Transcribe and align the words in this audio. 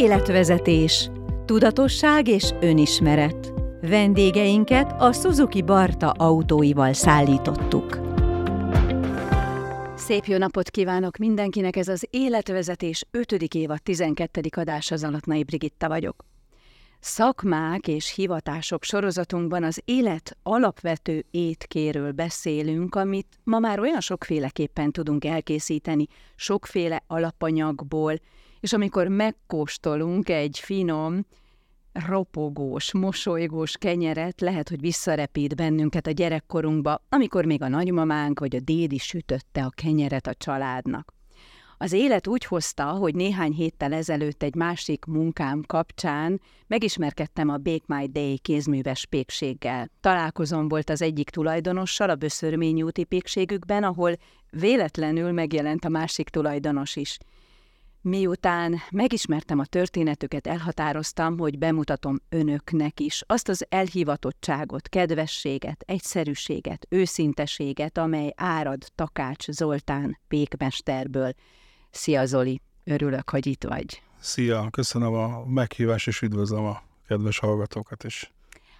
Életvezetés, 0.00 1.10
tudatosság 1.44 2.28
és 2.28 2.50
önismeret. 2.60 3.52
Vendégeinket 3.80 4.94
a 4.98 5.12
Suzuki 5.12 5.62
Barta 5.62 6.10
autóival 6.10 6.92
szállítottuk. 6.92 7.98
Szép 9.96 10.24
jó 10.24 10.36
napot 10.36 10.70
kívánok 10.70 11.16
mindenkinek, 11.16 11.76
ez 11.76 11.88
az 11.88 12.06
Életvezetés 12.10 13.04
5. 13.10 13.32
évad 13.32 13.82
12. 13.82 14.40
adása 14.56 14.96
Zalatnai 14.96 15.44
Brigitta 15.44 15.88
vagyok. 15.88 16.24
Szakmák 17.00 17.88
és 17.88 18.14
hivatások 18.14 18.84
sorozatunkban 18.84 19.64
az 19.64 19.80
élet 19.84 20.36
alapvető 20.42 21.24
étkéről 21.30 22.12
beszélünk, 22.12 22.94
amit 22.94 23.26
ma 23.44 23.58
már 23.58 23.80
olyan 23.80 24.00
sokféleképpen 24.00 24.92
tudunk 24.92 25.24
elkészíteni, 25.24 26.06
sokféle 26.36 27.02
alapanyagból, 27.06 28.14
és 28.60 28.72
amikor 28.72 29.08
megkóstolunk 29.08 30.28
egy 30.28 30.58
finom, 30.58 31.26
ropogós, 31.92 32.92
mosolygós 32.92 33.76
kenyeret, 33.76 34.40
lehet, 34.40 34.68
hogy 34.68 34.80
visszarepít 34.80 35.56
bennünket 35.56 36.06
a 36.06 36.10
gyerekkorunkba, 36.10 37.04
amikor 37.08 37.44
még 37.44 37.62
a 37.62 37.68
nagymamánk 37.68 38.38
vagy 38.38 38.56
a 38.56 38.60
dédi 38.60 38.98
sütötte 38.98 39.64
a 39.64 39.70
kenyeret 39.74 40.26
a 40.26 40.34
családnak. 40.34 41.12
Az 41.82 41.92
élet 41.92 42.26
úgy 42.26 42.44
hozta, 42.44 42.84
hogy 42.84 43.14
néhány 43.14 43.52
héttel 43.52 43.92
ezelőtt 43.92 44.42
egy 44.42 44.54
másik 44.54 45.04
munkám 45.04 45.62
kapcsán 45.66 46.40
megismerkedtem 46.66 47.48
a 47.48 47.56
Bake 47.56 47.84
My 47.86 48.06
Day 48.06 48.38
kézműves 48.38 49.06
pékséggel. 49.06 49.90
Találkozom 50.00 50.68
volt 50.68 50.90
az 50.90 51.02
egyik 51.02 51.30
tulajdonossal 51.30 52.10
a 52.10 52.14
Böszörmény 52.14 52.82
úti 52.82 53.04
pékségükben, 53.04 53.84
ahol 53.84 54.12
véletlenül 54.50 55.32
megjelent 55.32 55.84
a 55.84 55.88
másik 55.88 56.28
tulajdonos 56.28 56.96
is. 56.96 57.18
Miután 58.02 58.76
megismertem 58.90 59.58
a 59.58 59.64
történetüket, 59.64 60.46
elhatároztam, 60.46 61.38
hogy 61.38 61.58
bemutatom 61.58 62.20
önöknek 62.28 63.00
is 63.00 63.22
azt 63.26 63.48
az 63.48 63.66
elhivatottságot, 63.68 64.88
kedvességet, 64.88 65.82
egyszerűséget, 65.86 66.86
őszinteséget, 66.88 67.98
amely 67.98 68.32
árad 68.36 68.82
Takács 68.94 69.50
Zoltán 69.50 70.18
pékmesterből. 70.28 71.32
Szia 71.90 72.24
Zoli, 72.24 72.60
örülök, 72.84 73.30
hogy 73.30 73.46
itt 73.46 73.64
vagy. 73.64 74.02
Szia, 74.20 74.68
köszönöm 74.70 75.14
a 75.14 75.44
meghívást, 75.46 76.06
és 76.06 76.22
üdvözlöm 76.22 76.64
a 76.64 76.82
kedves 77.08 77.38
hallgatókat 77.38 78.04
is. 78.04 78.32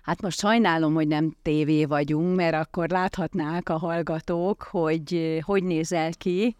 Hát 0.03 0.23
most 0.23 0.39
sajnálom, 0.39 0.95
hogy 0.95 1.09
nem 1.09 1.37
tévé 1.43 1.85
vagyunk, 1.85 2.37
mert 2.37 2.55
akkor 2.55 2.89
láthatnák 2.89 3.69
a 3.69 3.79
hallgatók, 3.79 4.63
hogy 4.63 5.39
hogy 5.45 5.63
nézel 5.63 6.13
ki. 6.13 6.57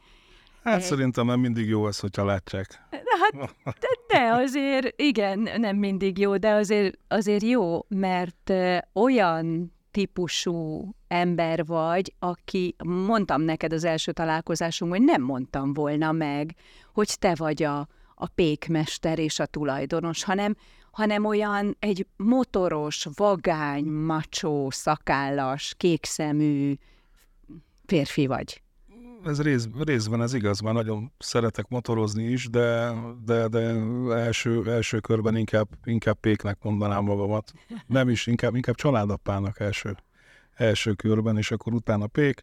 Hát 0.63 0.79
egy... 0.79 0.83
szerintem 0.83 1.27
nem 1.27 1.41
mindig 1.41 1.69
jó 1.69 1.85
az, 1.85 1.99
hogyha 1.99 2.25
látják. 2.25 2.87
Hát 3.21 3.55
de, 3.65 3.89
de 4.09 4.31
azért, 4.33 5.01
igen, 5.01 5.49
nem 5.57 5.77
mindig 5.77 6.19
jó, 6.19 6.37
de 6.37 6.51
azért, 6.51 6.99
azért 7.09 7.43
jó, 7.43 7.87
mert 7.89 8.53
olyan 8.93 9.73
típusú 9.91 10.91
ember 11.09 11.67
vagy, 11.67 12.15
aki, 12.19 12.75
mondtam 12.85 13.43
neked 13.43 13.73
az 13.73 13.85
első 13.85 14.13
találkozásunk, 14.13 14.93
hogy 14.93 15.03
nem 15.03 15.23
mondtam 15.23 15.73
volna 15.73 16.13
meg, 16.13 16.55
hogy 16.93 17.17
te 17.19 17.35
vagy 17.35 17.63
a, 17.63 17.79
a 18.15 18.27
pékmester 18.35 19.19
és 19.19 19.39
a 19.39 19.47
tulajdonos, 19.47 20.25
hanem, 20.25 20.57
hanem 20.91 21.25
olyan 21.25 21.77
egy 21.79 22.07
motoros, 22.17 23.07
vagány, 23.15 23.85
macsó, 23.85 24.71
szakállas, 24.71 25.75
kékszemű 25.77 26.75
férfi 27.87 28.27
vagy. 28.27 28.63
Ez 29.25 29.43
rész, 29.43 29.69
részben 29.85 30.23
ez 30.23 30.35
igaz, 30.35 30.61
mert 30.61 30.75
nagyon 30.75 31.13
szeretek 31.19 31.69
motorozni 31.69 32.25
is, 32.25 32.49
de, 32.49 32.93
de, 33.25 33.49
de 33.49 33.59
első, 34.11 34.71
első 34.71 35.01
körben 35.01 35.37
inkább, 35.37 35.69
inkább 35.85 36.21
péknek 36.21 36.63
mondanám 36.63 37.05
magamat. 37.05 37.53
Nem 37.87 38.09
is, 38.09 38.27
inkább, 38.27 38.55
inkább 38.55 38.75
családapának 38.75 39.61
első 39.61 39.97
első 40.61 40.93
körben, 40.93 41.37
és 41.37 41.51
akkor 41.51 41.73
utána 41.73 42.07
pék, 42.07 42.43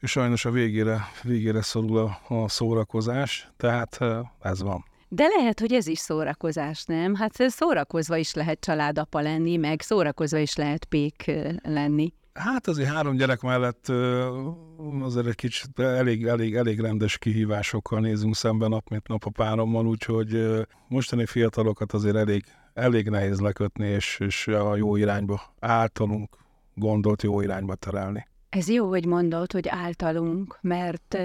és 0.00 0.10
sajnos 0.10 0.44
a 0.44 0.50
végére, 0.50 1.00
végére 1.22 1.62
szorul 1.62 1.98
a, 1.98 2.34
a 2.34 2.48
szórakozás, 2.48 3.50
tehát 3.56 3.98
ez 4.40 4.62
van. 4.62 4.84
De 5.08 5.26
lehet, 5.36 5.60
hogy 5.60 5.72
ez 5.72 5.86
is 5.86 5.98
szórakozás, 5.98 6.84
nem? 6.84 7.14
Hát 7.14 7.50
szórakozva 7.50 8.16
is 8.16 8.34
lehet 8.34 8.60
családapa 8.60 9.20
lenni, 9.20 9.56
meg 9.56 9.80
szórakozva 9.80 10.38
is 10.38 10.56
lehet 10.56 10.84
pék 10.84 11.30
lenni. 11.62 12.12
Hát 12.40 12.66
azért 12.66 12.88
három 12.88 13.16
gyerek 13.16 13.40
mellett 13.40 13.88
azért 15.00 15.26
egy 15.26 15.34
kicsit 15.34 15.78
elég, 15.78 16.26
elég, 16.26 16.54
elég 16.56 16.80
rendes 16.80 17.18
kihívásokkal 17.18 18.00
nézünk 18.00 18.36
szemben 18.36 18.68
nap, 18.68 18.88
mint 18.88 19.08
nap 19.08 19.24
a 19.24 19.30
párommal, 19.30 19.86
úgyhogy 19.86 20.60
mostani 20.88 21.26
fiatalokat 21.26 21.92
azért 21.92 22.16
elég, 22.16 22.44
elég 22.74 23.08
nehéz 23.08 23.40
lekötni, 23.40 23.86
és, 23.86 24.18
és 24.20 24.46
a 24.48 24.76
jó 24.76 24.96
irányba 24.96 25.40
általunk 25.58 26.36
gondolt 26.74 27.22
jó 27.22 27.40
irányba 27.40 27.74
terelni. 27.74 28.26
Ez 28.48 28.68
jó, 28.68 28.88
hogy 28.88 29.06
mondod, 29.06 29.52
hogy 29.52 29.68
általunk, 29.68 30.58
mert 30.60 31.18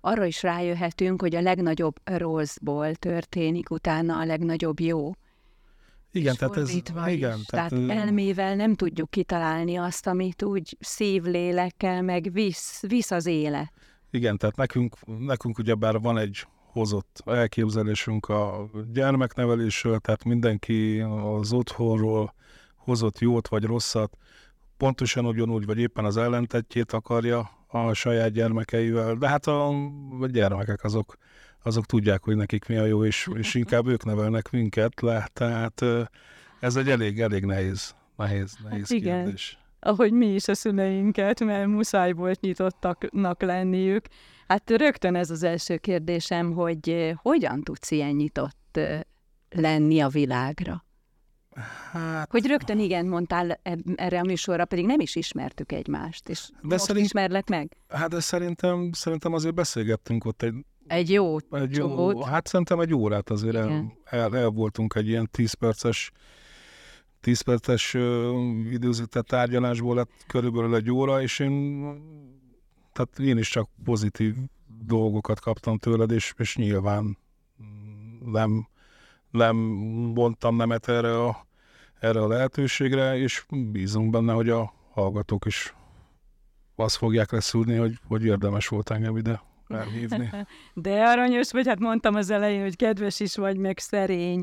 arra 0.00 0.24
is 0.24 0.42
rájöhetünk, 0.42 1.20
hogy 1.20 1.34
a 1.34 1.40
legnagyobb 1.40 1.94
rosszból 2.04 2.94
történik 2.94 3.70
utána 3.70 4.18
a 4.18 4.24
legnagyobb 4.24 4.80
jó. 4.80 5.10
Igen, 6.12 6.36
tehát 6.36 6.56
ez... 6.56 6.70
Igen, 7.06 7.40
tehát, 7.46 7.70
tehát 7.70 7.72
elmével 7.90 8.56
nem 8.56 8.74
tudjuk 8.74 9.10
kitalálni 9.10 9.76
azt, 9.76 10.06
amit 10.06 10.42
úgy 10.42 10.76
szívlélekkel 10.80 12.02
meg 12.02 12.32
visz, 12.32 12.82
visz 12.86 13.10
az 13.10 13.26
élet. 13.26 13.72
Igen, 14.10 14.36
tehát 14.36 14.56
nekünk, 14.56 14.96
nekünk 15.18 15.58
ugyebár 15.58 16.00
van 16.00 16.18
egy 16.18 16.46
hozott 16.72 17.22
elképzelésünk 17.26 18.28
a 18.28 18.70
gyermeknevelésről, 18.92 19.98
tehát 19.98 20.24
mindenki 20.24 21.00
az 21.00 21.52
otthonról 21.52 22.34
hozott 22.76 23.18
jót 23.18 23.48
vagy 23.48 23.64
rosszat, 23.64 24.16
pontosan 24.76 25.26
ugyanúgy, 25.26 25.66
vagy 25.66 25.78
éppen 25.78 26.04
az 26.04 26.16
ellentetjét 26.16 26.92
akarja 26.92 27.50
a 27.66 27.92
saját 27.92 28.32
gyermekeivel, 28.32 29.14
de 29.14 29.28
hát 29.28 29.46
a 29.46 29.74
gyermekek 30.26 30.84
azok, 30.84 31.16
azok 31.62 31.86
tudják, 31.86 32.24
hogy 32.24 32.36
nekik 32.36 32.66
mi 32.66 32.76
a 32.76 32.84
jó, 32.84 33.04
és, 33.04 33.28
és 33.34 33.54
inkább 33.62 33.86
ők 33.86 34.04
nevelnek 34.04 34.50
minket 34.50 35.00
le, 35.00 35.28
tehát 35.32 35.84
ez 36.60 36.76
egy 36.76 36.88
elég, 36.88 37.20
elég 37.20 37.44
nehéz, 37.44 37.94
nehéz, 38.16 38.56
nehéz 38.62 38.88
hát 38.88 38.98
igen. 38.98 39.22
kérdés. 39.22 39.58
Ahogy 39.80 40.12
mi 40.12 40.34
is 40.34 40.48
a 40.48 40.54
szüleinket, 40.54 41.40
mert 41.40 41.66
muszáj 41.66 42.12
volt 42.12 42.40
nyitottaknak 42.40 43.42
lenniük. 43.42 44.06
Hát 44.48 44.70
rögtön 44.70 45.14
ez 45.14 45.30
az 45.30 45.42
első 45.42 45.76
kérdésem, 45.76 46.52
hogy 46.52 47.14
hogyan 47.16 47.62
tudsz 47.62 47.90
ilyen 47.90 48.14
nyitott 48.14 48.80
lenni 49.50 50.00
a 50.00 50.08
világra? 50.08 50.84
Hát... 51.90 52.30
Hogy 52.30 52.46
rögtön 52.46 52.78
igen 52.78 53.06
mondtál 53.06 53.60
erre 53.94 54.18
a 54.18 54.24
műsorra, 54.24 54.64
pedig 54.64 54.86
nem 54.86 55.00
is 55.00 55.16
ismertük 55.16 55.72
egymást, 55.72 56.28
és 56.28 56.48
de 56.50 56.56
most 56.68 56.84
szerint... 56.84 57.04
ismerlek 57.04 57.48
meg? 57.48 57.76
Hát 57.88 58.08
de 58.08 58.20
szerintem, 58.20 58.90
szerintem 58.92 59.32
azért 59.32 59.54
beszélgettünk 59.54 60.24
ott 60.24 60.42
egy... 60.42 60.54
Egy 60.86 61.10
jó 61.10 61.36
egy 61.50 61.76
jó, 61.76 62.22
Hát 62.22 62.46
szerintem 62.46 62.80
egy 62.80 62.94
órát 62.94 63.30
azért 63.30 63.56
el, 63.56 63.92
el, 64.04 64.36
el, 64.36 64.48
voltunk 64.48 64.94
egy 64.94 65.08
ilyen 65.08 65.28
10 65.30 65.52
perces 65.52 66.12
10 67.20 67.40
perces 67.40 67.96
időzített 68.70 69.26
tárgyalásból 69.26 69.94
lett 69.94 70.10
körülbelül 70.26 70.74
egy 70.74 70.90
óra, 70.90 71.22
és 71.22 71.38
én 71.38 71.80
tehát 72.92 73.18
én 73.18 73.38
is 73.38 73.48
csak 73.48 73.68
pozitív 73.84 74.34
dolgokat 74.84 75.40
kaptam 75.40 75.78
tőled, 75.78 76.10
és, 76.10 76.34
és 76.36 76.56
nyilván 76.56 77.18
nem 78.24 78.66
nem 79.30 79.56
mondtam 80.14 80.56
nemet 80.56 80.88
erre 80.88 81.24
a, 81.24 81.46
erre 82.00 82.20
a 82.20 82.26
lehetőségre, 82.26 83.16
és 83.18 83.44
bízunk 83.48 84.10
benne, 84.10 84.32
hogy 84.32 84.48
a 84.48 84.72
hallgatók 84.90 85.44
is 85.44 85.74
azt 86.74 86.96
fogják 86.96 87.30
leszúrni, 87.30 87.76
hogy, 87.76 87.98
hogy 88.08 88.24
érdemes 88.24 88.68
volt 88.68 88.90
engem 88.90 89.16
ide 89.16 89.42
elhívni. 89.74 90.30
De 90.74 91.02
aranyos 91.02 91.50
vagy, 91.50 91.66
hát 91.66 91.78
mondtam 91.78 92.14
az 92.14 92.30
elején, 92.30 92.62
hogy 92.62 92.76
kedves 92.76 93.20
is 93.20 93.36
vagy, 93.36 93.56
meg 93.56 93.78
szerény. 93.78 94.42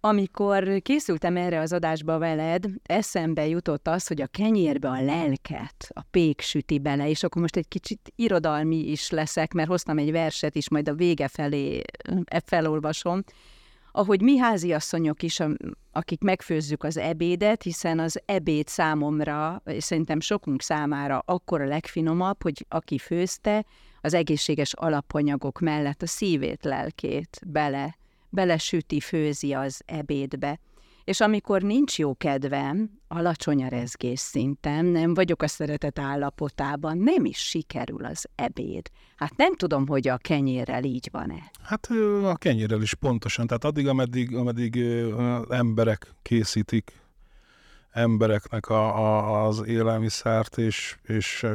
Amikor 0.00 0.78
készültem 0.82 1.36
erre 1.36 1.60
az 1.60 1.72
adásba 1.72 2.18
veled, 2.18 2.64
eszembe 2.82 3.46
jutott 3.46 3.88
az, 3.88 4.06
hogy 4.06 4.20
a 4.20 4.26
kenyérbe 4.26 4.88
a 4.88 5.02
lelket, 5.02 5.88
a 5.88 6.00
pék 6.10 6.40
süti 6.40 6.78
bele, 6.78 7.08
és 7.08 7.22
akkor 7.22 7.42
most 7.42 7.56
egy 7.56 7.68
kicsit 7.68 8.12
irodalmi 8.16 8.90
is 8.90 9.10
leszek, 9.10 9.52
mert 9.52 9.68
hoztam 9.68 9.98
egy 9.98 10.12
verset 10.12 10.54
is, 10.54 10.68
majd 10.68 10.88
a 10.88 10.94
vége 10.94 11.28
felé 11.28 11.82
e, 12.24 12.42
felolvasom 12.46 13.22
ahogy 13.92 14.22
mi 14.22 14.38
háziasszonyok 14.38 15.22
is, 15.22 15.42
akik 15.92 16.22
megfőzzük 16.22 16.84
az 16.84 16.96
ebédet, 16.96 17.62
hiszen 17.62 17.98
az 17.98 18.20
ebéd 18.24 18.68
számomra, 18.68 19.62
és 19.64 19.84
szerintem 19.84 20.20
sokunk 20.20 20.62
számára 20.62 21.22
akkor 21.24 21.60
a 21.60 21.66
legfinomabb, 21.66 22.42
hogy 22.42 22.66
aki 22.68 22.98
főzte, 22.98 23.64
az 24.08 24.14
egészséges 24.14 24.72
alapanyagok 24.72 25.60
mellett 25.60 26.02
a 26.02 26.06
szívét, 26.06 26.64
lelkét 26.64 27.40
bele, 27.46 27.96
belesüti, 28.28 29.00
főzi 29.00 29.52
az 29.52 29.82
ebédbe. 29.86 30.58
és 31.04 31.20
amikor 31.20 31.62
nincs 31.62 31.98
jó 31.98 32.14
kedvem, 32.14 32.90
alacsony 33.08 33.64
a 33.64 33.68
rezgés 33.68 34.20
szintem, 34.20 34.86
nem 34.86 35.14
vagyok 35.14 35.42
a 35.42 35.46
szeretet 35.46 35.98
állapotában, 35.98 36.98
nem 36.98 37.24
is 37.24 37.38
sikerül 37.38 38.04
az 38.04 38.26
ebéd. 38.34 38.88
Hát 39.16 39.36
nem 39.36 39.56
tudom, 39.56 39.86
hogy 39.86 40.08
a 40.08 40.16
kenyérrel 40.16 40.84
így 40.84 41.08
van-e. 41.12 41.50
Hát 41.62 41.86
a 42.24 42.36
kenyérrel 42.36 42.82
is 42.82 42.94
pontosan. 42.94 43.46
Tehát 43.46 43.64
addig, 43.64 43.88
ameddig, 43.88 44.34
ameddig 44.34 44.84
emberek 45.48 46.14
készítik 46.22 46.92
embereknek 47.90 48.68
a, 48.68 48.96
a, 48.96 49.46
az 49.46 49.66
élelmiszert, 49.66 50.58
és, 50.58 50.96
és 51.02 51.46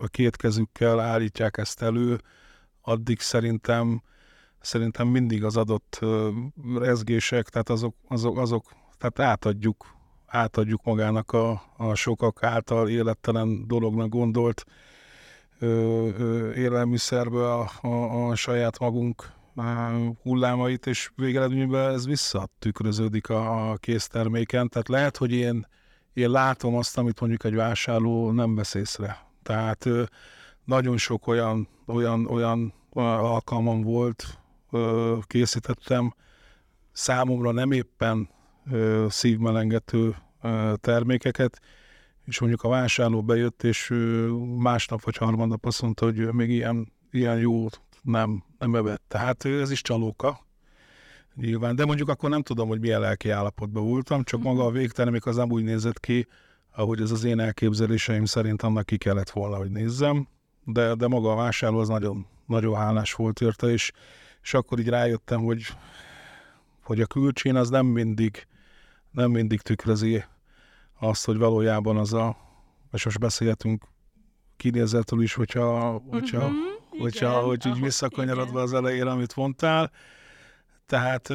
a 0.00 0.06
két 0.06 0.36
kezükkel 0.36 1.00
állítják 1.00 1.56
ezt 1.56 1.82
elő, 1.82 2.20
addig 2.80 3.20
szerintem 3.20 4.02
szerintem 4.60 5.08
mindig 5.08 5.44
az 5.44 5.56
adott 5.56 6.00
rezgések, 6.78 7.48
tehát 7.48 7.68
azok, 7.68 7.94
azok, 8.08 8.38
azok 8.38 8.72
tehát 8.98 9.32
átadjuk, 9.32 9.86
átadjuk 10.26 10.84
magának 10.84 11.32
a, 11.32 11.62
a 11.76 11.94
sokak 11.94 12.42
által 12.42 12.88
élettelen 12.88 13.66
dolognak 13.66 14.08
gondolt 14.08 14.64
ö, 15.58 15.66
ö, 16.18 16.52
élelmiszerbe 16.52 17.52
a, 17.52 17.70
a, 17.80 18.28
a 18.28 18.34
saját 18.34 18.78
magunk 18.78 19.32
hullámait, 20.22 20.86
és 20.86 21.10
végeredményben 21.16 21.92
ez 21.92 22.06
visszatükröződik 22.06 23.28
a, 23.28 23.70
a 23.70 23.76
készterméken. 23.76 24.68
Tehát 24.68 24.88
lehet, 24.88 25.16
hogy 25.16 25.32
én, 25.32 25.66
én 26.12 26.30
látom 26.30 26.76
azt, 26.76 26.98
amit 26.98 27.20
mondjuk 27.20 27.44
egy 27.44 27.54
vásárló 27.54 28.30
nem 28.30 28.54
vesz 28.54 28.74
észre. 28.74 29.18
Tehát 29.44 29.88
nagyon 30.64 30.96
sok 30.96 31.26
olyan, 31.26 31.68
olyan, 31.86 32.26
olyan 32.26 32.72
alkalmam 32.94 33.82
volt, 33.82 34.38
készítettem, 35.22 36.14
számomra 36.92 37.50
nem 37.52 37.72
éppen 37.72 38.28
szívmelengető 39.08 40.16
termékeket, 40.74 41.60
és 42.24 42.40
mondjuk 42.40 42.62
a 42.62 42.68
vásárló 42.68 43.22
bejött, 43.22 43.62
és 43.62 43.92
másnap 44.56 45.02
vagy 45.02 45.16
harmadnap 45.16 45.66
azt 45.66 45.82
mondta, 45.82 46.04
hogy 46.04 46.32
még 46.32 46.50
ilyen, 46.50 46.92
ilyen 47.10 47.38
jó 47.38 47.66
nem, 48.02 48.44
nem 48.58 48.74
evett. 48.74 49.02
Tehát 49.08 49.44
ez 49.44 49.70
is 49.70 49.82
csalóka, 49.82 50.46
nyilván. 51.34 51.76
De 51.76 51.84
mondjuk 51.84 52.08
akkor 52.08 52.30
nem 52.30 52.42
tudom, 52.42 52.68
hogy 52.68 52.80
milyen 52.80 53.00
lelki 53.00 53.30
állapotban 53.30 53.84
voltam, 53.84 54.22
csak 54.22 54.42
maga 54.42 54.64
a 54.64 54.70
végtermék 54.70 55.26
az 55.26 55.36
nem 55.36 55.50
úgy 55.50 55.64
nézett 55.64 56.00
ki, 56.00 56.26
ahogy 56.74 57.00
ez 57.00 57.10
az 57.10 57.24
én 57.24 57.40
elképzeléseim 57.40 58.24
szerint 58.24 58.62
annak 58.62 58.86
ki 58.86 58.96
kellett 58.96 59.30
volna, 59.30 59.56
hogy 59.56 59.70
nézzem, 59.70 60.28
de, 60.64 60.94
de 60.94 61.06
maga 61.08 61.32
a 61.32 61.36
vásárló 61.36 61.78
az 61.78 61.88
nagyon, 61.88 62.26
nagyon 62.46 62.76
hálás 62.76 63.12
volt 63.12 63.40
érte, 63.40 63.66
és, 63.66 63.92
és 64.42 64.54
akkor 64.54 64.78
így 64.78 64.88
rájöttem, 64.88 65.40
hogy, 65.40 65.66
hogy 66.82 67.00
a 67.00 67.06
külcsén 67.06 67.56
az 67.56 67.68
nem 67.68 67.86
mindig 67.86 68.46
nem 69.14 69.30
mindig 69.30 69.60
tükrözi 69.60 70.24
azt, 70.98 71.24
hogy 71.24 71.36
valójában 71.36 71.96
az 71.96 72.12
a, 72.12 72.36
és 72.92 73.04
most 73.04 73.18
beszélhetünk 73.18 73.84
kinézetül 74.56 75.22
is, 75.22 75.34
hogyha, 75.34 75.90
hogyha, 76.10 76.38
uh-huh, 76.38 77.00
hogyha 77.00 77.30
igen, 77.30 77.42
hogy 77.42 77.66
így 77.66 77.80
visszakanyarodva 77.80 78.60
az 78.60 78.72
elejére, 78.72 79.10
amit 79.10 79.36
mondtál. 79.36 79.90
Tehát 80.86 81.28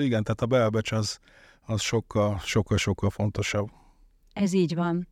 igen, 0.00 0.22
tehát 0.22 0.40
a 0.40 0.46
belbecs 0.46 0.92
az, 0.92 1.18
az 1.60 1.80
sokkal, 1.80 2.40
sokkal, 2.44 2.76
sokkal 2.76 3.10
fontosabb. 3.10 3.70
Ez 4.34 4.52
így 4.52 4.74
van. 4.74 5.08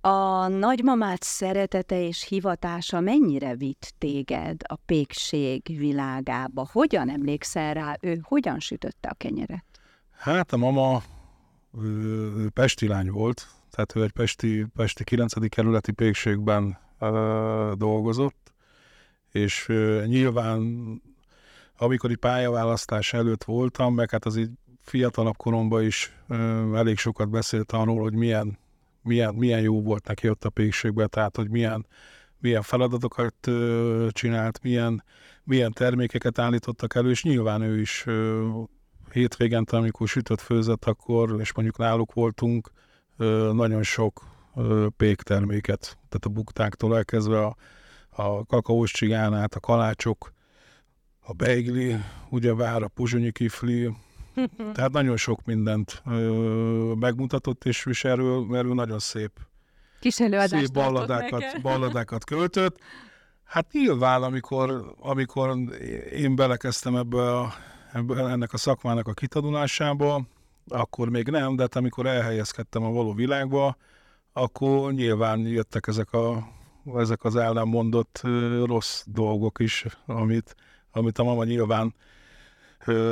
A 0.00 0.48
nagymamát 0.48 1.22
szeretete 1.22 2.06
és 2.06 2.26
hivatása 2.28 3.00
mennyire 3.00 3.56
vitt 3.56 3.94
téged 3.98 4.60
a 4.68 4.76
pékség 4.86 5.62
világába? 5.78 6.68
Hogyan 6.72 7.10
emlékszel 7.10 7.74
rá, 7.74 7.96
ő 8.00 8.20
hogyan 8.22 8.60
sütötte 8.60 9.08
a 9.08 9.14
kenyeret? 9.14 9.64
Hát 10.10 10.52
a 10.52 10.56
mama 10.56 11.02
ő, 11.78 11.88
ő 12.36 12.48
pesti 12.48 12.86
lány 12.86 13.10
volt, 13.10 13.48
tehát 13.70 13.96
ő 13.96 14.02
egy 14.02 14.12
pesti, 14.12 14.66
pesti 14.76 15.04
9. 15.04 15.48
kerületi 15.48 15.92
pékségben 15.92 16.78
ö, 16.98 17.72
dolgozott, 17.76 18.52
és 19.30 19.68
ö, 19.68 20.02
nyilván 20.06 20.60
amikor 21.76 22.10
itt 22.10 22.18
pályaválasztás 22.18 23.12
előtt 23.12 23.44
voltam, 23.44 23.94
meg 23.94 24.10
hát 24.10 24.24
az 24.24 24.36
így 24.36 24.50
fiatalabb 24.82 25.36
koromban 25.36 25.84
is 25.84 26.16
elég 26.74 26.98
sokat 26.98 27.30
beszélt 27.30 27.72
arról, 27.72 28.00
hogy 28.00 28.14
milyen, 28.14 28.58
milyen, 29.02 29.34
milyen 29.34 29.60
jó 29.60 29.82
volt 29.82 30.06
neki 30.06 30.28
ott 30.28 30.44
a 30.44 30.50
pékségben, 30.50 31.08
tehát 31.08 31.36
hogy 31.36 31.50
milyen, 31.50 31.86
milyen 32.38 32.62
feladatokat 32.62 33.34
csinált, 34.10 34.62
milyen, 34.62 35.04
milyen 35.44 35.72
termékeket 35.72 36.38
állítottak 36.38 36.94
elő, 36.94 37.10
és 37.10 37.22
nyilván 37.22 37.62
ő 37.62 37.80
is 37.80 38.02
ö, 38.06 38.48
hétvégente, 39.12 39.76
amikor 39.76 40.08
sütött 40.08 40.40
főzött, 40.40 40.84
akkor, 40.84 41.40
és 41.40 41.52
mondjuk 41.52 41.78
náluk 41.78 42.12
voltunk, 42.12 42.70
nagyon 43.52 43.82
sok 43.82 44.24
pékterméket, 44.96 45.80
tehát 45.80 46.24
a 46.24 46.28
buktáktól 46.28 46.96
elkezdve 46.96 47.44
a, 47.44 47.56
a 48.08 48.44
kakaós 48.46 48.92
csigánát, 48.92 49.54
a 49.54 49.60
kalácsok, 49.60 50.32
a 51.20 51.32
beigli, 51.32 51.96
ugye 52.30 52.54
vár, 52.54 52.82
a 52.82 52.88
puzsonyi 52.88 53.32
kifli, 53.32 53.90
tehát 54.74 54.92
nagyon 54.92 55.16
sok 55.16 55.44
mindent 55.44 56.02
ö, 56.06 56.92
megmutatott, 56.98 57.64
és, 57.64 57.86
és 57.86 58.04
erről, 58.04 58.56
erről 58.56 58.74
nagyon 58.74 58.98
szép, 58.98 59.30
Kis 60.00 60.14
szép 60.14 60.72
balladákat, 60.72 61.44
balladákat 61.62 62.24
költött. 62.24 62.78
Hát 63.44 63.72
nyilván, 63.72 64.22
amikor, 64.22 64.94
amikor 64.98 65.58
én 66.12 66.36
belekezdtem 66.36 66.96
ebbe 66.96 67.38
a 67.38 67.52
ennek 68.08 68.52
a 68.52 68.56
szakmának 68.56 69.08
a 69.08 69.12
kitanulásába, 69.12 70.22
akkor 70.68 71.08
még 71.08 71.28
nem, 71.28 71.56
de 71.56 71.62
hát 71.62 71.76
amikor 71.76 72.06
elhelyezkedtem 72.06 72.82
a 72.82 72.90
való 72.90 73.12
világba, 73.12 73.76
akkor 74.32 74.92
nyilván 74.92 75.38
jöttek 75.38 75.86
ezek, 75.86 76.12
a, 76.12 76.48
ezek 76.96 77.24
az 77.24 77.36
el 77.36 77.52
nem 77.52 77.68
mondott 77.68 78.20
rossz 78.64 79.02
dolgok 79.06 79.58
is, 79.58 79.86
amit, 80.06 80.54
amit 80.90 81.18
a 81.18 81.22
mama 81.22 81.44
nyilván 81.44 81.94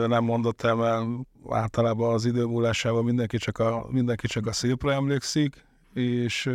nem 0.06 0.24
mondott 0.24 0.62
el, 0.62 0.74
mert 0.74 1.06
általában 1.48 2.14
az 2.14 2.24
idő 2.24 2.44
múlásával 2.44 3.02
mindenki 3.02 3.36
csak 3.36 3.58
a, 3.58 3.86
mindenki 3.90 4.26
csak 4.26 4.46
a 4.46 4.52
szépre 4.52 4.92
emlékszik, 4.92 5.64
és 5.94 6.50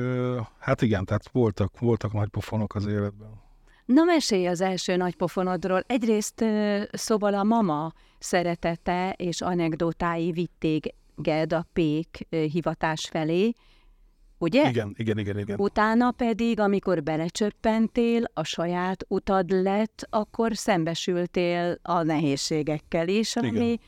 hát 0.60 0.81
igen, 0.81 1.06
tehát 1.06 1.30
voltak, 1.31 1.80
voltak 1.80 2.13
nagy 2.13 2.30
pofonok 2.30 2.75
az 2.75 2.86
életben. 2.86 3.42
Na 3.86 4.04
mesélj 4.04 4.48
az 4.48 4.62
első 4.62 4.95
nagypofonodról. 4.95 5.83
Egyrészt 5.88 6.45
szóval 6.92 7.33
a 7.33 7.44
mama 7.44 7.94
szeretete 8.19 9.13
és 9.18 9.42
anekdotái 9.42 10.31
vitték 10.31 10.94
Ged 11.15 11.54
a 11.54 11.68
pék 11.74 12.27
hivatás 12.30 13.07
felé, 13.12 13.54
ugye? 14.43 14.69
Igen, 14.69 14.93
igen, 14.97 15.17
igen, 15.17 15.39
igen. 15.39 15.59
Utána 15.59 16.11
pedig, 16.11 16.59
amikor 16.59 17.03
belecsöppentél, 17.03 18.23
a 18.33 18.43
saját 18.43 19.05
utad 19.07 19.49
lett, 19.49 20.07
akkor 20.09 20.55
szembesültél 20.55 21.79
a 21.81 22.03
nehézségekkel 22.03 23.07
is, 23.07 23.35
ami 23.35 23.47
igen. 23.47 23.79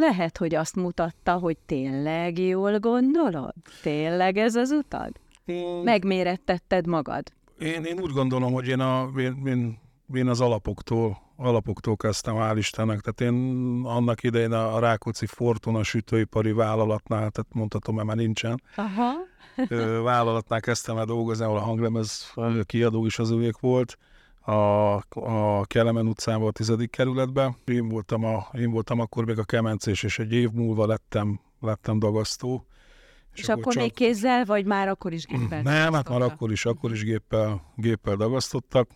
lehet, 0.00 0.36
hogy 0.36 0.54
azt 0.54 0.76
mutatta, 0.76 1.32
hogy 1.32 1.56
tényleg 1.66 2.38
jól 2.38 2.78
gondolod? 2.78 3.54
Tényleg 3.82 4.36
ez 4.36 4.54
az 4.54 4.70
utad? 4.70 5.12
Hmm. 5.44 5.82
Megmérettetted 5.82 6.86
magad? 6.86 7.32
Én, 7.58 7.84
én 7.84 8.00
úgy 8.00 8.12
gondolom, 8.12 8.52
hogy 8.52 8.68
én, 8.68 8.80
a, 8.80 9.10
én, 9.18 9.46
én, 9.46 9.78
én 10.14 10.28
az 10.28 10.40
alapoktól, 10.40 11.18
alapoktól 11.40 11.96
kezdtem, 11.96 12.34
hál' 12.36 12.54
Istennek. 12.56 13.00
Tehát 13.00 13.32
én 13.32 13.80
annak 13.84 14.22
idején 14.22 14.52
a 14.52 14.78
Rákóczi 14.78 15.26
Fortuna 15.26 15.82
sütőipari 15.82 16.52
vállalatnál, 16.52 17.30
tehát 17.30 17.48
mondhatom, 17.52 17.94
mert 17.94 18.06
már 18.06 18.16
nincsen, 18.16 18.62
Aha. 18.76 19.12
vállalatnál 20.02 20.60
kezdtem 20.60 20.96
el 20.96 21.04
dolgozni, 21.04 21.44
ahol 21.44 21.56
a 21.56 21.60
hanglemez 21.60 22.34
kiadó 22.64 23.06
is 23.06 23.18
az 23.18 23.30
őjék 23.30 23.58
volt, 23.58 23.98
a, 24.40 24.94
a 25.20 25.64
Kelemen 25.64 26.06
utcában, 26.06 26.48
a 26.48 26.50
tizedik 26.50 26.90
kerületben. 26.90 27.56
Én 27.64 27.88
voltam, 27.88 28.24
a, 28.24 28.46
én 28.52 28.70
voltam 28.70 29.00
akkor 29.00 29.24
még 29.24 29.38
a 29.38 29.44
kemencés, 29.44 30.02
és 30.02 30.18
egy 30.18 30.32
év 30.32 30.50
múlva 30.50 30.86
lettem, 30.86 31.40
lettem 31.60 31.98
dagasztó. 31.98 32.66
És, 33.34 33.40
és 33.40 33.48
akkor, 33.48 33.60
akkor 33.60 33.72
csak... 33.72 33.82
még 33.82 33.92
kézzel, 33.92 34.44
vagy 34.44 34.64
már 34.64 34.88
akkor 34.88 35.12
is 35.12 35.26
géppel? 35.26 35.62
Nem, 35.62 35.92
hát 35.92 36.08
már 36.08 36.22
akkor 36.22 36.52
is, 36.52 36.64
akkor 36.64 36.92
is 36.92 37.04
géppel, 37.04 37.62
géppel 37.76 38.16
dagasztottak. 38.16 38.88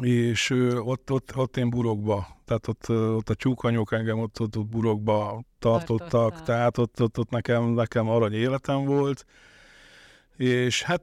És 0.00 0.50
ott, 0.76 1.10
ott, 1.12 1.36
ott 1.36 1.56
én 1.56 1.70
burokba, 1.70 2.26
tehát 2.44 2.68
ott, 2.68 2.88
ott 2.90 3.28
a 3.28 3.34
tyúkanyók 3.34 3.92
engem 3.92 4.18
ott, 4.18 4.40
ott, 4.40 4.56
ott 4.56 4.66
burokba 4.66 5.42
tartottak, 5.58 6.08
Tartotta. 6.08 6.42
tehát 6.44 6.78
ott, 6.78 7.02
ott, 7.02 7.18
ott 7.18 7.30
nekem, 7.30 7.64
nekem 7.64 8.08
arany 8.08 8.32
életem 8.32 8.84
volt. 8.84 9.24
És 10.36 10.82
hát 10.82 11.02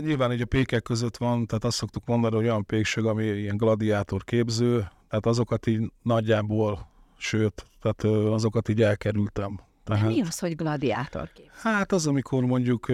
nyilván 0.00 0.32
így 0.32 0.40
a 0.40 0.46
pékek 0.46 0.82
között 0.82 1.16
van, 1.16 1.46
tehát 1.46 1.64
azt 1.64 1.76
szoktuk 1.76 2.06
mondani, 2.06 2.34
hogy 2.34 2.44
olyan 2.44 2.66
pékség, 2.66 3.04
ami 3.04 3.24
ilyen 3.24 3.56
gladiátor 3.56 4.24
képző, 4.24 4.88
tehát 5.08 5.26
azokat 5.26 5.66
így 5.66 5.92
nagyjából, 6.02 6.88
sőt, 7.16 7.66
tehát 7.80 8.04
azokat 8.32 8.68
így 8.68 8.82
elkerültem. 8.82 9.60
Tehát, 9.84 10.02
De 10.02 10.08
mi 10.08 10.20
az, 10.20 10.38
hogy 10.38 10.56
gladiátorkép? 10.56 11.50
Hát 11.52 11.92
az, 11.92 12.06
amikor 12.06 12.44
mondjuk, 12.44 12.88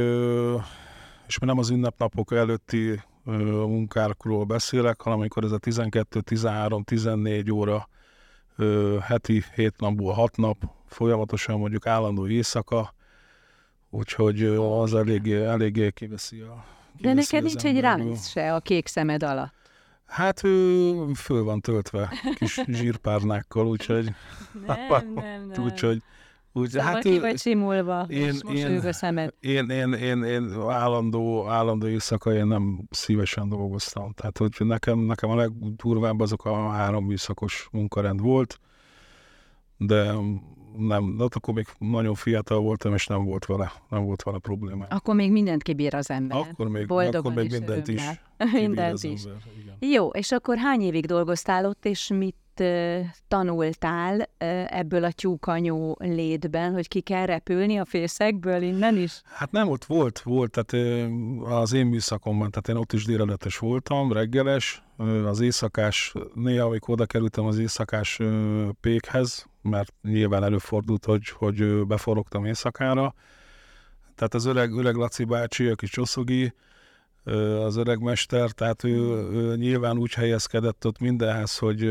és 1.27 1.39
már 1.39 1.51
nem 1.51 1.59
az 1.59 1.71
ünnepnapok 1.71 2.33
előtti 2.33 3.03
munkákról 3.37 4.45
beszélek, 4.45 5.01
hanem 5.01 5.19
amikor 5.19 5.45
ez 5.45 5.53
a 5.53 5.59
12, 5.59 6.21
13, 6.21 6.83
14 6.83 7.53
óra 7.53 7.89
heti 9.01 9.43
7 9.55 9.75
napból 9.79 10.13
6 10.13 10.37
nap, 10.37 10.57
folyamatosan 10.87 11.59
mondjuk 11.59 11.87
állandó 11.87 12.29
éjszaka, 12.29 12.95
úgyhogy 13.91 14.43
az 14.43 14.95
eléggé, 14.95 15.45
eléggé 15.45 15.91
kiveszi 15.91 16.41
a 16.41 16.65
De 17.01 17.13
neked 17.13 17.43
nincs 17.43 17.65
egy 17.65 17.81
ránc 17.81 18.27
se 18.29 18.55
a 18.55 18.61
kék 18.61 18.87
szemed 18.87 19.23
alatt. 19.23 19.53
Hát 20.07 20.45
ő 20.45 20.95
föl 21.15 21.45
van 21.45 21.61
töltve 21.61 22.13
kis 22.35 22.61
zsírpárnákkal, 22.79 23.67
úgyhogy... 23.67 24.13
Nem, 24.67 25.13
nem, 25.15 25.47
nem. 25.47 25.65
Úgyhogy 25.67 26.03
úgy, 26.59 26.69
szóval 26.69 26.93
hát, 26.93 27.03
ki 27.03 27.19
vagy 27.19 27.39
simulva, 27.39 28.07
én, 28.09 28.27
és 28.27 28.41
én, 28.55 28.79
a 28.79 28.93
szemed. 28.93 29.35
Én, 29.41 29.71
én, 29.71 29.93
én, 29.93 30.23
én 30.23 30.61
állandó, 30.69 31.49
állandó 31.49 31.87
éjszaka 31.87 32.33
én 32.33 32.47
nem 32.47 32.81
szívesen 32.91 33.49
dolgoztam. 33.49 34.13
Tehát, 34.13 34.39
hogy 34.39 34.55
nekem, 34.59 34.99
nekem 34.99 35.31
a 35.31 35.35
legdurvább 35.35 36.21
azok 36.21 36.45
a 36.45 36.69
három 36.69 37.05
műszakos 37.05 37.69
munkarend 37.73 38.21
volt, 38.21 38.61
de 39.77 40.13
nem, 40.77 41.17
de 41.17 41.25
akkor 41.35 41.55
még 41.55 41.67
nagyon 41.79 42.15
fiatal 42.15 42.61
voltam, 42.61 42.95
és 42.95 43.07
nem 43.07 43.25
volt 43.25 43.47
vele, 43.47 43.73
nem 43.89 44.05
volt 44.05 44.23
vele 44.23 44.39
probléma. 44.39 44.85
Akkor 44.89 45.15
még 45.15 45.33
mindent 45.33 45.63
kibír 45.63 45.95
az 45.95 46.11
ember. 46.11 46.37
Akkor 46.37 46.69
még, 46.69 46.87
Boldogan 46.87 47.21
akkor 47.21 47.33
még 47.33 47.45
is 47.45 47.59
mindent 47.59 47.89
is. 47.89 48.03
mindent 48.53 49.03
is. 49.03 49.25
Ember, 49.25 49.43
igen. 49.61 49.91
Jó, 49.91 50.09
és 50.09 50.33
akkor 50.33 50.57
hány 50.57 50.81
évig 50.81 51.07
dolgoztál 51.07 51.65
ott, 51.65 51.85
és 51.85 52.09
mit 52.09 52.37
tanultál 53.29 54.29
ebből 54.69 55.05
a 55.05 55.13
tyúkanyó 55.13 55.97
létben, 56.01 56.73
hogy 56.73 56.89
ki 56.89 57.01
kell 57.01 57.27
repülni 57.27 57.79
a 57.79 57.85
fészekből 57.85 58.63
innen 58.63 58.97
is? 58.97 59.21
Hát 59.25 59.51
nem, 59.51 59.69
ott 59.69 59.85
volt, 59.85 60.19
volt, 60.19 60.51
tehát 60.51 60.99
az 61.45 61.73
én 61.73 61.87
műszakomban, 61.87 62.51
tehát 62.51 62.69
én 62.69 62.77
ott 62.77 62.93
is 62.93 63.05
déleletes 63.05 63.59
voltam, 63.59 64.13
reggeles, 64.13 64.83
az 65.27 65.41
éjszakás, 65.41 66.15
néha 66.35 66.67
amikor 66.67 66.95
oda 66.95 67.07
kerültem 67.07 67.45
az 67.45 67.59
éjszakás 67.59 68.19
pékhez, 68.81 69.47
mert 69.63 69.95
nyilván 70.03 70.45
előfordult, 70.45 71.05
hogy, 71.05 71.29
hogy 71.29 71.87
beforogtam 71.87 72.45
éjszakára. 72.45 73.15
Tehát 74.15 74.35
az 74.35 74.45
öreg, 74.45 74.73
öreg 74.73 74.95
Laci 74.95 75.25
bácsi, 75.25 75.69
aki 75.69 75.87
Csoszogi, 75.87 76.53
az 77.65 77.77
öreg 77.77 78.01
mester, 78.01 78.51
tehát 78.51 78.85
ő, 78.85 78.99
ő 79.33 79.57
nyilván 79.57 79.99
úgy 79.99 80.13
helyezkedett 80.15 80.87
ott 80.87 80.99
mindenhez, 80.99 81.59
hogy 81.59 81.83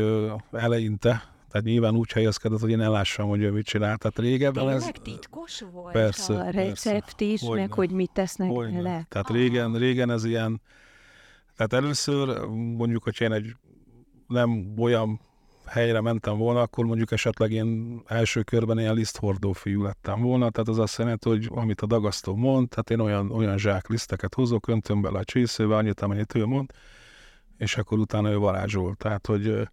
eleinte, 0.52 1.36
tehát 1.50 1.66
nyilván 1.66 1.96
úgy 1.96 2.12
helyezkedett, 2.12 2.60
hogy 2.60 2.70
én 2.70 2.80
ellássam, 2.80 3.28
hogy 3.28 3.40
ő 3.40 3.50
mit 3.50 3.66
csinál. 3.66 3.96
Tehát 3.96 4.18
régebben 4.18 4.68
ez... 4.68 4.90
titkos 5.02 5.64
volt 5.72 5.92
persze, 5.92 6.34
a 6.34 6.50
recept 6.50 7.20
is, 7.20 7.40
Hogyne. 7.40 7.60
meg 7.60 7.72
hogy 7.72 7.90
mit 7.90 8.10
tesznek 8.12 8.50
Hogyne. 8.50 8.80
le. 8.80 9.06
Tehát 9.08 9.30
régen, 9.30 9.74
régen 9.74 10.10
ez 10.10 10.24
ilyen... 10.24 10.60
Tehát 11.56 11.72
először 11.72 12.46
mondjuk, 12.48 13.02
hogy 13.02 13.20
én 13.20 13.32
egy 13.32 13.56
nem 14.26 14.74
olyan 14.78 15.20
helyre 15.68 16.00
mentem 16.00 16.36
volna, 16.36 16.60
akkor 16.60 16.84
mondjuk 16.84 17.12
esetleg 17.12 17.52
én 17.52 18.00
első 18.06 18.42
körben 18.42 18.78
ilyen 18.78 18.94
liszthordó 18.94 19.52
fiú 19.52 19.82
lettem 19.82 20.20
volna, 20.20 20.50
tehát 20.50 20.68
az 20.68 20.78
azt 20.78 20.98
jelenti, 20.98 21.28
hogy 21.28 21.48
amit 21.50 21.80
a 21.80 21.86
dagasztó 21.86 22.36
mond, 22.36 22.68
tehát 22.68 22.90
én 22.90 23.00
olyan, 23.00 23.30
olyan 23.30 23.58
zsák 23.58 23.88
liszteket 23.88 24.34
hozok, 24.34 24.68
öntöm 24.68 25.00
bele 25.00 25.18
a 25.18 25.24
csészőbe, 25.24 25.76
annyit, 25.76 26.00
amennyit 26.00 26.34
ő 26.34 26.44
mond, 26.46 26.70
és 27.58 27.76
akkor 27.76 27.98
utána 27.98 28.30
ő 28.30 28.36
varázsol. 28.36 28.94
Tehát, 28.94 29.26
hogy 29.26 29.68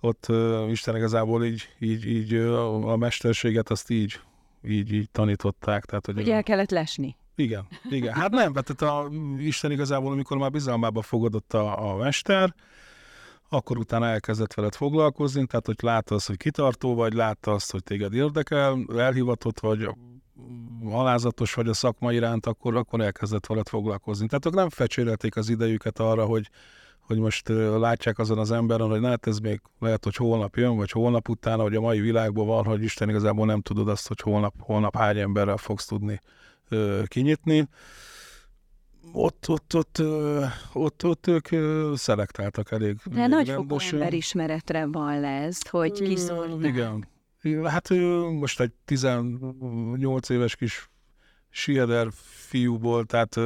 ott 0.00 0.26
Isten 0.70 0.96
igazából 0.96 1.44
így, 1.44 1.68
így, 1.78 2.06
így 2.06 2.34
a 2.34 2.96
mesterséget 2.96 3.70
azt 3.70 3.90
így, 3.90 4.20
így, 4.64 4.92
így 4.92 5.10
tanították. 5.10 5.84
Tehát, 5.84 6.06
hogy 6.06 6.18
Ugye 6.18 6.34
el 6.34 6.42
kellett 6.42 6.70
lesni. 6.70 7.16
Igen, 7.34 7.66
igen. 7.90 8.14
Hát 8.14 8.30
nem, 8.30 8.52
tehát 8.52 8.82
a 8.82 9.10
Isten 9.38 9.70
igazából, 9.70 10.12
amikor 10.12 10.36
már 10.36 10.50
bizalmába 10.50 11.02
fogadott 11.02 11.54
a, 11.54 11.90
a 11.90 11.96
mester, 11.96 12.54
akkor 13.52 13.78
utána 13.78 14.06
elkezdett 14.06 14.54
veled 14.54 14.74
foglalkozni, 14.74 15.46
tehát 15.46 15.66
hogy 15.66 15.76
látta 15.80 16.14
azt, 16.14 16.26
hogy 16.26 16.36
kitartó 16.36 16.94
vagy, 16.94 17.12
látta 17.12 17.52
azt, 17.52 17.70
hogy 17.70 17.82
téged 17.82 18.14
érdekel, 18.14 18.84
elhivatott 18.96 19.60
vagy, 19.60 19.88
alázatos 20.84 21.54
vagy 21.54 21.68
a 21.68 21.74
szakma 21.74 22.12
iránt, 22.12 22.46
akkor, 22.46 22.76
akkor 22.76 23.00
elkezdett 23.00 23.46
veled 23.46 23.68
foglalkozni. 23.68 24.26
Tehát 24.26 24.46
ők 24.46 24.54
nem 24.54 24.68
fecsérelték 24.68 25.36
az 25.36 25.48
idejüket 25.48 25.98
arra, 25.98 26.24
hogy, 26.24 26.50
hogy 27.00 27.18
most 27.18 27.48
látják 27.78 28.18
azon 28.18 28.38
az 28.38 28.50
emberen, 28.50 28.88
hogy 28.88 29.04
hát 29.04 29.26
ez 29.26 29.38
még 29.38 29.60
lehet, 29.78 30.04
hogy 30.04 30.16
holnap 30.16 30.56
jön, 30.56 30.76
vagy 30.76 30.90
holnap 30.90 31.28
utána, 31.28 31.62
vagy 31.62 31.74
a 31.74 31.80
mai 31.80 32.00
világban 32.00 32.46
van, 32.46 32.64
hogy 32.64 32.82
Isten 32.82 33.08
igazából 33.08 33.46
nem 33.46 33.60
tudod 33.60 33.88
azt, 33.88 34.08
hogy 34.08 34.20
holnap, 34.20 34.54
holnap 34.58 34.96
hány 34.96 35.18
emberrel 35.18 35.56
fogsz 35.56 35.86
tudni 35.86 36.20
kinyitni 37.06 37.68
ott, 39.12 39.48
ott, 39.48 39.74
ott, 39.74 40.02
ott, 40.72 41.04
ott 41.04 41.26
ők 41.26 41.48
szelektáltak 41.96 42.70
elég. 42.70 42.96
De 43.04 43.26
nagyfokú 43.26 43.76
emberismeretre 43.92 44.86
van 44.86 45.20
lesz, 45.20 45.68
hogy 45.68 46.02
kiszólták. 46.02 46.70
Igen. 46.70 47.08
Hát 47.64 47.88
most 48.38 48.60
egy 48.60 48.72
18 48.84 50.28
éves 50.28 50.56
kis 50.56 50.90
sieder 51.50 52.08
fiúból, 52.48 53.04
tehát 53.04 53.36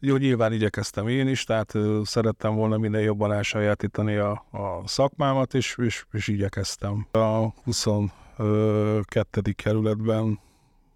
jó, 0.00 0.16
nyilván 0.16 0.52
igyekeztem 0.52 1.08
én 1.08 1.28
is, 1.28 1.44
tehát 1.44 1.72
szerettem 2.04 2.54
volna 2.54 2.76
minél 2.78 3.00
jobban 3.00 3.32
elsajátítani 3.32 4.16
a, 4.16 4.30
a 4.50 4.82
szakmámat, 4.86 5.54
és, 5.54 5.76
és, 5.82 6.04
és 6.12 6.28
igyekeztem. 6.28 7.06
A 7.12 7.48
22. 7.64 9.52
kerületben 9.56 10.40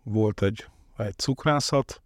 volt 0.02 0.42
egy, 0.42 0.66
egy 0.96 1.16
cukrászat, 1.16 2.02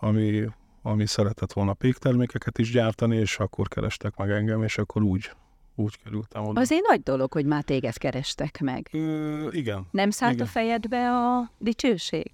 ami 0.00 0.48
ami 0.88 1.06
szeretett 1.06 1.52
volna 1.52 1.72
péktermékeket 1.72 2.58
is 2.58 2.70
gyártani, 2.70 3.16
és 3.16 3.38
akkor 3.38 3.68
kerestek 3.68 4.16
meg 4.16 4.30
engem, 4.30 4.62
és 4.62 4.78
akkor 4.78 5.02
úgy, 5.02 5.30
úgy 5.74 6.02
kerültem 6.02 6.44
oda. 6.44 6.60
Azért 6.60 6.86
nagy 6.88 7.02
dolog, 7.02 7.32
hogy 7.32 7.44
már 7.44 7.62
téged 7.62 7.96
kerestek 7.96 8.60
meg. 8.60 8.88
Ö, 8.92 9.48
igen. 9.50 9.86
Nem 9.90 10.10
szállt 10.10 10.34
igen. 10.34 10.46
a 10.46 10.48
fejedbe 10.48 11.10
a 11.10 11.50
dicsőség? 11.58 12.30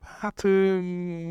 Hát 0.00 0.44
ö, 0.44 0.78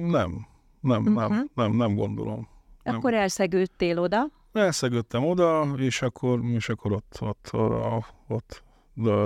nem. 0.05 0.47
Nem, 0.79 1.05
uh-huh. 1.05 1.29
nem, 1.29 1.49
nem, 1.55 1.71
nem 1.71 1.95
gondolom. 1.95 2.47
Akkor 2.83 3.11
nem. 3.11 3.21
elszegődtél 3.21 3.99
oda? 3.99 4.29
Elszegődtem 4.53 5.25
oda, 5.25 5.67
és 5.77 6.01
akkor, 6.01 6.39
és 6.43 6.69
akkor 6.69 6.91
ott, 6.91 7.17
ott, 7.19 7.49
ott, 7.53 8.13
ott 8.27 8.63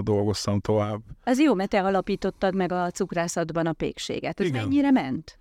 dolgoztam 0.03 0.59
tovább. 0.59 1.01
Az 1.23 1.39
jó, 1.39 1.53
mert 1.53 1.69
te 1.69 1.83
alapítottad 1.83 2.55
meg 2.55 2.71
a 2.71 2.91
cukrászatban 2.91 3.65
a 3.65 3.73
pékséget. 3.73 4.39
Ez 4.39 4.45
Igen. 4.45 4.61
mennyire 4.61 4.91
ment? 4.91 5.39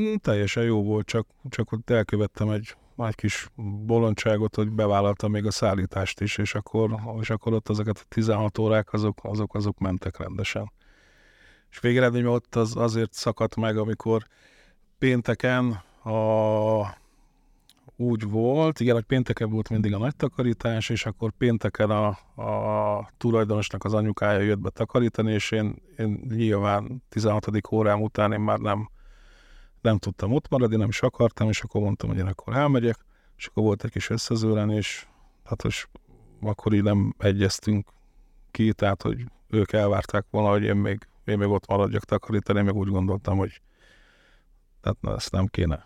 Mm, 0.00 0.14
teljesen 0.14 0.64
jó 0.64 0.82
volt, 0.82 1.06
csak, 1.06 1.26
csak 1.48 1.72
ott 1.72 1.90
elkövettem 1.90 2.50
egy, 2.50 2.76
egy 2.96 3.14
kis 3.14 3.48
bolondságot, 3.86 4.54
hogy 4.54 4.70
bevállaltam 4.70 5.30
még 5.30 5.46
a 5.46 5.50
szállítást 5.50 6.20
is, 6.20 6.38
és 6.38 6.54
akkor, 6.54 6.96
és 7.20 7.30
akkor 7.30 7.52
ott 7.52 7.68
azokat 7.68 7.98
a 7.98 8.06
16 8.08 8.58
órák, 8.58 8.92
azok, 8.92 9.18
azok, 9.22 9.54
azok 9.54 9.78
mentek 9.78 10.18
rendesen. 10.18 10.72
És 11.70 11.80
végeredményben 11.80 12.32
ott 12.32 12.54
az 12.54 12.76
azért 12.76 13.12
szakadt 13.12 13.56
meg, 13.56 13.76
amikor 13.76 14.26
pénteken 14.98 15.82
a, 16.04 16.96
úgy 17.96 18.30
volt, 18.30 18.80
igen, 18.80 18.94
hogy 18.94 19.04
pénteken 19.04 19.50
volt 19.50 19.68
mindig 19.68 19.94
a 19.94 19.98
nagy 19.98 20.16
takarítás, 20.16 20.88
és 20.88 21.06
akkor 21.06 21.32
pénteken 21.38 21.90
a, 21.90 22.06
a 22.42 23.08
tulajdonosnak 23.16 23.84
az 23.84 23.94
anyukája 23.94 24.40
jött 24.40 24.58
be 24.58 24.70
takarítani, 24.70 25.32
és 25.32 25.50
én, 25.50 25.82
én 25.98 26.26
nyilván 26.28 27.02
16. 27.08 27.48
órám 27.72 28.02
után 28.02 28.32
én 28.32 28.40
már 28.40 28.58
nem 28.58 28.88
nem 29.86 29.98
tudtam 29.98 30.32
ott 30.32 30.48
maradni, 30.48 30.76
nem 30.76 30.88
is 30.88 31.02
akartam, 31.02 31.48
és 31.48 31.60
akkor 31.60 31.80
mondtam, 31.80 32.08
hogy 32.08 32.18
én 32.18 32.26
akkor 32.26 32.56
elmegyek, 32.56 32.96
és 33.36 33.46
akkor 33.46 33.62
volt 33.62 33.84
egy 33.84 33.90
kis 33.90 34.10
és 34.68 35.06
hát 35.44 35.64
és 35.64 35.86
akkor 36.40 36.72
így 36.72 36.82
nem 36.82 37.14
egyeztünk 37.18 37.88
ki, 38.50 38.72
tehát, 38.72 39.02
hogy 39.02 39.24
ők 39.48 39.72
elvárták 39.72 40.26
volna, 40.30 40.50
hogy 40.50 40.62
én 40.62 40.76
még, 40.76 41.08
én 41.24 41.38
még 41.38 41.48
ott 41.48 41.66
maradjak 41.66 42.04
takarítani, 42.04 42.58
én 42.58 42.64
meg 42.64 42.74
úgy 42.74 42.88
gondoltam, 42.88 43.38
hogy 43.38 43.60
tehát 44.80 45.00
na, 45.00 45.14
ezt 45.14 45.32
nem 45.32 45.46
kéne. 45.46 45.84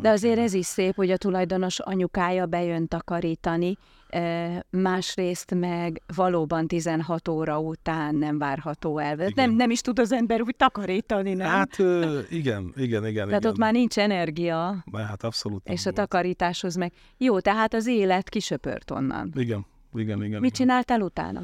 De 0.00 0.08
azért 0.08 0.38
ez 0.38 0.52
is 0.52 0.66
szép, 0.66 0.94
hogy 0.94 1.10
a 1.10 1.16
tulajdonos 1.16 1.78
anyukája 1.78 2.46
bejön 2.46 2.88
takarítani, 2.88 3.76
másrészt 4.70 5.54
meg 5.54 6.02
valóban 6.14 6.66
16 6.66 7.28
óra 7.28 7.58
után 7.58 8.14
nem 8.14 8.38
várható 8.38 8.98
el. 8.98 9.16
Nem, 9.34 9.50
nem 9.50 9.70
is 9.70 9.80
tud 9.80 9.98
az 9.98 10.12
ember 10.12 10.40
úgy 10.40 10.56
takarítani, 10.56 11.34
nem? 11.34 11.48
Hát 11.48 11.78
igen, 12.30 12.72
igen, 12.76 13.06
igen. 13.06 13.26
Tehát 13.26 13.40
igen. 13.40 13.50
ott 13.50 13.56
már 13.56 13.72
nincs 13.72 13.98
energia. 13.98 14.84
Na, 14.90 14.98
hát 14.98 15.22
abszolút. 15.22 15.68
És 15.68 15.84
volt. 15.84 15.98
a 15.98 16.00
takarításhoz 16.00 16.74
meg. 16.74 16.92
Jó, 17.18 17.40
tehát 17.40 17.74
az 17.74 17.86
élet 17.86 18.28
kisöpört 18.28 18.90
onnan. 18.90 19.32
Igen, 19.36 19.66
igen, 19.94 20.24
igen. 20.24 20.40
Mit 20.40 20.40
igen. 20.40 20.50
csináltál 20.50 21.00
utána? 21.00 21.42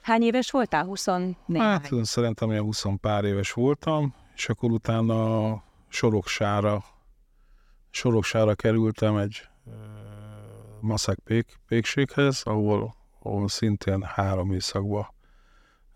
Hány 0.00 0.22
éves 0.22 0.50
voltál? 0.50 0.84
24? 0.84 1.60
Hát 1.62 1.90
szerintem 2.02 2.48
olyan 2.48 2.64
20 2.64 2.84
pár 3.00 3.24
éves 3.24 3.52
voltam, 3.52 4.14
és 4.34 4.48
akkor 4.48 4.70
utána 4.70 5.62
Soroksára, 5.88 6.84
Soroksára 7.96 8.54
kerültem 8.54 9.16
egy 9.16 9.48
maszek 10.80 11.18
pék, 11.24 11.58
pékséghez, 11.66 12.42
ahol, 12.44 12.94
ahol 13.22 13.48
szintén 13.48 14.02
három 14.02 14.52
éjszakban 14.52 15.06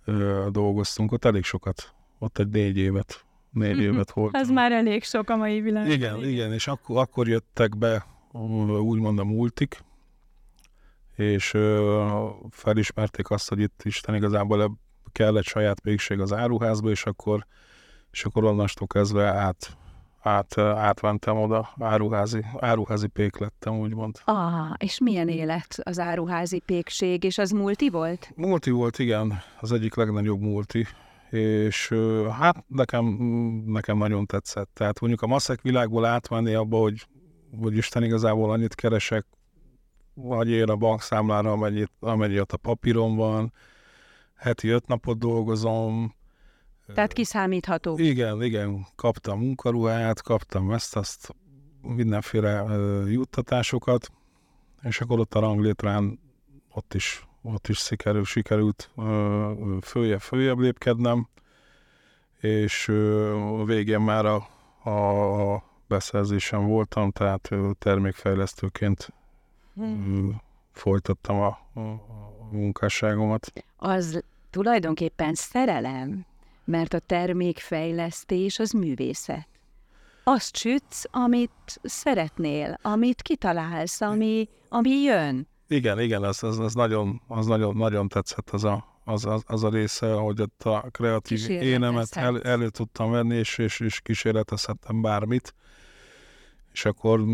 ö, 0.05 0.47
dolgoztunk. 0.51 1.13
Ott 1.13 1.25
elég 1.25 1.45
sokat, 1.45 1.95
ott 2.19 2.39
egy 2.39 2.49
négy 2.49 2.77
évet, 2.77 3.25
négy 3.51 3.75
mhm. 3.75 3.81
évet 3.81 4.11
volt. 4.11 4.37
Ez 4.37 4.51
már 4.51 4.73
elég 4.73 5.05
sok 5.05 5.31
a 5.31 5.37
mai 5.37 5.61
világ. 5.61 5.89
Igen, 5.89 6.25
igen, 6.25 6.53
és 6.53 6.67
akkor, 6.67 6.97
akkor 6.97 7.29
jöttek 7.29 7.79
be 7.79 8.07
úgymond 8.81 9.19
a 9.19 9.25
multik, 9.25 9.85
és 11.17 11.55
ö, 11.55 12.29
felismerték 12.51 13.31
azt, 13.31 13.49
hogy 13.49 13.61
itt 13.61 13.81
Isten 13.85 14.15
igazából 14.15 14.79
kell 15.13 15.37
egy 15.37 15.47
saját 15.47 15.81
pékség 15.81 16.21
az 16.21 16.33
áruházba, 16.33 16.91
és 16.91 17.05
akkor, 17.05 17.47
és 18.11 18.25
akkor 18.25 18.45
onnastól 18.45 18.87
kezdve 18.87 19.27
át, 19.27 19.79
át, 20.21 20.59
átmentem 20.59 21.37
oda, 21.37 21.69
áruházi, 21.79 22.45
áruházi 22.59 23.07
pék 23.07 23.39
lettem, 23.39 23.79
úgymond. 23.79 24.21
Ah, 24.25 24.71
és 24.77 24.99
milyen 25.01 25.29
élet 25.29 25.79
az 25.83 25.99
áruházi 25.99 26.59
pékség, 26.59 27.25
és 27.25 27.39
az 27.39 27.51
multi 27.51 27.91
volt? 27.91 28.33
Multi 28.37 28.71
volt, 28.71 28.99
igen, 28.99 29.43
az 29.61 29.73
egyik 29.73 29.95
legnagyobb 29.95 30.41
multi, 30.41 30.87
és 31.31 31.95
hát 32.39 32.65
nekem, 32.67 33.05
nekem 33.67 33.99
nagyon 33.99 34.27
tetszett. 34.27 34.71
Tehát 34.75 35.01
mondjuk 35.01 35.23
a 35.23 35.27
maszek 35.27 35.63
világból 35.63 36.05
átmenni 36.05 36.55
abba, 36.55 36.79
hogy, 36.79 37.07
hogy 37.61 37.77
Isten 37.77 38.05
igazából 38.05 38.51
annyit 38.51 38.75
keresek, 38.75 39.27
vagy 40.15 40.49
én 40.51 40.69
a 40.69 40.77
bankszámlára, 40.77 41.53
amennyit, 41.53 41.91
amennyi 42.01 42.41
ott 42.41 42.53
a 42.53 42.57
papíron 42.57 43.17
van, 43.17 43.53
heti 44.37 44.69
öt 44.69 44.87
napot 44.87 45.19
dolgozom. 45.19 46.15
Tehát 46.95 47.13
kiszámítható. 47.13 47.99
Igen, 47.99 48.43
igen, 48.43 48.87
kaptam 48.97 49.39
munkaruhát, 49.39 50.23
kaptam 50.23 50.71
ezt, 50.71 50.97
azt 50.97 51.35
mindenféle 51.83 52.65
juttatásokat, 53.09 54.11
és 54.83 55.01
akkor 55.01 55.19
ott 55.19 55.35
a 55.35 55.41
ranglétrán 55.41 56.21
ott 56.73 56.95
is, 56.95 57.27
ott 57.43 57.69
is 57.69 57.79
sikerül, 57.79 58.25
sikerült 58.25 58.91
följebb, 59.81 60.21
följebb 60.21 60.59
lépkednem, 60.59 61.29
és 62.41 62.89
a 63.59 63.65
végén 63.65 64.01
már 64.01 64.27
a, 64.27 64.49
a, 64.83 65.55
a 65.55 65.63
beszerzésen 65.89 66.67
voltam, 66.67 67.11
tehát 67.11 67.51
termékfejlesztőként 67.79 69.13
hmm. 69.75 70.41
folytattam 70.73 71.41
a, 71.41 71.59
a, 71.75 71.81
a 71.81 72.49
munkásságomat. 72.51 73.53
Az 73.77 74.25
tulajdonképpen 74.51 75.35
szerelem, 75.35 76.27
mert 76.71 76.95
a 76.95 76.99
termékfejlesztés 76.99 78.59
az 78.59 78.71
művészet. 78.71 79.49
Azt 80.25 80.57
sütsz, 80.57 81.05
amit 81.11 81.81
szeretnél, 81.83 82.79
amit 82.83 83.23
kitalálsz, 83.23 84.01
ami, 84.01 84.49
ami 84.69 84.91
jön. 84.91 85.49
Igen, 85.69 86.01
igen, 86.01 86.23
az, 86.23 86.43
az, 86.43 86.59
az, 86.59 86.75
nagyon, 86.75 87.21
az 87.27 87.47
nagyon, 87.47 87.77
nagyon 87.77 88.09
tetszett 88.09 88.51
az 88.51 88.65
a, 88.65 89.01
az, 89.05 89.25
az, 89.25 89.43
az 89.47 89.65
a 89.65 89.69
része, 89.69 90.13
hogy 90.13 90.41
ott 90.41 90.63
a 90.63 90.87
kreatív 90.91 91.51
énemet 91.51 92.17
el, 92.17 92.41
elő 92.41 92.69
tudtam 92.69 93.11
venni, 93.11 93.37
és, 93.37 93.59
és, 93.59 93.81
és 93.81 94.01
kísérletezhettem 94.01 95.03
bármit 95.03 95.55
és 96.73 96.85
akkor 96.85 97.25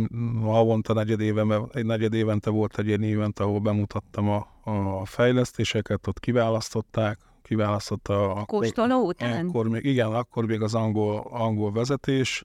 havonta 0.43 0.93
negyed, 0.93 1.21
éve, 1.21 1.61
egy 1.73 1.85
negyed 1.85 2.14
évente 2.14 2.50
volt 2.50 2.78
egy 2.78 2.87
ilyen 2.87 3.02
évent, 3.02 3.40
ahol 3.40 3.61
bemutattam 3.61 4.28
a, 4.28 4.49
a 4.64 5.05
fejlesztéseket, 5.05 6.07
ott 6.07 6.21
kiválasztották, 6.21 7.19
kiválasztotta 7.46 8.34
a... 8.34 8.44
Kóstoló 8.44 9.06
után? 9.06 9.48
Akkor 9.48 9.68
még, 9.68 9.84
igen, 9.84 10.14
akkor 10.14 10.46
még 10.46 10.62
az 10.62 10.74
angol, 10.74 11.26
angol 11.30 11.72
vezetés, 11.72 12.44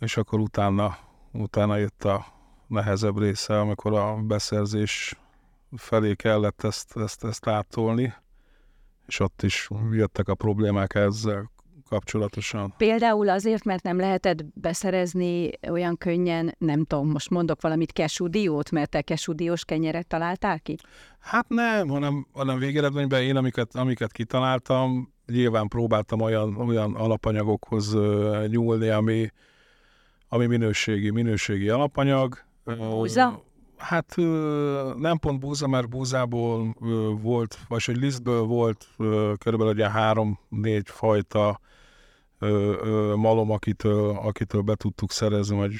és 0.00 0.16
akkor 0.16 0.40
utána, 0.40 0.98
utána 1.32 1.76
jött 1.76 2.04
a 2.04 2.26
nehezebb 2.66 3.18
része, 3.18 3.60
amikor 3.60 3.94
a 3.94 4.16
beszerzés 4.16 5.18
felé 5.76 6.14
kellett 6.14 6.64
ezt, 6.64 6.96
ezt, 6.96 7.24
ezt 7.24 7.46
átolni, 7.46 8.14
és 9.06 9.20
ott 9.20 9.42
is 9.42 9.68
jöttek 9.90 10.28
a 10.28 10.34
problémák 10.34 10.94
ezzel 10.94 11.50
kapcsolatosan? 11.90 12.74
Például 12.76 13.28
azért, 13.28 13.64
mert 13.64 13.82
nem 13.82 13.98
lehetett 13.98 14.44
beszerezni 14.54 15.50
olyan 15.70 15.96
könnyen, 15.96 16.54
nem 16.58 16.84
tudom, 16.84 17.10
most 17.10 17.30
mondok 17.30 17.60
valamit, 17.60 17.92
kesudiót, 17.92 18.70
mert 18.70 18.90
te 18.90 19.02
kesudiós 19.02 19.64
kenyeret 19.64 20.06
találtál 20.06 20.60
ki? 20.60 20.76
Hát 21.18 21.48
nem, 21.48 21.88
hanem, 21.88 22.26
hanem 22.32 22.58
végeredményben 22.58 23.22
én, 23.22 23.36
amiket, 23.36 23.74
amiket 23.74 24.12
kitaláltam, 24.12 25.12
nyilván 25.26 25.68
próbáltam 25.68 26.20
olyan, 26.20 26.56
olyan 26.56 26.94
alapanyagokhoz 26.94 27.96
nyúlni, 28.46 28.88
ami, 28.88 29.30
ami 30.28 30.46
minőségi, 30.46 31.10
minőségi 31.10 31.68
alapanyag. 31.68 32.38
Búza? 32.64 33.42
Hát 33.76 34.14
nem 34.96 35.18
pont 35.18 35.40
búza, 35.40 35.66
mert 35.66 35.88
búzából 35.88 36.74
volt, 37.22 37.58
vagy 37.68 37.84
egy 37.86 37.96
lisztből 37.96 38.42
volt 38.42 38.88
körülbelül 39.38 39.72
ugye 39.72 39.90
három-négy 39.90 40.88
fajta 40.88 41.60
malom, 43.16 43.50
akitől, 43.50 44.10
akitől 44.10 44.60
be 44.60 44.74
tudtuk 44.74 45.12
szerezni, 45.12 45.56
vagy 45.56 45.72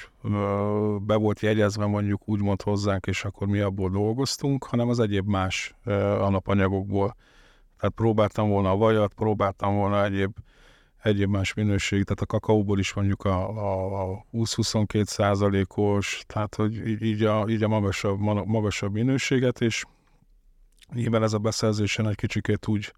be 1.03 1.15
volt 1.15 1.41
jegyezve 1.41 1.87
mondjuk 1.87 2.29
úgymond 2.29 2.63
hozzánk, 2.63 3.07
és 3.07 3.25
akkor 3.25 3.47
mi 3.47 3.59
abból 3.59 3.91
dolgoztunk, 3.91 4.65
hanem 4.65 4.89
az 4.89 4.99
egyéb 4.99 5.27
más 5.29 5.75
alapanyagokból. 6.19 7.17
Tehát 7.79 7.95
próbáltam 7.95 8.49
volna 8.49 8.71
a 8.71 8.77
vajat, 8.77 9.15
próbáltam 9.15 9.75
volna 9.75 10.05
egyéb, 10.05 10.33
egyéb 11.03 11.31
más 11.31 11.55
minőség, 11.55 12.05
tehát 12.05 12.21
a 12.21 12.27
kakaóból 12.27 12.79
is 12.79 12.93
mondjuk 12.93 13.25
a, 13.25 13.49
a, 13.49 14.03
a 14.03 14.25
20-22 14.33 15.05
százalékos, 15.05 16.23
tehát 16.27 16.55
hogy 16.55 17.03
így 17.03 17.23
a, 17.23 17.45
így 17.49 17.63
a 17.63 17.69
magasabb, 17.69 18.19
magasabb 18.47 18.93
minőséget, 18.93 19.61
és 19.61 19.85
nyilván 20.95 21.23
ez 21.23 21.33
a 21.33 21.39
beszerzésen 21.39 22.09
egy 22.09 22.15
kicsikét 22.15 22.69
úgy, 22.69 22.93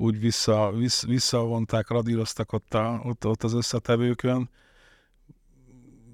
úgy 0.00 0.20
vissza, 0.20 0.72
vissz, 0.74 1.06
visszavonták, 1.06 1.88
radíroztak 1.88 2.52
ott, 2.52 2.74
a, 2.74 3.00
ott, 3.04 3.26
ott 3.26 3.42
az 3.42 3.52
összetevőkön. 3.52 4.50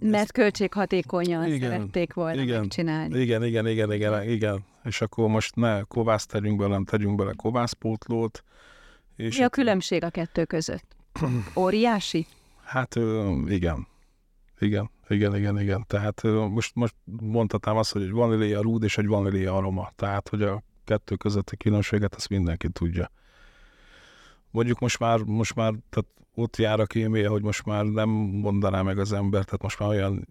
Mert 0.00 0.32
költséghatékonyan 0.32 1.46
igen, 1.46 1.70
szerették 1.70 2.14
volna 2.14 2.40
igen, 2.40 2.60
megcsinálni. 2.60 3.20
Igen, 3.20 3.44
igen, 3.44 3.66
igen, 3.66 3.92
igen, 3.92 4.28
igen. 4.28 4.64
És 4.84 5.00
akkor 5.00 5.28
most 5.28 5.54
ne 5.54 5.82
kovászt 5.82 6.28
tegyünk 6.28 6.58
bele, 6.58 6.80
tegyünk 6.84 7.16
bele 7.16 7.32
kovászpótlót. 7.36 8.44
És 9.16 9.38
Mi 9.38 9.44
a 9.44 9.48
különbség 9.48 10.04
a 10.04 10.10
kettő 10.10 10.44
között? 10.44 10.96
Óriási? 11.56 12.26
Hát 12.64 12.94
igen. 13.46 13.86
Igen, 14.58 14.90
igen, 15.08 15.36
igen, 15.36 15.60
igen. 15.60 15.84
Tehát 15.86 16.22
most, 16.22 16.74
most 16.74 16.94
mondhatnám 17.20 17.76
azt, 17.76 17.92
hogy 17.92 18.02
egy 18.02 18.10
vanília 18.10 18.60
rúd 18.60 18.82
és 18.82 18.98
egy 18.98 19.06
vanília 19.06 19.56
aroma. 19.56 19.90
Tehát, 19.96 20.28
hogy 20.28 20.42
a 20.42 20.62
kettő 20.84 21.14
közötti 21.16 21.56
különbséget, 21.56 22.14
azt 22.14 22.28
mindenki 22.28 22.68
tudja 22.68 23.10
mondjuk 24.56 24.78
most 24.78 24.98
már, 24.98 25.20
most 25.20 25.54
már 25.54 25.72
tehát 25.88 26.10
ott 26.34 26.56
jár 26.56 26.80
a 26.80 26.86
kémia, 26.86 27.30
hogy 27.30 27.42
most 27.42 27.64
már 27.64 27.84
nem 27.84 28.08
mondaná 28.08 28.82
meg 28.82 28.98
az 28.98 29.12
ember, 29.12 29.44
tehát 29.44 29.62
most 29.62 29.78
már 29.78 29.88
olyan 29.88 30.28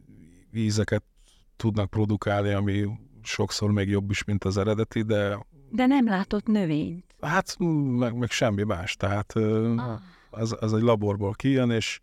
ízeket 0.54 1.04
tudnak 1.56 1.90
produkálni, 1.90 2.52
ami 2.52 2.88
sokszor 3.24 3.72
még 3.72 3.90
jobb 3.90 4.10
is, 4.10 4.24
mint 4.24 4.44
az 4.44 4.58
eredeti, 4.58 5.02
de... 5.02 5.46
De 5.70 5.86
nem 5.86 6.06
látott 6.06 6.48
növényt. 6.48 7.06
Hát, 7.22 7.56
meg, 7.98 8.18
meg 8.18 8.30
semmi 8.30 8.64
más, 8.64 8.96
tehát 8.96 9.36
ah. 9.36 10.00
az, 10.30 10.56
az 10.60 10.74
egy 10.74 10.82
laborból 10.82 11.34
kijön, 11.34 11.72
és 11.72 12.00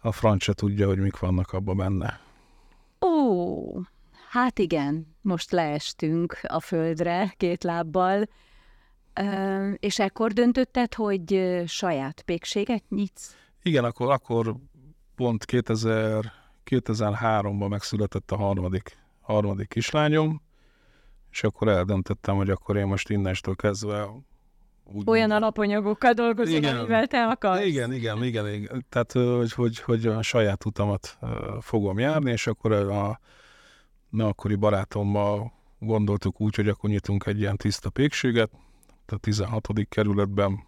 a 0.00 0.12
franc 0.12 0.42
se 0.42 0.52
tudja, 0.52 0.86
hogy 0.86 0.98
mik 0.98 1.18
vannak 1.18 1.52
abban 1.52 1.76
benne. 1.76 2.20
Ó, 3.00 3.80
hát 4.30 4.58
igen, 4.58 5.16
most 5.20 5.50
leestünk 5.50 6.38
a 6.42 6.60
földre 6.60 7.34
két 7.36 7.64
lábbal, 7.64 8.28
és 9.76 9.98
ekkor 9.98 10.32
döntötted, 10.32 10.94
hogy 10.94 11.62
saját 11.66 12.22
pékséget 12.22 12.84
nyitsz? 12.88 13.36
Igen, 13.62 13.84
akkor, 13.84 14.10
akkor 14.10 14.54
pont 15.16 15.44
2000, 15.44 16.32
2003-ban 16.70 17.68
megszületett 17.68 18.30
a 18.30 18.36
harmadik, 18.36 18.98
harmadik 19.20 19.68
kislányom, 19.68 20.42
és 21.30 21.44
akkor 21.44 21.68
eldöntöttem, 21.68 22.36
hogy 22.36 22.50
akkor 22.50 22.76
én 22.76 22.86
most 22.86 23.10
innestől 23.10 23.56
kezdve 23.56 24.08
úgy 24.92 25.08
Olyan 25.08 25.28
mondom. 25.28 25.42
alapanyagokkal 25.42 26.12
dolgozom, 26.12 26.54
igen, 26.54 26.76
amivel 26.76 27.06
te 27.06 27.26
akarsz. 27.26 27.64
Igen, 27.64 27.92
igen, 27.92 28.24
igen, 28.24 28.48
igen. 28.48 28.86
Tehát, 28.88 29.12
hogy, 29.12 29.52
hogy, 29.52 29.80
hogy 29.80 30.06
a 30.06 30.22
saját 30.22 30.64
utamat 30.64 31.18
fogom 31.60 31.98
járni, 31.98 32.30
és 32.30 32.46
akkor 32.46 32.72
a 32.72 33.20
na, 34.08 34.26
akkori 34.26 34.54
barátommal 34.54 35.52
gondoltuk 35.78 36.40
úgy, 36.40 36.54
hogy 36.54 36.68
akkor 36.68 36.90
nyitunk 36.90 37.26
egy 37.26 37.38
ilyen 37.38 37.56
tiszta 37.56 37.90
pékséget, 37.90 38.50
a 39.12 39.16
16. 39.16 39.68
kerületben 39.88 40.66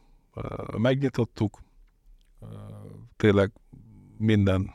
megnyitottuk. 0.79 1.59
Tényleg 3.17 3.53
minden, 4.17 4.71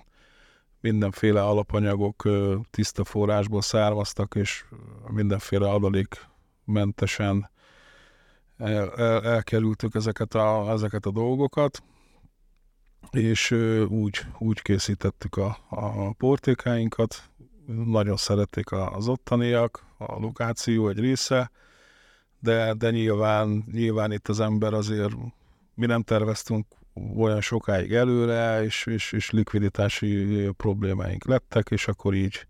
mindenféle 0.79 1.43
alapanyagok 1.43 2.23
tiszta 2.69 3.03
forrásból 3.03 3.61
származtak, 3.61 4.35
és 4.35 4.65
mindenféle 5.07 5.69
adalék 5.69 6.27
mentesen 6.65 7.49
el, 8.57 8.91
el, 8.91 9.23
elkerültük 9.23 9.95
ezeket 9.95 10.33
a, 10.33 10.71
ezeket 10.71 11.05
a 11.05 11.11
dolgokat, 11.11 11.83
és 13.11 13.51
úgy, 13.87 14.21
úgy 14.37 14.61
készítettük 14.61 15.35
a, 15.37 15.57
a 15.69 16.13
portékáinkat. 16.13 17.29
Nagyon 17.65 18.15
szerették 18.15 18.71
az 18.71 19.07
ottaniak, 19.07 19.85
a 19.97 20.19
lokáció 20.19 20.89
egy 20.89 20.99
része, 20.99 21.51
de, 22.45 22.73
de 22.73 22.91
nyilván, 22.91 23.65
nyilván 23.71 24.11
itt 24.11 24.27
az 24.27 24.39
ember 24.39 24.73
azért, 24.73 25.13
mi 25.73 25.85
nem 25.85 26.01
terveztünk 26.01 26.65
olyan 27.17 27.41
sokáig 27.41 27.93
előre, 27.93 28.63
és, 28.63 28.85
és, 28.85 29.11
és 29.11 29.31
likviditási 29.31 30.49
problémáink 30.57 31.25
lettek, 31.25 31.69
és 31.69 31.87
akkor 31.87 32.13
így, 32.13 32.47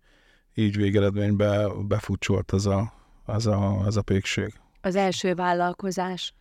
így 0.54 0.76
végeredményben 0.76 1.88
befutcsolt 1.88 2.52
ez 2.52 2.66
a, 2.66 2.92
ez 3.26 3.46
a, 3.46 3.82
ez 3.86 3.96
a 3.96 4.02
pékség. 4.02 4.52
Az 4.80 4.94
első 4.94 5.34
vállalkozás 5.34 6.34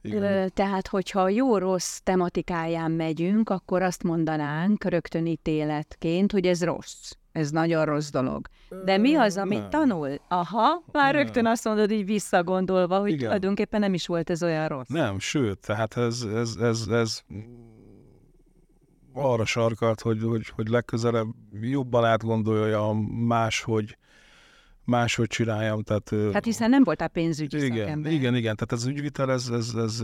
Igen. 0.00 0.50
Tehát, 0.54 0.88
hogyha 0.88 1.28
jó-rossz 1.28 1.98
tematikáján 1.98 2.90
megyünk, 2.90 3.50
akkor 3.50 3.82
azt 3.82 4.02
mondanánk 4.02 4.84
rögtön 4.84 5.26
ítéletként, 5.26 6.32
hogy 6.32 6.46
ez 6.46 6.64
rossz. 6.64 7.12
Ez 7.38 7.50
nagyon 7.50 7.84
rossz 7.84 8.10
dolog. 8.10 8.48
De 8.84 8.96
mi 8.96 9.14
az, 9.14 9.36
amit 9.36 9.58
nem. 9.60 9.70
tanul? 9.70 10.14
Aha, 10.28 10.82
már 10.92 11.14
nem. 11.14 11.22
rögtön 11.22 11.46
azt 11.46 11.64
mondod 11.64 11.90
így 11.90 12.04
visszagondolva, 12.04 12.98
hogy 12.98 13.10
Igen. 13.10 13.22
tulajdonképpen 13.22 13.80
nem 13.80 13.94
is 13.94 14.06
volt 14.06 14.30
ez 14.30 14.42
olyan 14.42 14.68
rossz. 14.68 14.88
Nem, 14.88 15.18
sőt, 15.18 15.58
tehát 15.58 15.96
ez, 15.96 16.22
ez, 16.34 16.56
ez, 16.56 16.86
ez 16.90 17.22
arra 19.12 19.44
sarkalt, 19.44 20.00
hogy, 20.00 20.22
hogy, 20.22 20.48
hogy 20.48 20.68
legközelebb 20.68 21.26
jobban 21.60 22.04
átgondolja 22.04 22.92
más, 23.26 23.62
hogy 23.62 23.96
máshogy 24.84 25.26
csináljam. 25.26 25.82
Tehát, 25.82 26.14
hát 26.32 26.44
hiszen 26.44 26.70
nem 26.70 26.84
voltál 26.84 27.08
pénzügyi 27.08 27.64
igen, 27.64 27.78
szakember. 27.78 28.12
Igen, 28.12 28.34
igen, 28.34 28.56
tehát 28.56 28.72
az 28.72 28.86
ügyvitel, 28.86 29.30
ez, 29.30 29.48
ez, 29.48 29.74
ez, 29.76 30.02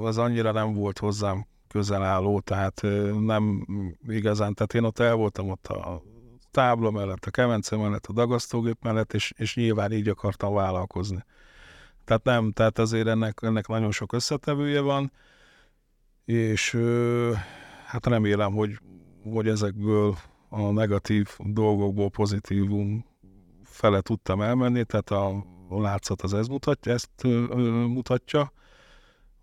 az 0.00 0.18
annyira 0.18 0.52
nem 0.52 0.74
volt 0.74 0.98
hozzám 0.98 1.46
közel 1.68 2.02
álló, 2.02 2.40
tehát 2.40 2.82
nem 3.20 3.66
igazán, 4.08 4.54
tehát 4.54 4.74
én 4.74 4.82
ott 4.84 4.98
el 4.98 5.14
voltam 5.14 5.50
ott 5.50 5.66
a 5.66 6.02
tábla 6.56 6.90
mellett, 6.90 7.24
a 7.24 7.30
kemence 7.30 7.76
mellett, 7.76 8.06
a 8.06 8.12
dagasztógép 8.12 8.76
mellett, 8.82 9.12
és, 9.12 9.32
és 9.36 9.56
nyilván 9.56 9.92
így 9.92 10.08
akartam 10.08 10.54
vállalkozni. 10.54 11.24
Tehát 12.04 12.24
nem, 12.24 12.52
tehát 12.52 12.78
azért 12.78 13.06
ennek, 13.06 13.38
ennek 13.42 13.66
nagyon 13.66 13.90
sok 13.90 14.12
összetevője 14.12 14.80
van, 14.80 15.12
és 16.24 16.78
hát 17.86 18.06
remélem, 18.06 18.52
hogy, 18.52 18.78
hogy 19.32 19.48
ezekből 19.48 20.16
a 20.48 20.70
negatív 20.70 21.28
dolgokból 21.38 22.10
pozitívum 22.10 23.04
fele 23.64 24.00
tudtam 24.00 24.40
elmenni, 24.40 24.84
tehát 24.84 25.10
a, 25.10 25.44
látszat 25.68 26.22
az 26.22 26.34
ez 26.34 26.46
mutatja, 26.46 26.92
ezt 26.92 27.22
mutatja. 27.86 28.52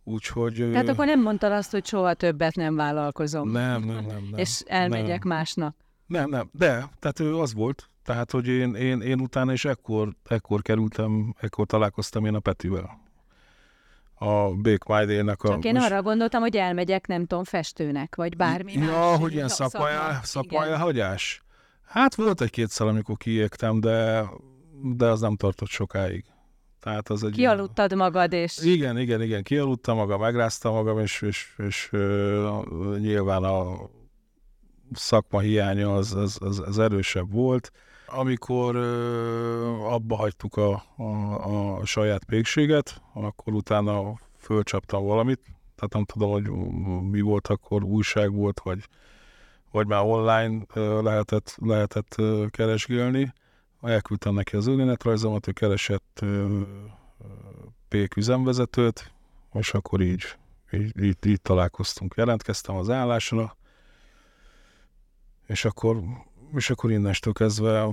Úgyhogy... 0.04 0.69
Tehát 0.71 0.88
akkor 0.88 1.06
nem 1.06 1.21
mondtad 1.21 1.52
azt, 1.52 1.71
hogy 1.71 1.86
soha 1.86 2.13
többet 2.13 2.56
nem 2.56 2.76
vállalkozom. 2.76 3.49
Nem, 3.49 3.84
nem, 3.84 3.95
nem. 3.95 4.06
nem 4.06 4.39
és 4.39 4.62
elmegyek 4.65 5.23
nem. 5.23 5.38
másnak. 5.38 5.83
Nem, 6.05 6.29
nem, 6.29 6.49
de, 6.51 6.89
tehát 6.99 7.19
ő 7.19 7.37
az 7.37 7.53
volt, 7.53 7.89
tehát, 8.03 8.31
hogy 8.31 8.47
én, 8.47 8.75
én, 8.75 9.01
én 9.01 9.19
utána 9.19 9.53
is 9.53 9.65
ekkor, 9.65 10.15
ekkor 10.29 10.61
kerültem, 10.61 11.35
ekkor 11.39 11.65
találkoztam 11.65 12.25
én 12.25 12.35
a 12.35 12.39
Petivel. 12.39 13.01
A 14.13 14.49
Bake 14.49 14.99
My 14.99 15.05
Day-nek 15.05 15.43
a... 15.43 15.47
Csak 15.47 15.63
én 15.63 15.77
arra 15.77 16.01
gondoltam, 16.01 16.41
hogy 16.41 16.55
elmegyek, 16.55 17.07
nem 17.07 17.25
tudom, 17.25 17.43
festőnek, 17.43 18.15
vagy 18.15 18.37
bármi 18.37 18.75
Na, 18.75 18.85
más. 18.85 19.19
hogy 19.19 19.33
ilyen 19.33 19.47
szakmai 19.47 20.69
hagyás. 20.77 21.43
Hát 21.85 22.15
volt 22.15 22.41
egy-kétszer, 22.41 22.87
amikor 22.87 23.17
kiégtem, 23.17 23.79
de, 23.79 24.25
de 24.81 25.05
az 25.05 25.21
nem 25.21 25.35
tartott 25.35 25.69
sokáig. 25.69 26.25
Tehát 26.79 27.09
az 27.09 27.23
egy... 27.23 27.31
Kialudtad 27.31 27.91
ilyen... 27.91 28.03
magad, 28.03 28.33
és... 28.33 28.57
Igen, 28.57 28.99
igen, 28.99 29.21
igen, 29.21 29.43
kialudtam 29.43 29.97
magam, 29.97 30.19
megráztam 30.19 30.73
magam, 30.73 30.99
és, 30.99 31.21
és, 31.21 31.53
és, 31.57 31.65
és 31.65 31.89
uh, 31.91 32.97
nyilván 32.97 33.43
a 33.43 33.89
szakma 34.93 35.39
hiánya 35.39 35.95
az, 35.95 36.13
az, 36.13 36.38
az, 36.41 36.60
az 36.60 36.79
erősebb 36.79 37.32
volt. 37.32 37.71
Amikor 38.06 38.75
abba 39.86 40.15
hagytuk 40.15 40.56
a, 40.56 40.84
a, 40.97 41.77
a 41.77 41.86
saját 41.86 42.23
pékséget, 42.23 43.01
akkor 43.13 43.53
utána 43.53 44.13
fölcsaptam 44.38 45.06
valamit, 45.06 45.39
tehát 45.75 45.93
nem 45.93 46.03
tudom, 46.06 46.32
hogy 46.32 46.49
mi 47.12 47.21
volt 47.21 47.47
akkor, 47.47 47.84
újság 47.84 48.34
volt, 48.34 48.60
vagy 48.63 48.88
vagy 49.73 49.88
már 49.88 50.03
online 50.03 50.63
lehetett, 51.01 51.58
lehetett 51.62 52.15
keresgélni. 52.49 53.34
Elküldtem 53.82 54.34
neki 54.34 54.56
az 54.56 54.67
önéletrajzomat, 54.67 55.47
ő 55.47 55.51
keresett 55.51 56.25
pék 57.88 58.15
üzemvezetőt, 58.15 59.12
és 59.53 59.73
akkor 59.73 60.01
így, 60.01 60.23
így, 60.71 61.03
így, 61.03 61.17
így 61.25 61.41
találkoztunk. 61.41 62.13
Jelentkeztem 62.17 62.75
az 62.75 62.89
állásra, 62.89 63.58
és 65.47 65.65
akkor, 65.65 66.03
és 66.56 66.69
akkor 66.69 66.91
innestől 66.91 67.34
kezdve 67.34 67.88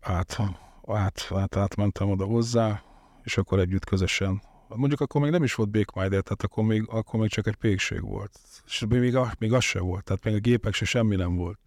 át, 0.00 0.38
át, 0.86 1.28
át, 1.30 1.56
átmentem 1.56 2.10
oda 2.10 2.24
hozzá, 2.24 2.82
és 3.22 3.36
akkor 3.36 3.58
együtt 3.58 3.84
közösen 3.84 4.40
Mondjuk 4.68 5.00
akkor 5.00 5.20
még 5.20 5.30
nem 5.30 5.42
is 5.42 5.54
volt 5.54 5.68
Békmajder, 5.68 6.22
tehát 6.22 6.42
akkor 6.42 6.64
még, 6.64 6.84
akkor 6.88 7.20
még 7.20 7.30
csak 7.30 7.46
egy 7.46 7.54
pékség 7.54 8.00
volt. 8.02 8.40
És 8.66 8.84
még, 8.88 9.16
még 9.38 9.52
az 9.52 9.64
se 9.64 9.80
volt, 9.80 10.04
tehát 10.04 10.24
még 10.24 10.34
a 10.34 10.38
gépek 10.38 10.74
se 10.74 10.84
semmi 10.84 11.16
nem 11.16 11.36
volt. 11.36 11.58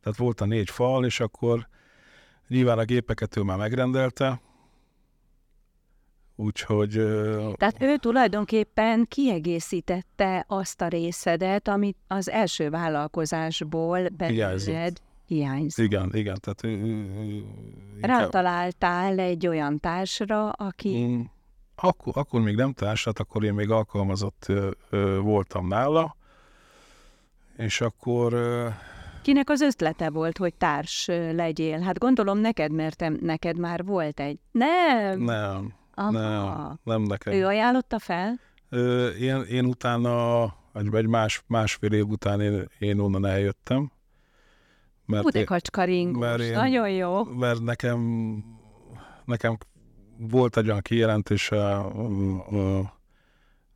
Tehát 0.00 0.18
volt 0.18 0.40
a 0.40 0.44
négy 0.44 0.70
fal, 0.70 1.04
és 1.04 1.20
akkor 1.20 1.68
nyilván 2.48 2.78
a 2.78 2.84
gépeket 2.84 3.36
ő 3.36 3.42
már 3.42 3.58
megrendelte, 3.58 4.40
Úgyhogy... 6.40 6.90
Tehát 7.56 7.76
ő 7.78 7.96
tulajdonképpen 7.96 9.06
kiegészítette 9.08 10.44
azt 10.48 10.80
a 10.80 10.88
részedet, 10.88 11.68
amit 11.68 11.96
az 12.06 12.30
első 12.30 12.70
vállalkozásból 12.70 14.08
belőled 14.08 15.00
hiányzott. 15.26 15.84
Igen, 15.84 16.10
igen. 16.12 16.38
Tehát 16.40 16.78
Rátaláltál 18.00 19.18
egy 19.18 19.46
olyan 19.46 19.80
társra, 19.80 20.50
aki... 20.50 21.04
Mm 21.04 21.20
akkor, 21.82 22.12
akkor 22.16 22.40
még 22.40 22.54
nem 22.54 22.72
társat, 22.72 23.18
akkor 23.18 23.44
én 23.44 23.54
még 23.54 23.70
alkalmazott 23.70 24.44
ö, 24.48 24.70
ö, 24.90 25.18
voltam 25.18 25.66
nála, 25.66 26.16
és 27.56 27.80
akkor... 27.80 28.32
Ö, 28.32 28.68
Kinek 29.22 29.50
az 29.50 29.60
ötlete 29.60 30.10
volt, 30.10 30.38
hogy 30.38 30.54
társ 30.54 31.06
legyél? 31.32 31.80
Hát 31.80 31.98
gondolom 31.98 32.38
neked, 32.38 32.72
mert 32.72 33.20
neked 33.20 33.58
már 33.58 33.84
volt 33.84 34.20
egy. 34.20 34.38
Nem! 34.50 35.20
Nem, 35.20 35.74
Aha. 36.00 36.10
nem, 36.10 36.78
nem 36.82 37.02
nekem. 37.02 37.32
Ő 37.32 37.46
ajánlotta 37.46 37.98
fel? 37.98 38.40
Ö, 38.68 39.08
én, 39.08 39.42
én 39.42 39.64
utána, 39.64 40.44
egy, 40.74 41.06
más, 41.06 41.42
másfél 41.46 41.92
év 41.92 42.06
után 42.06 42.40
én, 42.40 42.68
én 42.78 42.98
onnan 42.98 43.26
eljöttem. 43.26 43.92
Mert 45.06 45.22
Budekacskaringos, 45.22 46.48
nagyon 46.50 46.90
jó. 46.90 47.24
Mert 47.24 47.60
nekem, 47.60 48.00
nekem 49.24 49.58
volt 50.18 50.56
egy 50.56 50.68
olyan 50.68 50.80
kijelentés 50.80 51.50
a, 51.50 51.86
a, 52.48 52.92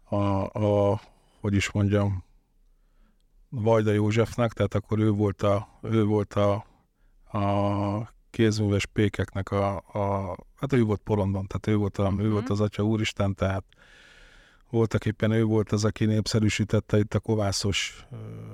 a, 0.05 0.45
a, 0.45 1.01
hogy 1.41 1.55
is 1.55 1.71
mondjam, 1.71 2.25
Vajda 3.49 3.93
Józsefnek, 3.93 4.53
tehát 4.53 4.75
akkor 4.75 4.99
ő 4.99 5.11
volt 5.11 5.43
a, 5.43 5.69
ő 5.83 6.05
volt 6.05 6.35
a, 6.35 6.53
a 7.39 8.13
kézműves 8.35 8.87
pékeknek 8.87 9.51
a, 9.51 9.77
a, 9.77 10.37
hát 10.57 10.73
ő 10.73 10.83
volt 10.83 11.01
porondon, 11.05 11.47
tehát 11.47 11.67
ő 11.67 11.77
volt, 11.77 11.99
a, 11.99 12.03
uh-huh. 12.03 12.25
ő 12.25 12.31
volt 12.31 12.43
mhm. 12.43 12.53
az 12.53 12.61
Atya 12.61 12.83
Úristen, 12.83 13.35
tehát 13.35 13.65
voltak 14.71 15.07
éppen 15.07 15.31
ő 15.31 15.45
volt 15.45 15.73
az, 15.73 15.85
aki 15.85 16.05
népszerűsítette 16.05 16.99
itt 16.99 17.15
a 17.15 17.19
kovászos 17.19 18.07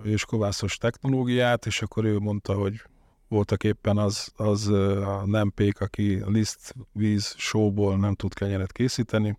és 0.02 0.24
kovászos 0.24 0.76
technológiát, 0.76 1.66
és 1.66 1.82
akkor 1.82 2.04
ő 2.04 2.18
mondta, 2.18 2.54
hogy 2.54 2.82
voltak 3.28 3.64
éppen 3.64 3.98
az, 3.98 4.32
az 4.36 4.68
a 4.68 5.22
nem 5.26 5.52
pék, 5.54 5.80
aki 5.80 6.22
liszt, 6.26 6.74
víz, 6.92 7.34
sóból 7.36 7.96
nem 7.96 8.14
tud 8.14 8.34
kenyeret 8.34 8.72
készíteni, 8.72 9.38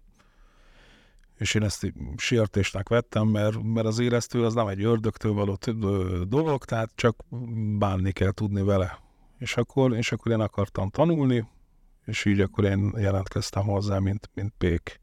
és 1.37 1.53
én 1.53 1.63
ezt 1.63 1.93
sértésnek 2.17 2.89
vettem, 2.89 3.27
mert, 3.27 3.63
mert 3.63 3.87
az 3.87 3.99
éreztő 3.99 4.45
az 4.45 4.53
nem 4.53 4.67
egy 4.67 4.83
ördögtől 4.83 5.33
való 5.33 5.57
dolog, 6.27 6.65
tehát 6.65 6.91
csak 6.95 7.23
bánni 7.77 8.11
kell 8.11 8.31
tudni 8.31 8.61
vele. 8.61 9.09
És 9.41 9.57
akkor, 9.57 9.95
és 9.95 10.11
akkor 10.11 10.31
én 10.31 10.39
akartam 10.39 10.89
tanulni, 10.89 11.47
és 12.05 12.25
így 12.25 12.39
akkor 12.39 12.63
én 12.63 12.93
jelentkeztem 12.97 13.63
hozzá, 13.63 13.99
mint, 13.99 14.29
mint 14.33 14.53
pék. 14.57 14.99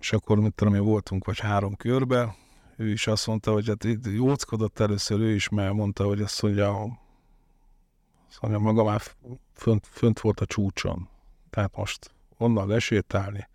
És 0.00 0.12
akkor, 0.12 0.40
mit 0.40 0.54
tudom 0.54 0.74
én, 0.74 0.82
voltunk 0.82 1.24
vagy 1.24 1.38
három 1.38 1.76
körbe, 1.76 2.34
ő 2.76 2.90
is 2.90 3.06
azt 3.06 3.26
mondta, 3.26 3.52
hogy 3.52 3.66
hát 3.68 3.86
jóckodott 4.04 4.78
először 4.78 5.20
ő 5.20 5.34
is, 5.34 5.48
mert 5.48 5.72
mondta, 5.72 6.04
hogy 6.04 6.20
azt 6.20 6.42
mondja, 6.42 6.98
Szóval 8.28 8.58
maga 8.58 8.84
már 8.84 9.00
fönt, 9.52 9.86
fönt 9.86 10.20
volt 10.20 10.40
a 10.40 10.46
csúcson. 10.46 11.08
Tehát 11.50 11.76
most 11.76 12.14
onnan 12.38 12.68
lesétálni, 12.68 13.48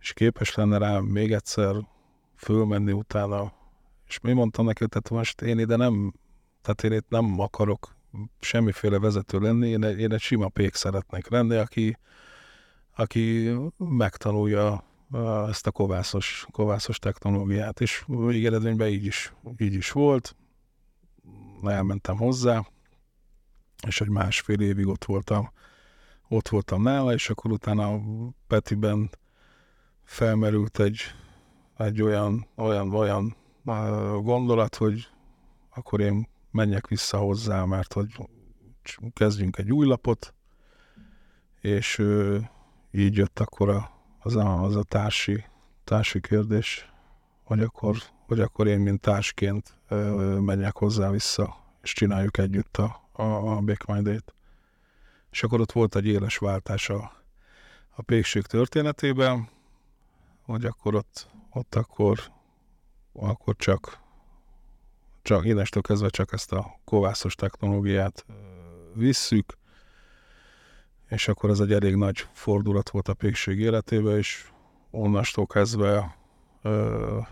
és 0.00 0.12
képes 0.12 0.54
lenne 0.54 0.78
rá 0.78 0.98
még 0.98 1.32
egyszer 1.32 1.74
fölmenni 2.36 2.92
utána. 2.92 3.52
És 4.06 4.20
mi 4.20 4.32
mondtam 4.32 4.64
neki, 4.64 4.86
tehát 4.86 5.10
most 5.10 5.42
én 5.42 5.58
ide 5.58 5.76
nem, 5.76 6.14
tehát 6.62 6.82
én 6.82 6.92
itt 6.92 7.08
nem 7.08 7.40
akarok 7.40 7.94
semmiféle 8.40 8.98
vezető 8.98 9.38
lenni, 9.38 9.68
én 9.68 9.84
egy, 9.84 9.98
én 9.98 10.12
egy 10.12 10.20
sima 10.20 10.48
pék 10.48 10.74
szeretnék 10.74 11.28
lenni, 11.28 11.56
aki, 11.56 11.98
aki 12.96 13.54
megtanulja 13.76 14.84
ezt 15.48 15.66
a 15.66 15.70
kovászos, 15.70 16.46
kovászos 16.50 16.98
technológiát, 16.98 17.80
és 17.80 18.04
végeredményben 18.06 18.88
így 18.88 19.04
is, 19.04 19.32
így 19.58 19.74
is 19.74 19.90
volt. 19.90 20.36
Elmentem 21.62 22.16
hozzá, 22.16 22.66
és 23.86 24.00
egy 24.00 24.08
másfél 24.08 24.60
évig 24.60 24.86
ott 24.86 25.04
voltam, 25.04 25.50
ott 26.28 26.48
voltam 26.48 26.82
nála, 26.82 27.12
és 27.12 27.30
akkor 27.30 27.50
utána 27.50 28.00
Petiben 28.46 29.10
felmerült 30.04 30.78
egy, 30.78 31.00
egy 31.76 32.02
olyan, 32.02 32.46
olyan, 32.56 32.94
olyan 32.94 33.36
gondolat, 34.22 34.74
hogy 34.74 35.08
akkor 35.74 36.00
én 36.00 36.28
menjek 36.54 36.86
vissza 36.86 37.18
hozzá, 37.18 37.64
mert 37.64 37.92
hogy 37.92 38.16
kezdjünk 39.12 39.58
egy 39.58 39.72
új 39.72 39.86
lapot, 39.86 40.34
és 41.60 42.02
így 42.90 43.16
jött 43.16 43.38
akkor 43.38 43.68
a, 43.68 43.90
az, 44.18 44.36
a, 44.36 44.62
az 44.62 44.76
a 44.76 44.82
társi, 44.82 45.44
társi 45.84 46.20
kérdés, 46.20 46.92
hogy 47.42 47.60
akkor, 47.60 47.96
hogy 48.26 48.40
akkor 48.40 48.66
én, 48.66 48.80
mint 48.80 49.00
társként 49.00 49.78
menjek 50.40 50.76
hozzá 50.76 51.10
vissza, 51.10 51.56
és 51.82 51.92
csináljuk 51.92 52.38
együtt 52.38 52.76
a, 52.76 53.08
a, 53.12 53.22
a 53.56 53.60
Bake. 53.60 54.22
És 55.30 55.42
akkor 55.42 55.60
ott 55.60 55.72
volt 55.72 55.96
egy 55.96 56.06
éles 56.06 56.38
váltás 56.38 56.88
a, 56.88 57.12
a 57.90 58.02
pékség 58.02 58.42
történetében, 58.42 59.48
hogy 60.42 60.64
akkor 60.64 60.94
ott, 60.94 61.30
ott 61.50 61.74
akkor, 61.74 62.20
akkor 63.12 63.56
csak, 63.56 64.03
csak 65.24 65.44
innestől 65.44 65.82
kezdve 65.82 66.08
csak 66.08 66.32
ezt 66.32 66.52
a 66.52 66.78
kovászos 66.84 67.34
technológiát 67.34 68.24
visszük, 68.94 69.58
és 71.08 71.28
akkor 71.28 71.50
ez 71.50 71.60
egy 71.60 71.72
elég 71.72 71.94
nagy 71.94 72.26
fordulat 72.32 72.90
volt 72.90 73.08
a 73.08 73.14
pékség 73.14 73.58
életében, 73.58 74.16
és 74.16 74.48
onnastól 74.90 75.46
kezdve 75.46 76.16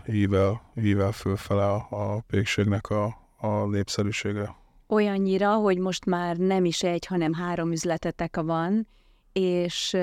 ível, 0.07 0.61
ível 0.75 1.11
fölfele 1.11 1.65
a, 1.65 1.87
a 1.89 2.19
pékségnek 2.27 2.89
a, 2.89 3.17
a 3.37 3.65
népszerűsége. 3.65 4.55
Olyannyira, 4.87 5.53
hogy 5.55 5.77
most 5.77 6.05
már 6.05 6.37
nem 6.37 6.65
is 6.65 6.83
egy, 6.83 7.05
hanem 7.05 7.33
három 7.33 7.71
üzletetek 7.71 8.35
van, 8.41 8.87
és 9.33 9.97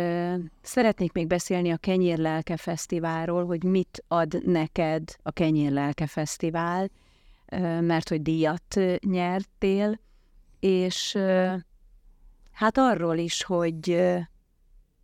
szeretnék 0.63 1.13
még 1.13 1.27
beszélni 1.27 1.71
a 1.71 1.77
Kenyérlelke 1.77 2.57
Fesztiválról, 2.57 3.47
hogy 3.47 3.65
mit 3.65 4.05
ad 4.09 4.47
neked 4.47 5.17
a 5.23 5.31
Kenyérlelke 5.31 6.07
Fesztivál, 6.07 6.91
mert 7.81 8.09
hogy 8.09 8.23
díjat 8.23 8.81
nyertél, 9.01 10.01
és 10.61 11.19
hát 12.53 12.79
arról 12.79 13.17
is, 13.17 13.43
hogy, 13.45 14.03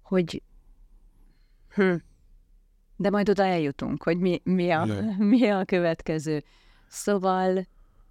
hogy 0.03 0.43
hm, 1.75 1.95
de 2.97 3.11
majd 3.11 3.29
oda 3.29 3.45
eljutunk, 3.45 4.03
hogy 4.03 4.19
mi, 4.19 4.41
mi, 4.45 4.71
a, 4.71 4.85
mi 5.19 5.49
a 5.49 5.65
következő. 5.65 6.45
Szóval 6.89 7.67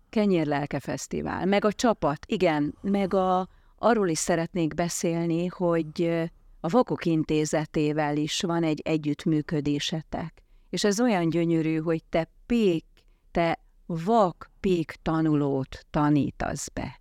Kenyérlelke 0.09 0.79
Fesztivál, 0.79 1.45
meg 1.45 1.65
a 1.65 1.73
csapat, 1.73 2.25
igen, 2.27 2.75
meg 2.81 3.13
a, 3.13 3.49
arról 3.77 4.07
is 4.07 4.17
szeretnék 4.17 4.73
beszélni, 4.73 5.45
hogy 5.45 6.29
a 6.59 6.69
Vakok 6.69 7.05
Intézetével 7.05 8.17
is 8.17 8.41
van 8.41 8.63
egy 8.63 8.81
együttműködésetek. 8.83 10.43
És 10.69 10.83
ez 10.83 10.99
olyan 10.99 11.29
gyönyörű, 11.29 11.77
hogy 11.77 12.03
te 12.09 12.29
pék, 12.45 12.85
te 13.31 13.59
vak 13.85 14.51
pék 14.59 14.97
tanulót 15.01 15.85
tanítasz 15.89 16.69
be. 16.69 16.99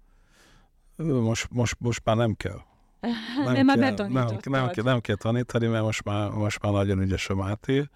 Most, 0.96 1.48
most, 1.50 1.76
most 1.78 2.00
már 2.04 2.16
nem 2.16 2.34
kell. 2.34 2.60
Nem, 3.44 3.64
nem, 3.66 3.66
kell, 3.66 4.08
nem, 4.08 4.38
nem, 4.44 4.68
kell, 4.68 4.84
nem 4.84 5.00
kell 5.00 5.16
tanítani, 5.16 5.66
mert 5.66 5.84
most 5.84 6.04
már, 6.04 6.30
most 6.30 6.62
már 6.62 6.72
nagyon 6.72 7.00
ügyes 7.00 7.28
a 7.28 7.34
Máté. 7.34 7.88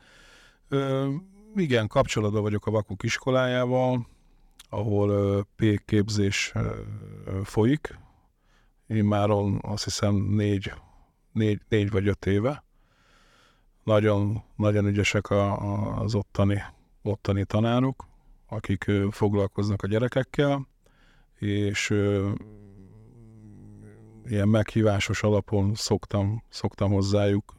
Ö, 0.69 1.09
igen, 1.55 1.87
kapcsolatban 1.87 2.43
vagyok 2.43 2.67
a 2.67 2.71
Vakuk 2.71 3.03
iskolájával, 3.03 4.07
ahol 4.69 5.11
ö, 5.11 5.41
pék 5.57 5.83
képzés 5.85 6.53
ö, 6.55 7.41
folyik, 7.45 7.99
immáron 8.87 9.59
azt 9.63 9.85
hiszem 9.85 10.15
négy, 10.15 10.73
négy, 11.33 11.61
négy 11.69 11.91
vagy 11.91 12.09
öt 12.09 12.27
éve. 12.27 12.65
Nagyon, 13.85 14.43
nagyon 14.57 14.87
ügyesek 14.87 15.31
a, 15.31 15.61
a, 15.61 16.01
az 16.01 16.15
ottani, 16.15 16.63
ottani 17.03 17.45
tanárok, 17.45 18.07
akik 18.49 18.91
foglalkoznak 19.11 19.83
a 19.83 19.87
gyerekekkel, 19.87 20.69
és 21.39 21.91
ilyen 24.25 24.49
meghívásos 24.49 25.23
alapon 25.23 25.75
szoktam, 25.75 26.43
szoktam 26.49 26.93
hozzájuk, 26.93 27.55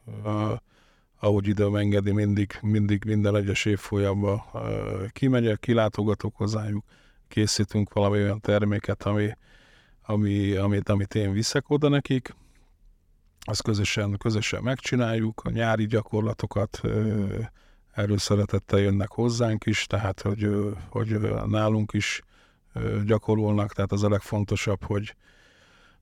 ahogy 1.20 1.48
időm 1.48 1.76
engedi, 1.76 2.12
mindig, 2.12 2.58
mindig 2.62 3.04
minden 3.04 3.36
egyes 3.36 3.64
évfolyamban 3.64 4.42
kimegyek, 5.08 5.58
kilátogatok 5.60 6.36
hozzájuk, 6.36 6.84
készítünk 7.28 7.92
valami 7.92 8.16
olyan 8.16 8.40
terméket, 8.40 9.02
ami, 9.02 9.30
ami, 10.02 10.54
amit, 10.54 10.88
amit 10.88 11.14
én 11.14 11.32
viszek 11.32 11.70
oda 11.70 11.88
nekik, 11.88 12.34
azt 13.40 13.62
közösen, 13.62 14.16
közösen 14.18 14.62
megcsináljuk, 14.62 15.40
a 15.44 15.50
nyári 15.50 15.86
gyakorlatokat 15.86 16.80
erről 18.00 18.18
szeretettel 18.18 18.78
jönnek 18.78 19.10
hozzánk 19.10 19.66
is, 19.66 19.86
tehát 19.86 20.20
hogy, 20.20 20.48
hogy 20.90 21.20
nálunk 21.46 21.92
is 21.92 22.22
gyakorolnak, 23.04 23.72
tehát 23.72 23.92
az 23.92 24.02
a 24.02 24.08
legfontosabb, 24.08 24.84
hogy, 24.84 25.14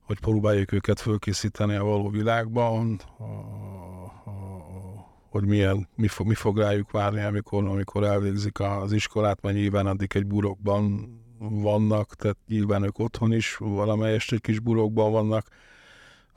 hogy 0.01 0.19
próbáljuk 0.19 0.71
őket 0.71 0.99
fölkészíteni 0.99 1.75
a 1.75 1.83
való 1.83 2.09
világban, 2.09 3.01
hogy 5.29 5.45
milyen, 5.45 5.87
mi, 5.95 6.07
fog, 6.07 6.27
mi 6.27 6.33
fog 6.33 6.57
rájuk 6.57 6.91
várni, 6.91 7.21
amikor, 7.21 7.65
amikor 7.65 8.03
elvégzik 8.03 8.59
az 8.59 8.91
iskolát, 8.91 9.41
mert 9.41 9.55
nyilván 9.55 9.87
addig 9.87 10.11
egy 10.15 10.25
burokban 10.25 11.13
vannak, 11.39 12.15
tehát 12.15 12.37
nyilván 12.47 12.83
ők 12.83 12.99
otthon 12.99 13.33
is 13.33 13.55
valamelyest 13.55 14.31
egy 14.31 14.41
kis 14.41 14.59
burokban 14.59 15.11
vannak, 15.11 15.47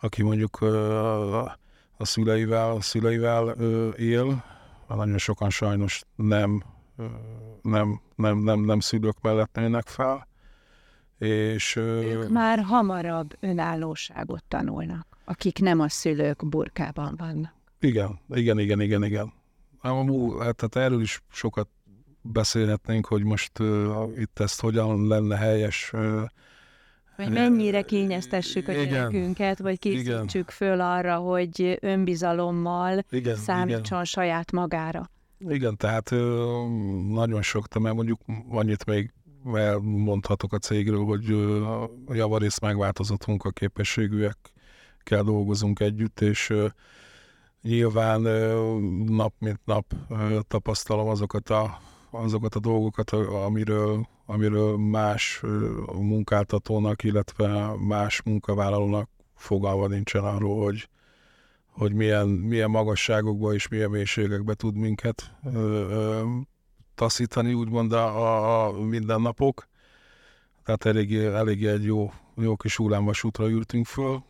aki 0.00 0.22
mondjuk 0.22 0.60
a, 0.60 1.42
a 1.96 2.04
szüleivel, 2.04 2.70
a 2.70 2.80
szüleivel 2.80 3.48
él, 3.96 4.44
nagyon 4.94 5.18
sokan 5.18 5.50
sajnos 5.50 6.02
nem, 6.14 6.62
nem, 7.62 8.00
nem, 8.16 8.38
nem, 8.38 8.60
nem 8.60 8.80
szülők 8.80 9.20
mellett 9.20 9.54
nőnek 9.54 9.86
fel, 9.86 10.28
és... 11.18 11.76
Ők 11.76 12.28
már 12.28 12.62
hamarabb 12.62 13.36
önállóságot 13.40 14.44
tanulnak, 14.48 15.06
akik 15.24 15.58
nem 15.58 15.80
a 15.80 15.88
szülők 15.88 16.48
burkában 16.48 17.14
vannak. 17.18 17.54
Igen, 17.80 18.20
igen, 18.28 18.58
igen, 18.58 18.80
igen, 18.80 19.04
igen. 19.04 19.32
Hát, 19.82 20.56
tehát 20.56 20.76
erről 20.76 21.00
is 21.00 21.22
sokat 21.30 21.68
beszélhetnénk, 22.22 23.06
hogy 23.06 23.24
most 23.24 23.58
uh, 23.58 24.10
itt 24.16 24.38
ezt 24.40 24.60
hogyan 24.60 25.06
lenne 25.06 25.36
helyes 25.36 25.90
uh, 25.92 26.22
hogy 27.16 27.28
mennyire 27.28 27.82
kényeztessük 27.82 28.68
a 28.68 28.72
gyerekünket, 28.72 29.58
vagy 29.58 29.78
készítsük 29.78 30.28
igen. 30.30 30.44
föl 30.48 30.80
arra, 30.80 31.16
hogy 31.16 31.78
önbizalommal 31.80 33.04
igen, 33.10 33.36
számítson 33.36 33.82
igen. 33.92 34.04
saját 34.04 34.52
magára. 34.52 35.10
Igen, 35.38 35.76
tehát 35.76 36.10
nagyon 37.08 37.42
sok, 37.42 37.78
mert 37.78 37.94
mondjuk 37.94 38.20
annyit 38.48 38.84
még 38.84 39.12
elmondhatok 39.54 40.52
a 40.52 40.58
cégről, 40.58 41.04
hogy 41.04 41.32
a 42.06 42.14
javarészt 42.14 42.60
megváltozott 42.60 43.26
munkaképességűekkel 43.26 45.22
dolgozunk 45.22 45.80
együtt, 45.80 46.20
és 46.20 46.52
nyilván 47.62 48.20
nap 49.06 49.34
mint 49.38 49.60
nap 49.64 49.94
tapasztalom 50.48 51.08
azokat 51.08 51.50
a, 51.50 51.80
azokat 52.12 52.54
a 52.54 52.60
dolgokat, 52.60 53.10
amiről, 53.10 54.08
amiről 54.26 54.76
más 54.76 55.40
munkáltatónak, 55.92 57.02
illetve 57.02 57.74
más 57.76 58.22
munkavállalónak 58.22 59.08
fogalma 59.34 59.86
nincsen 59.86 60.24
arról, 60.24 60.64
hogy, 60.64 60.88
hogy 61.66 61.92
milyen, 61.92 62.28
milyen 62.28 62.70
magasságokba 62.70 63.54
és 63.54 63.68
milyen 63.68 63.90
mélységekbe 63.90 64.54
tud 64.54 64.76
minket 64.76 65.34
taszítani, 66.94 67.54
úgymond 67.54 67.92
a, 67.92 68.66
a 68.66 68.72
mindennapok. 68.72 69.68
Tehát 70.64 70.84
eléggé, 70.84 71.26
eléggé 71.26 71.68
egy 71.68 71.84
jó, 71.84 72.12
jó 72.36 72.56
kis 72.56 72.76
hullámvasútra 72.76 73.48
ültünk 73.48 73.86
föl, 73.86 74.22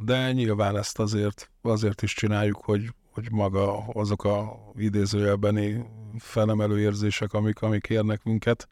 de 0.00 0.32
nyilván 0.32 0.76
ezt 0.76 0.98
azért, 0.98 1.50
azért 1.62 2.02
is 2.02 2.14
csináljuk, 2.14 2.56
hogy, 2.64 2.94
hogy 3.20 3.32
maga 3.32 3.78
azok 3.78 4.24
a 4.24 4.58
idézőjelbeni 4.76 5.84
felemelő 6.18 6.80
érzések, 6.80 7.32
amik, 7.32 7.62
amik 7.62 7.86
érnek 7.88 8.22
minket, 8.22 8.68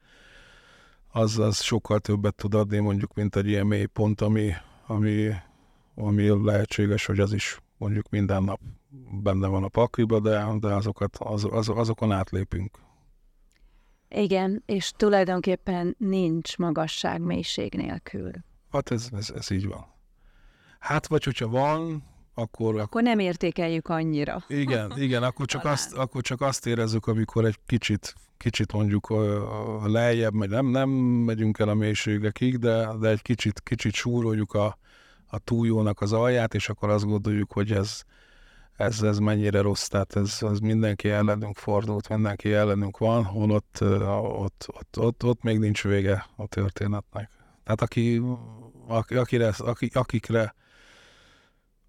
az, 1.08 1.38
az 1.38 1.62
sokkal 1.62 1.98
többet 1.98 2.34
tud 2.34 2.54
adni 2.54 2.78
mondjuk, 2.78 3.14
mint 3.14 3.36
egy 3.36 3.46
ilyen 3.46 3.66
mély 3.66 3.84
pont, 3.84 4.20
ami, 4.20 4.52
ami, 4.86 5.30
ami 5.94 6.44
lehetséges, 6.44 7.06
hogy 7.06 7.20
az 7.20 7.32
is 7.32 7.60
mondjuk 7.76 8.08
minden 8.08 8.42
nap 8.42 8.60
benne 9.22 9.46
van 9.46 9.64
a 9.64 9.68
pakliba, 9.68 10.20
de, 10.20 10.46
de 10.60 10.74
azokat, 10.74 11.16
az, 11.16 11.46
az, 11.50 11.68
azokon 11.68 12.12
átlépünk. 12.12 12.78
Igen, 14.08 14.62
és 14.66 14.92
tulajdonképpen 14.96 15.94
nincs 15.98 16.56
magasság 16.56 17.20
mélység 17.20 17.74
nélkül. 17.74 18.30
Hát 18.70 18.90
ez, 18.90 19.08
ez, 19.12 19.30
ez 19.30 19.50
így 19.50 19.66
van. 19.66 19.86
Hát 20.78 21.06
vagy 21.06 21.24
hogyha 21.24 21.48
van, 21.48 22.02
akkor... 22.38 22.80
Akkor 22.80 23.02
nem 23.02 23.18
értékeljük 23.18 23.88
annyira. 23.88 24.44
Igen, 24.48 24.92
igen, 25.06 25.22
akkor 25.22 25.46
csak, 25.46 25.64
azt, 25.64 25.92
akkor 25.92 26.22
csak 26.22 26.40
azt 26.40 26.66
érezzük, 26.66 27.06
amikor 27.06 27.44
egy 27.44 27.58
kicsit, 27.66 28.14
kicsit 28.36 28.72
mondjuk 28.72 29.14
lejjebb, 29.84 30.34
vagy 30.36 30.48
nem, 30.48 30.66
nem 30.66 30.88
megyünk 30.90 31.58
el 31.58 31.68
a 31.68 31.74
mélységekig, 31.74 32.56
de, 32.56 32.88
de 33.00 33.08
egy 33.08 33.22
kicsit, 33.22 33.60
kicsit 33.60 33.94
súroljuk 33.94 34.54
a, 34.54 34.78
a 35.26 35.38
túljónak 35.38 36.00
az 36.00 36.12
alját, 36.12 36.54
és 36.54 36.68
akkor 36.68 36.90
azt 36.90 37.04
gondoljuk, 37.04 37.52
hogy 37.52 37.72
ez, 37.72 38.02
ez, 38.76 39.02
ez 39.02 39.18
mennyire 39.18 39.60
rossz, 39.60 39.86
tehát 39.86 40.16
ez, 40.16 40.38
ez 40.40 40.58
mindenki 40.58 41.10
ellenünk 41.10 41.56
fordult, 41.56 42.08
mindenki 42.08 42.52
ellenünk 42.52 42.98
van, 42.98 43.24
holott 43.24 43.78
ott, 43.80 44.64
ott, 44.66 44.98
ott, 44.98 45.24
ott 45.24 45.42
még 45.42 45.58
nincs 45.58 45.82
vége 45.82 46.26
a 46.36 46.46
történetnek. 46.46 47.30
Tehát 47.64 47.80
aki, 47.80 48.22
akire, 49.08 49.52
akikre 49.92 50.54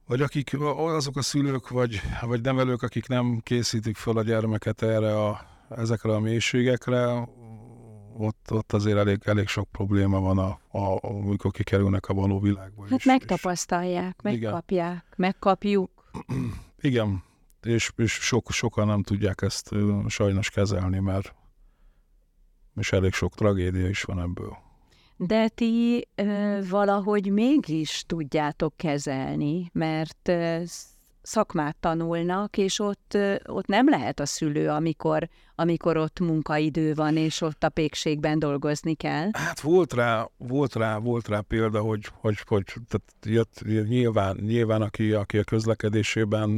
vagy 0.09 0.21
akik, 0.21 0.59
azok 0.75 1.17
a 1.17 1.21
szülők, 1.21 1.69
vagy, 1.69 2.01
vagy 2.21 2.41
nevelők, 2.41 2.81
akik 2.81 3.07
nem 3.07 3.39
készítik 3.43 3.97
fel 3.97 4.17
a 4.17 4.23
gyermeket 4.23 4.81
erre 4.81 5.25
a, 5.25 5.41
ezekre 5.69 6.13
a 6.13 6.19
mélységekre, 6.19 7.29
ott, 8.17 8.51
ott 8.51 8.73
azért 8.73 8.97
elég, 8.97 9.21
elég 9.25 9.47
sok 9.47 9.69
probléma 9.71 10.19
van, 10.19 10.37
a, 10.37 10.59
a, 10.77 10.99
amikor 11.01 11.51
kikerülnek 11.51 12.07
a 12.07 12.13
való 12.13 12.39
világba. 12.39 12.83
Hát 12.89 12.99
is, 12.99 13.05
megtapasztalják, 13.05 14.15
és, 14.23 14.23
megkapják, 14.23 14.91
igen. 14.91 15.13
megkapjuk. 15.15 15.91
Igen, 16.89 17.23
és, 17.61 17.91
és 17.95 18.11
sok, 18.11 18.51
sokan 18.51 18.87
nem 18.87 19.03
tudják 19.03 19.41
ezt 19.41 19.75
sajnos 20.07 20.49
kezelni, 20.49 20.99
mert 20.99 21.33
és 22.75 22.91
elég 22.91 23.13
sok 23.13 23.35
tragédia 23.35 23.87
is 23.87 24.03
van 24.03 24.19
ebből. 24.19 24.57
De 25.21 25.47
ti 25.47 26.07
ö, 26.15 26.59
valahogy 26.69 27.31
mégis 27.31 28.03
tudjátok 28.07 28.73
kezelni, 28.77 29.69
mert 29.73 30.27
ö, 30.27 30.61
szakmát 31.21 31.75
tanulnak, 31.79 32.57
és 32.57 32.79
ott, 32.79 33.13
ö, 33.13 33.35
ott 33.45 33.65
nem 33.65 33.89
lehet 33.89 34.19
a 34.19 34.25
szülő, 34.25 34.69
amikor, 34.69 35.27
amikor 35.55 35.97
ott 35.97 36.19
munkaidő 36.19 36.93
van, 36.93 37.17
és 37.17 37.41
ott 37.41 37.63
a 37.63 37.69
pékségben 37.69 38.39
dolgozni 38.39 38.93
kell. 38.93 39.29
Hát 39.31 39.59
volt 39.59 39.93
rá, 39.93 40.29
volt 40.37 40.75
rá, 40.75 40.97
volt 40.97 41.27
rá 41.27 41.39
példa, 41.39 41.81
hogy, 41.81 42.05
hogy, 42.13 42.37
hogy 42.47 42.63
tehát 42.63 43.13
jött, 43.25 43.61
nyilván, 43.87 44.37
nyilván 44.41 44.81
aki, 44.81 45.13
aki 45.13 45.37
a 45.37 45.43
közlekedésében 45.43 46.49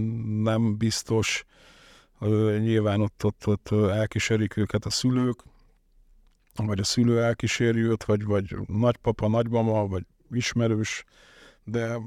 nem 0.42 0.78
biztos, 0.78 1.46
nyilván 2.60 3.02
ott, 3.02 3.26
ott, 3.26 3.48
ott 3.48 3.72
elkísérik 3.72 4.58
őket 4.58 4.86
a 4.86 4.90
szülők, 4.90 5.44
vagy 6.56 6.80
a 6.80 6.84
szülő 6.84 7.24
elkíséri 7.24 7.80
őt, 7.80 8.04
vagy, 8.04 8.24
vagy 8.26 8.56
nagypapa, 8.68 9.28
nagymama, 9.28 9.88
vagy 9.88 10.04
ismerős, 10.32 11.04
de 11.64 11.98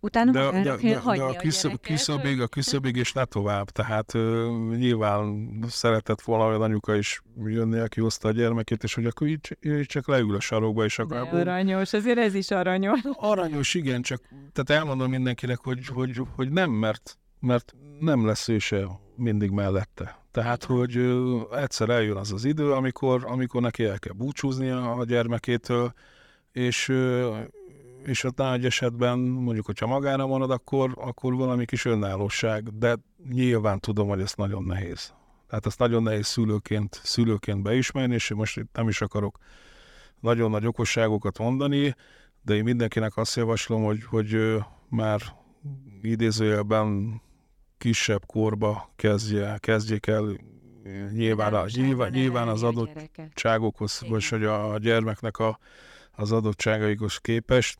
Utána 0.00 0.30
de, 0.30 0.50
de, 0.50 0.76
de, 0.76 0.76
de 0.76 1.22
a, 1.22 1.36
küszöb, 1.36 1.80
küszöbig, 1.80 2.40
a 2.40 2.46
küszöbig 2.46 2.96
és 2.96 3.12
ne 3.12 3.24
tovább. 3.24 3.70
Tehát 3.70 4.14
uh, 4.14 4.76
nyilván 4.76 5.48
szeretett 5.68 6.20
volna 6.20 6.46
olyan 6.46 6.62
anyuka 6.62 6.94
is 6.94 7.22
jönni, 7.44 7.78
aki 7.78 8.00
hozta 8.00 8.28
a 8.28 8.30
gyermekét, 8.30 8.82
és 8.82 8.94
hogy 8.94 9.06
akkor 9.06 9.26
így, 9.26 9.56
így 9.60 9.86
csak 9.86 10.08
leül 10.08 10.34
a 10.34 10.40
sarokba, 10.40 10.84
és 10.84 10.98
akkor... 10.98 11.28
De 11.30 11.38
aranyos, 11.40 11.92
azért 11.92 12.18
ez 12.18 12.34
is 12.34 12.50
aranyos. 12.50 13.00
Aranyos, 13.12 13.74
igen, 13.74 14.02
csak 14.02 14.20
tehát 14.52 14.82
elmondom 14.82 15.10
mindenkinek, 15.10 15.58
hogy, 15.58 15.86
hogy, 15.86 16.20
hogy 16.36 16.50
nem, 16.50 16.70
mert, 16.70 17.18
mert 17.40 17.74
nem 18.00 18.26
lesz 18.26 18.48
ő 18.48 18.58
se 18.58 18.86
mindig 19.16 19.50
mellette. 19.50 20.26
Tehát, 20.38 20.64
hogy 20.64 21.16
egyszer 21.52 21.88
eljön 21.88 22.16
az 22.16 22.32
az 22.32 22.44
idő, 22.44 22.72
amikor, 22.72 23.24
amikor 23.26 23.60
neki 23.60 23.84
el 23.84 23.98
kell 23.98 24.12
búcsúznia 24.12 24.92
a 24.92 25.04
gyermekétől, 25.04 25.92
és, 26.52 26.92
és 28.04 28.24
ott 28.24 28.36
nagy 28.36 28.64
esetben, 28.64 29.18
mondjuk, 29.18 29.66
hogyha 29.66 29.86
magára 29.86 30.26
marad, 30.26 30.50
akkor, 30.50 30.92
akkor 30.96 31.34
valami 31.34 31.64
kis 31.64 31.84
önállóság, 31.84 32.78
de 32.78 32.96
nyilván 33.28 33.80
tudom, 33.80 34.08
hogy 34.08 34.20
ez 34.20 34.32
nagyon 34.36 34.64
nehéz. 34.64 35.14
Tehát 35.48 35.66
ezt 35.66 35.78
nagyon 35.78 36.02
nehéz 36.02 36.26
szülőként, 36.26 37.00
szülőként 37.02 37.62
beismerni, 37.62 38.14
és 38.14 38.32
most 38.32 38.56
itt 38.56 38.70
nem 38.72 38.88
is 38.88 39.00
akarok 39.00 39.38
nagyon 40.20 40.50
nagy 40.50 40.66
okosságokat 40.66 41.38
mondani, 41.38 41.94
de 42.42 42.54
én 42.54 42.64
mindenkinek 42.64 43.16
azt 43.16 43.36
javaslom, 43.36 43.84
hogy, 43.84 44.04
hogy 44.04 44.56
már 44.88 45.20
idézőjelben 46.02 47.20
kisebb 47.78 48.26
korba 48.26 48.92
kezdje, 48.96 49.58
kezdjék 49.58 50.06
el 50.06 50.36
nyilván, 51.12 51.54
a, 51.54 51.64
nyilván, 51.74 52.10
nyilván 52.10 52.48
az 52.48 52.62
adottságokhoz, 52.62 54.02
vagy 54.08 54.28
hogy 54.28 54.44
a 54.44 54.78
gyermeknek 54.78 55.38
a, 55.38 55.58
az 56.16 56.32
adottságaikhoz 56.32 57.16
képest. 57.16 57.78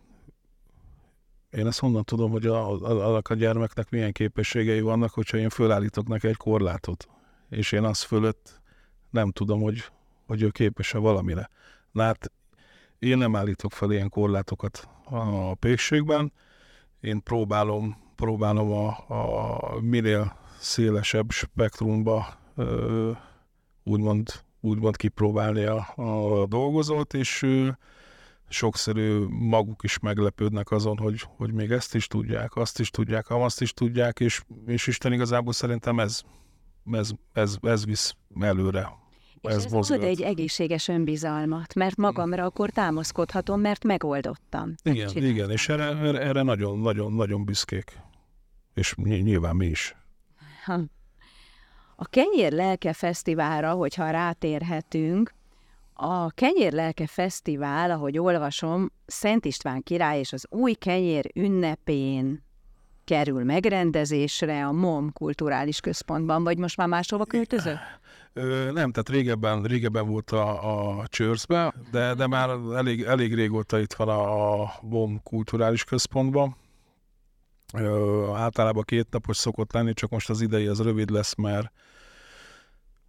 Én 1.50 1.66
ezt 1.66 1.78
honnan 1.78 2.04
tudom, 2.04 2.30
hogy 2.30 2.46
a, 2.46 2.70
a, 2.70 3.20
a, 3.28 3.34
gyermeknek 3.34 3.90
milyen 3.90 4.12
képességei 4.12 4.80
vannak, 4.80 5.10
hogyha 5.10 5.36
én 5.36 5.48
fölállítok 5.48 6.08
neki 6.08 6.26
egy 6.26 6.36
korlátot, 6.36 7.08
és 7.48 7.72
én 7.72 7.84
azt 7.84 8.02
fölött 8.02 8.60
nem 9.10 9.30
tudom, 9.30 9.60
hogy, 9.60 9.84
hogy 10.26 10.42
ő 10.42 10.48
képes-e 10.48 10.98
valamire. 10.98 11.50
Na 11.90 12.02
hát 12.02 12.32
én 12.98 13.18
nem 13.18 13.36
állítok 13.36 13.72
fel 13.72 13.92
ilyen 13.92 14.08
korlátokat 14.08 14.88
a 15.04 15.54
pékségben, 15.54 16.32
én 17.00 17.22
próbálom 17.22 18.07
próbálom 18.18 18.72
a, 18.72 18.88
a 19.08 19.80
minél 19.80 20.36
szélesebb 20.58 21.30
spektrumba 21.30 22.26
ö, 22.56 23.10
úgymond, 23.84 24.28
úgymond 24.60 24.96
kipróbálni 24.96 25.64
a, 25.64 25.86
a 25.96 26.46
dolgozót, 26.46 27.14
és 27.14 27.42
ö, 27.42 27.68
maguk 29.28 29.82
is 29.82 29.98
meglepődnek 29.98 30.70
azon, 30.70 30.98
hogy, 30.98 31.20
hogy 31.36 31.52
még 31.52 31.70
ezt 31.70 31.94
is 31.94 32.06
tudják, 32.06 32.56
azt 32.56 32.80
is 32.80 32.90
tudják, 32.90 33.30
azt 33.30 33.60
is 33.60 33.72
tudják, 33.72 34.20
és, 34.20 34.42
és 34.66 34.86
Isten 34.86 35.12
igazából 35.12 35.52
szerintem 35.52 35.98
ez, 36.00 36.20
ez, 36.90 37.10
ez, 37.32 37.56
ez 37.60 37.84
visz 37.84 38.14
előre. 38.40 38.88
És 39.40 39.54
ez, 39.54 39.64
ez 39.64 39.90
ad 39.90 40.02
egy 40.02 40.22
egészséges 40.22 40.88
önbizalmat, 40.88 41.74
mert 41.74 41.96
magamra 41.96 42.44
akkor 42.44 42.70
támaszkodhatom, 42.70 43.60
mert 43.60 43.84
megoldottam. 43.84 44.74
Igen, 44.82 45.10
igen, 45.14 45.50
és 45.50 45.68
erre, 45.68 46.18
erre 46.18 46.42
nagyon, 46.42 46.78
nagyon, 46.78 47.12
nagyon 47.12 47.44
büszkék 47.44 48.06
és 48.78 48.94
nyilván 48.96 49.56
mi 49.56 49.66
is. 49.66 49.96
A 51.96 52.04
Kenyér 52.04 52.52
Lelke 52.52 52.92
Fesztiválra, 52.92 53.72
hogyha 53.72 54.10
rátérhetünk, 54.10 55.34
a 55.94 56.30
Kenyér 56.30 56.72
Lelke 56.72 57.06
Fesztivál, 57.06 57.90
ahogy 57.90 58.18
olvasom, 58.18 58.92
Szent 59.06 59.44
István 59.44 59.82
király 59.82 60.18
és 60.18 60.32
az 60.32 60.46
új 60.50 60.72
kenyér 60.72 61.30
ünnepén 61.34 62.46
kerül 63.04 63.44
megrendezésre 63.44 64.66
a 64.66 64.72
MOM 64.72 65.12
kulturális 65.12 65.80
központban, 65.80 66.44
vagy 66.44 66.58
most 66.58 66.76
már 66.76 66.88
máshova 66.88 67.24
költözött? 67.24 67.78
Nem, 68.72 68.92
tehát 68.92 69.08
régebben, 69.08 69.62
régebben 69.62 70.06
volt 70.06 70.30
a, 70.30 70.98
a 70.98 71.06
Csörszbe, 71.06 71.74
de, 71.90 72.14
de 72.14 72.26
már 72.26 72.48
elég, 72.74 73.02
elég 73.02 73.34
régóta 73.34 73.78
itt 73.78 73.92
van 73.92 74.08
a, 74.08 74.62
a 74.62 74.72
MOM 74.82 75.22
kulturális 75.22 75.84
központban, 75.84 76.56
Ö, 77.74 78.26
általában 78.34 78.82
két 78.86 79.06
napos 79.10 79.36
szokott 79.36 79.72
lenni, 79.72 79.92
csak 79.92 80.10
most 80.10 80.30
az 80.30 80.40
idei 80.40 80.66
az 80.66 80.80
rövid 80.80 81.10
lesz, 81.10 81.34
mert 81.34 81.72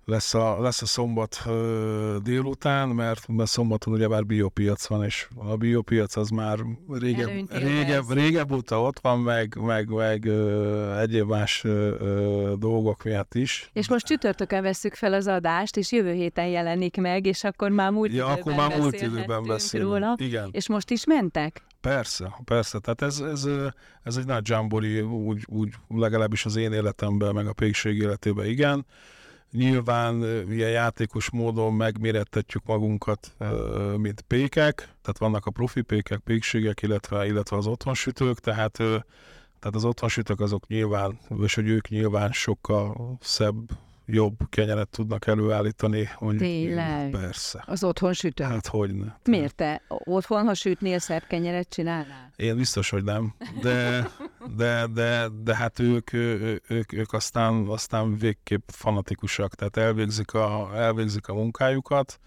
lesz 0.10 0.34
a, 0.34 0.62
lesz 0.62 0.82
a 0.82 0.86
szombat 0.86 1.41
ö, 1.45 2.17
délután, 2.24 2.89
mert, 2.89 3.28
mert 3.28 3.50
szombaton 3.50 3.93
ugyebár 3.93 4.26
biopiac 4.26 4.88
van, 4.88 5.04
és 5.04 5.28
a 5.36 5.56
biopiac 5.56 6.15
az 6.15 6.30
már 6.30 6.58
régebb, 6.89 7.52
régebb, 7.52 8.12
régebb 8.12 8.52
óta 8.52 8.82
ott 8.82 9.00
van, 9.00 9.19
meg, 9.19 9.58
meg, 9.62 9.89
meg 9.89 10.26
ö, 10.26 11.00
egyéb 11.00 11.28
más 11.28 11.63
ö, 11.63 11.95
ö, 12.00 12.54
dolgok 12.58 13.04
miatt 13.04 13.36
is. 13.36 13.69
És 13.74 13.89
most 13.89 14.06
csütörtökön 14.06 14.62
veszük 14.62 14.93
fel 14.93 15.13
az 15.13 15.28
adást, 15.28 15.78
és 15.78 15.91
jövő 15.91 16.13
héten 16.13 16.48
jelenik 16.48 16.98
meg, 16.98 17.26
és 17.26 17.43
akkor 17.43 17.69
már 17.69 17.91
múlt 17.91 18.13
ja, 18.13 18.28
akkor 18.28 18.54
már 18.54 18.78
múlt 18.78 19.02
időben 19.02 19.43
beszélünk. 19.43 19.89
Róla, 19.89 20.15
Igen. 20.17 20.50
És 20.52 20.67
most 20.67 20.89
is 20.89 21.06
mentek? 21.06 21.62
Persze, 21.82 22.36
persze. 22.44 22.80
Tehát 22.80 23.02
ez, 23.02 23.20
ez, 23.20 23.50
ez 24.04 24.18
egy 24.18 24.26
nagy 24.26 24.48
jambori, 24.48 25.02
úgy, 25.02 25.44
úgy 25.48 25.74
legalábbis 25.88 26.46
az 26.46 26.56
én 26.56 26.72
életemben, 26.74 27.34
meg 27.34 27.48
a 27.48 27.54
pékség 27.54 27.98
életében 27.98 28.46
igen. 28.46 28.86
Nyilván 29.52 30.24
ilyen 30.50 30.70
játékos 30.70 31.30
módon 31.30 31.74
megmérettetjük 31.74 32.65
magunkat, 32.65 33.36
mint 33.98 34.22
pékek, 34.22 34.76
tehát 34.76 35.18
vannak 35.18 35.46
a 35.46 35.52
profi 35.52 35.82
pékek, 35.82 36.20
pékségek, 36.20 36.82
illetve, 36.82 37.26
illetve 37.26 37.58
az 37.58 37.68
otthonsütők, 37.68 38.39
tehát, 38.39 38.72
tehát 38.72 39.76
az 39.76 39.86
otthonsütők 39.86 40.39
azok 40.39 40.68
nyilván, 40.68 41.20
és 41.42 41.56
hogy 41.56 41.68
ők 41.68 41.88
nyilván 41.88 42.32
sokkal 42.32 43.18
szebb 43.22 43.70
jobb 44.12 44.38
kenyeret 44.50 44.89
tudnak 44.89 45.28
előállítani. 45.28 46.10
Mondjuk, 46.19 46.43
Tényleg? 46.43 47.10
Persze. 47.10 47.63
Az 47.67 47.84
otthon 47.84 48.13
sütő? 48.13 48.43
Hát 48.43 48.67
hogy 48.67 48.95
ne. 48.95 49.13
Miért 49.24 49.56
te 49.56 49.82
otthon, 49.88 50.45
ha 50.45 50.54
sütnél, 50.54 51.00
szebb 51.00 51.24
kenyeret 51.28 51.69
csinálnál? 51.69 52.32
Én 52.36 52.56
biztos, 52.56 52.89
hogy 52.89 53.04
nem. 53.04 53.34
De, 53.62 54.10
de, 54.56 54.88
de, 54.93 55.28
de 55.43 55.56
hát 55.56 55.80
ők, 55.80 56.13
ők, 56.13 56.93
ők 56.93 57.13
aztán, 57.13 57.67
aztán 57.67 58.17
végképp 58.17 58.69
fanatikusak, 58.72 59.56
tehát 59.56 59.78
elvégzik 59.78 60.34
a, 60.34 60.69
elvégzik 60.76 61.28
a 61.28 61.34
munkájukat, 61.34 62.19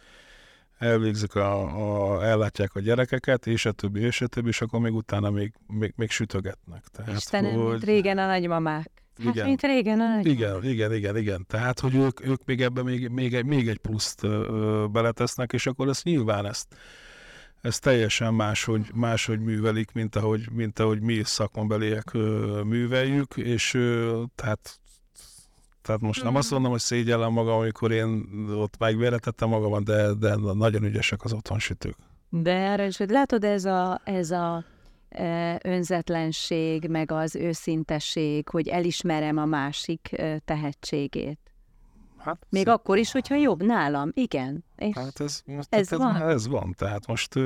elvégzik 0.78 1.34
a, 1.34 2.16
a, 2.16 2.24
ellátják 2.24 2.74
a 2.74 2.80
gyerekeket, 2.80 3.46
és 3.46 3.66
a 3.66 3.72
többi, 3.72 4.00
és 4.00 4.20
a 4.20 4.26
többi, 4.26 4.48
és 4.48 4.60
akkor 4.60 4.80
még 4.80 4.94
utána 4.94 5.30
még, 5.30 5.52
még, 5.66 5.92
még 5.96 6.10
sütögetnek. 6.10 6.84
Tehát, 6.92 7.16
Istenem, 7.16 7.60
hogy... 7.60 7.84
régen 7.84 8.18
a 8.18 8.26
nagymamák. 8.26 9.01
Hát, 9.24 9.34
igen. 9.34 9.56
régen. 9.60 10.20
Igen, 10.22 10.64
igen, 10.64 10.94
igen, 10.94 11.16
igen. 11.16 11.46
Tehát, 11.48 11.80
hogy 11.80 11.94
ők, 11.94 12.26
ők 12.26 12.44
még 12.44 12.62
ebben 12.62 12.84
még, 12.84 13.08
még, 13.08 13.34
egy, 13.34 13.44
még 13.44 13.68
egy 13.68 13.78
pluszt 13.78 14.22
ö, 14.24 14.86
beletesznek, 14.92 15.52
és 15.52 15.66
akkor 15.66 15.88
ezt 15.88 16.04
nyilván 16.04 16.46
ezt, 16.46 16.74
ezt 17.60 17.82
teljesen 17.82 18.34
máshogy, 18.34 18.90
máshogy 18.94 19.40
művelik, 19.40 19.92
mint 19.92 20.16
ahogy, 20.16 20.50
mint 20.52 20.78
ahogy 20.78 21.00
mi 21.00 21.22
szakmabeliek 21.24 22.14
ö, 22.14 22.60
műveljük, 22.64 23.36
és 23.36 23.74
ö, 23.74 24.22
tehát 24.34 24.76
tehát 25.82 26.00
most 26.00 26.22
nem 26.22 26.36
azt 26.36 26.50
mondom, 26.50 26.70
hogy 26.70 26.80
szégyellem 26.80 27.32
magam, 27.32 27.58
amikor 27.58 27.92
én 27.92 28.28
ott 28.54 28.78
megvéretettem 28.78 29.48
magamat, 29.48 29.84
de, 29.84 30.12
de 30.14 30.34
nagyon 30.34 30.84
ügyesek 30.84 31.24
az 31.24 31.32
otthonsütők. 31.32 31.96
De 32.28 32.52
erre 32.52 32.86
is, 32.86 32.96
hogy 32.96 33.10
látod, 33.10 33.44
ez 33.44 33.64
a, 33.64 34.00
ez 34.04 34.30
a 34.30 34.64
önzetlenség, 35.62 36.88
meg 36.88 37.10
az 37.10 37.36
őszintesség, 37.36 38.48
hogy 38.48 38.68
elismerem 38.68 39.36
a 39.36 39.44
másik 39.44 40.16
tehetségét. 40.44 41.38
Hát, 42.18 42.46
Még 42.48 42.64
szép. 42.64 42.74
akkor 42.74 42.98
is, 42.98 43.12
hogyha 43.12 43.34
jobb 43.34 43.62
nálam, 43.62 44.10
igen. 44.14 44.64
És 44.76 44.94
hát 44.94 45.20
ez, 45.20 45.42
ez, 45.46 45.66
ez, 45.68 45.90
van. 45.90 46.16
ez 46.16 46.46
van. 46.48 46.74
Tehát 46.78 47.06
most 47.06 47.36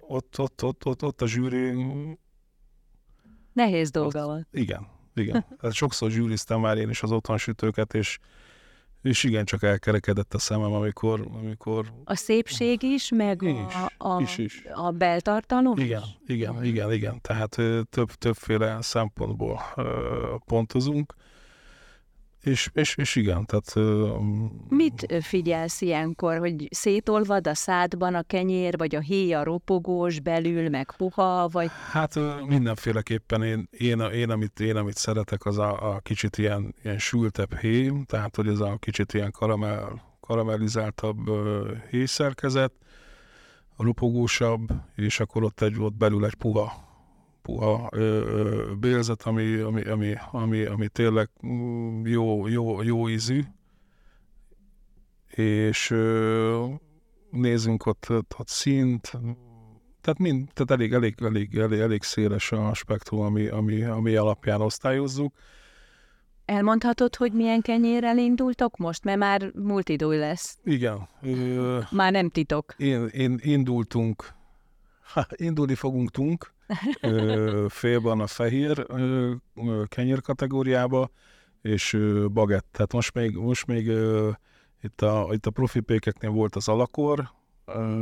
ott, 0.00 0.38
ott, 0.38 0.62
ott, 0.62 0.84
ott, 0.86 1.02
ott 1.04 1.22
a 1.22 1.26
zsűri... 1.26 1.74
Nehéz 3.52 3.90
dolga 3.90 4.24
volt. 4.24 4.46
Igen, 4.50 4.86
igen. 5.14 5.44
Hát 5.60 5.72
sokszor 5.72 6.10
zsűriztem 6.10 6.60
már 6.60 6.78
én 6.78 6.88
is 6.88 7.02
az 7.02 7.12
otthonsütőket, 7.12 7.94
és 7.94 8.18
és 9.02 9.24
igen, 9.24 9.44
csak 9.44 9.62
elkerekedett 9.62 10.34
a 10.34 10.38
szemem, 10.38 10.72
amikor... 10.72 11.28
amikor... 11.38 11.92
A 12.04 12.14
szépség 12.14 12.82
is, 12.82 13.10
meg 13.10 13.42
is, 13.42 13.74
a, 13.98 14.14
a, 14.14 14.20
is, 14.20 14.38
is. 14.38 14.62
a 14.74 14.90
beltartalom 14.90 15.78
Igen, 15.78 16.02
is? 16.02 16.34
igen, 16.34 16.64
igen, 16.64 16.92
igen. 16.92 17.20
Tehát 17.20 17.56
több, 17.90 18.10
többféle 18.12 18.82
szempontból 18.82 19.60
pontozunk. 20.46 21.14
És, 22.48 22.70
és, 22.72 22.96
és 22.96 23.16
igen, 23.16 23.46
tehát... 23.46 23.74
Mit 24.68 25.06
figyelsz 25.22 25.80
ilyenkor, 25.80 26.38
hogy 26.38 26.68
szétolvad 26.70 27.46
a 27.46 27.54
szádban 27.54 28.14
a 28.14 28.22
kenyér, 28.22 28.76
vagy 28.76 28.94
a 28.94 29.00
héja 29.00 29.42
ropogós 29.42 30.20
belül, 30.20 30.68
meg 30.68 30.92
puha, 30.96 31.48
vagy... 31.48 31.70
Hát 31.90 32.14
mindenféleképpen 32.46 33.42
én, 33.42 33.68
én, 33.70 34.00
én, 34.00 34.30
amit, 34.30 34.60
én 34.60 34.76
amit 34.76 34.96
szeretek, 34.96 35.44
az 35.44 35.58
a, 35.58 35.94
a 35.94 35.98
kicsit 35.98 36.38
ilyen, 36.38 36.74
ilyen 36.82 36.98
sültebb 36.98 37.54
héj, 37.54 37.92
tehát 38.06 38.36
hogy 38.36 38.48
ez 38.48 38.60
a 38.60 38.76
kicsit 38.80 39.12
ilyen 39.14 39.30
karamell, 39.30 39.88
karamellizáltabb 40.20 41.18
héjszerkezet, 41.90 42.72
ropogósabb, 43.76 44.68
és 44.94 45.20
akkor 45.20 45.42
ott, 45.42 45.60
egy, 45.60 45.78
ott 45.78 45.94
belül 45.94 46.24
egy 46.24 46.34
puha 46.34 46.87
puha 47.48 47.90
bélzet, 48.80 49.22
ami, 49.22 49.56
ami, 49.56 49.82
ami, 49.82 50.14
ami, 50.30 50.64
ami 50.64 50.88
tényleg 50.88 51.30
jó, 52.04 52.46
jó, 52.46 52.82
jó 52.82 53.08
ízű, 53.08 53.42
és 55.26 55.90
ö, 55.90 56.66
nézzünk 57.30 57.86
ott, 57.86 58.06
ott, 58.10 58.34
ott 58.38 58.48
szint, 58.48 59.10
tehát, 60.00 60.18
mind, 60.18 60.48
tehát 60.52 60.70
elég, 60.70 60.92
elég, 60.92 61.14
elég, 61.22 61.56
elég, 61.56 61.80
elég 61.80 62.02
széles 62.02 62.52
a 62.52 62.74
spektrum, 62.74 63.20
ami, 63.20 63.46
ami, 63.46 63.82
ami 63.82 64.14
alapján 64.14 64.60
osztályozzuk. 64.60 65.34
Elmondhatod, 66.44 67.16
hogy 67.16 67.32
milyen 67.32 67.60
kenyérrel 67.60 68.18
indultok 68.18 68.76
most, 68.76 69.04
mert 69.04 69.18
már 69.18 69.50
múlt 69.54 69.88
idő 69.88 70.18
lesz. 70.18 70.58
Igen. 70.64 71.08
Ö, 71.22 71.78
már 71.90 72.12
nem 72.12 72.28
titok. 72.28 72.74
Én, 72.76 73.06
én 73.06 73.38
indultunk, 73.42 74.34
ha, 75.12 75.26
indulni 75.36 75.74
fogunk 75.74 76.10
tunk, 76.10 76.56
félban 77.68 78.20
a 78.20 78.26
fehér 78.26 78.86
kenyér 79.86 80.20
kategóriába, 80.20 81.10
és 81.62 81.98
bagett. 82.32 82.66
Tehát 82.72 82.92
most 82.92 83.14
még, 83.14 83.36
most 83.36 83.66
még 83.66 83.86
itt 84.82 85.02
a, 85.02 85.28
itt 85.32 85.46
a 85.46 85.50
profi 85.50 85.80
pékeknél 85.80 86.30
volt 86.30 86.56
az 86.56 86.68
alakor 86.68 87.30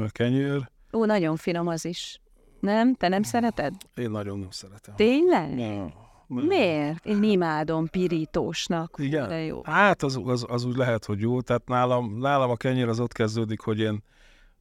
kenyér. 0.09 0.71
Ó, 0.93 1.05
nagyon 1.05 1.37
finom 1.37 1.67
az 1.67 1.85
is. 1.85 2.21
Nem? 2.61 2.95
Te 2.95 3.09
nem 3.09 3.23
szereted? 3.23 3.75
Én 3.95 4.11
nagyon 4.11 4.39
nem 4.39 4.51
szeretem. 4.51 4.95
Tényleg? 4.95 5.55
Nem. 5.55 5.93
Nem. 6.27 6.45
Miért? 6.47 7.07
Én 7.07 7.23
imádom 7.23 7.87
pirítósnak. 7.87 8.95
Igen? 8.99 9.29
De 9.29 9.41
jó. 9.41 9.61
Hát 9.65 10.03
az, 10.03 10.21
az, 10.25 10.45
az, 10.49 10.65
úgy 10.65 10.77
lehet, 10.77 11.05
hogy 11.05 11.21
jó. 11.21 11.41
Tehát 11.41 11.69
nálam, 11.69 12.19
nálam 12.19 12.51
a 12.51 12.57
kenyér 12.57 12.89
az 12.89 13.01
ott 13.01 13.13
kezdődik, 13.13 13.61
hogy 13.61 13.81
én, 13.81 14.03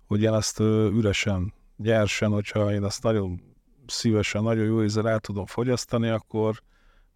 hogy 0.08 0.22
én 0.22 0.32
azt 0.32 0.60
üresen, 0.60 1.54
gyersen, 1.78 2.32
hogyha 2.32 2.74
én 2.74 2.84
azt 2.84 3.04
nagyon 3.04 3.55
szívesen, 3.88 4.44
nagyon 4.44 4.66
jó 4.66 4.84
ízzel 4.84 5.10
el 5.10 5.20
tudom 5.20 5.46
fogyasztani, 5.46 6.10
akkor, 6.10 6.62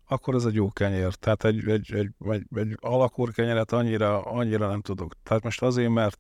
akkor 0.08 0.36
ez 0.36 0.46
egy 0.46 0.54
jó 0.54 0.72
kenyér. 0.72 1.14
Tehát 1.14 1.44
egy, 1.44 1.70
egy, 1.70 1.94
egy, 1.94 2.10
egy, 2.30 2.46
egy 2.56 2.78
alakor 2.80 3.32
kenyeret 3.32 3.72
annyira, 3.72 4.22
annyira 4.22 4.68
nem 4.68 4.82
tudok. 4.82 5.14
Tehát 5.24 5.44
most 5.44 5.62
azért, 5.62 5.90
mert, 5.90 6.20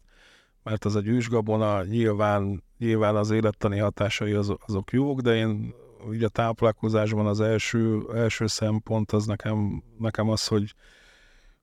mert 0.63 0.85
az 0.85 0.95
egy 0.95 1.07
ősgabona, 1.07 1.83
nyilván, 1.83 2.63
nyilván 2.77 3.15
az 3.15 3.31
élettani 3.31 3.77
hatásai 3.77 4.33
az, 4.33 4.53
azok 4.65 4.91
jók, 4.91 5.19
de 5.19 5.35
én 5.35 5.73
ugye 6.07 6.25
a 6.25 6.29
táplálkozásban 6.29 7.25
az 7.25 7.41
első, 7.41 8.01
első 8.13 8.47
szempont 8.47 9.11
az 9.11 9.25
nekem, 9.25 9.83
nekem 9.97 10.29
az, 10.29 10.47
hogy, 10.47 10.73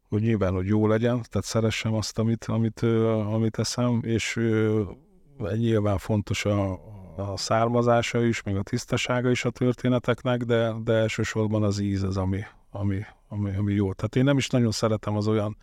hogy 0.08 0.22
nyilván, 0.22 0.52
hogy 0.52 0.66
jó 0.66 0.86
legyen, 0.86 1.22
tehát 1.28 1.46
szeressem 1.46 1.94
azt, 1.94 2.18
amit, 2.18 2.44
amit, 2.44 2.80
amit 3.32 3.58
eszem, 3.58 4.00
és 4.02 4.40
nyilván 5.38 5.98
fontos 5.98 6.44
a, 6.44 6.72
a 7.16 7.36
származása 7.36 8.24
is, 8.24 8.42
meg 8.42 8.56
a 8.56 8.62
tisztasága 8.62 9.30
is 9.30 9.44
a 9.44 9.50
történeteknek, 9.50 10.42
de, 10.42 10.72
de 10.84 10.92
elsősorban 10.92 11.62
az 11.62 11.78
íz 11.78 12.02
az, 12.02 12.16
ami, 12.16 12.40
ami, 12.70 13.04
ami, 13.28 13.56
ami 13.56 13.74
jó. 13.74 13.92
Tehát 13.92 14.16
én 14.16 14.24
nem 14.24 14.36
is 14.36 14.48
nagyon 14.48 14.70
szeretem 14.70 15.16
az 15.16 15.26
olyan, 15.28 15.56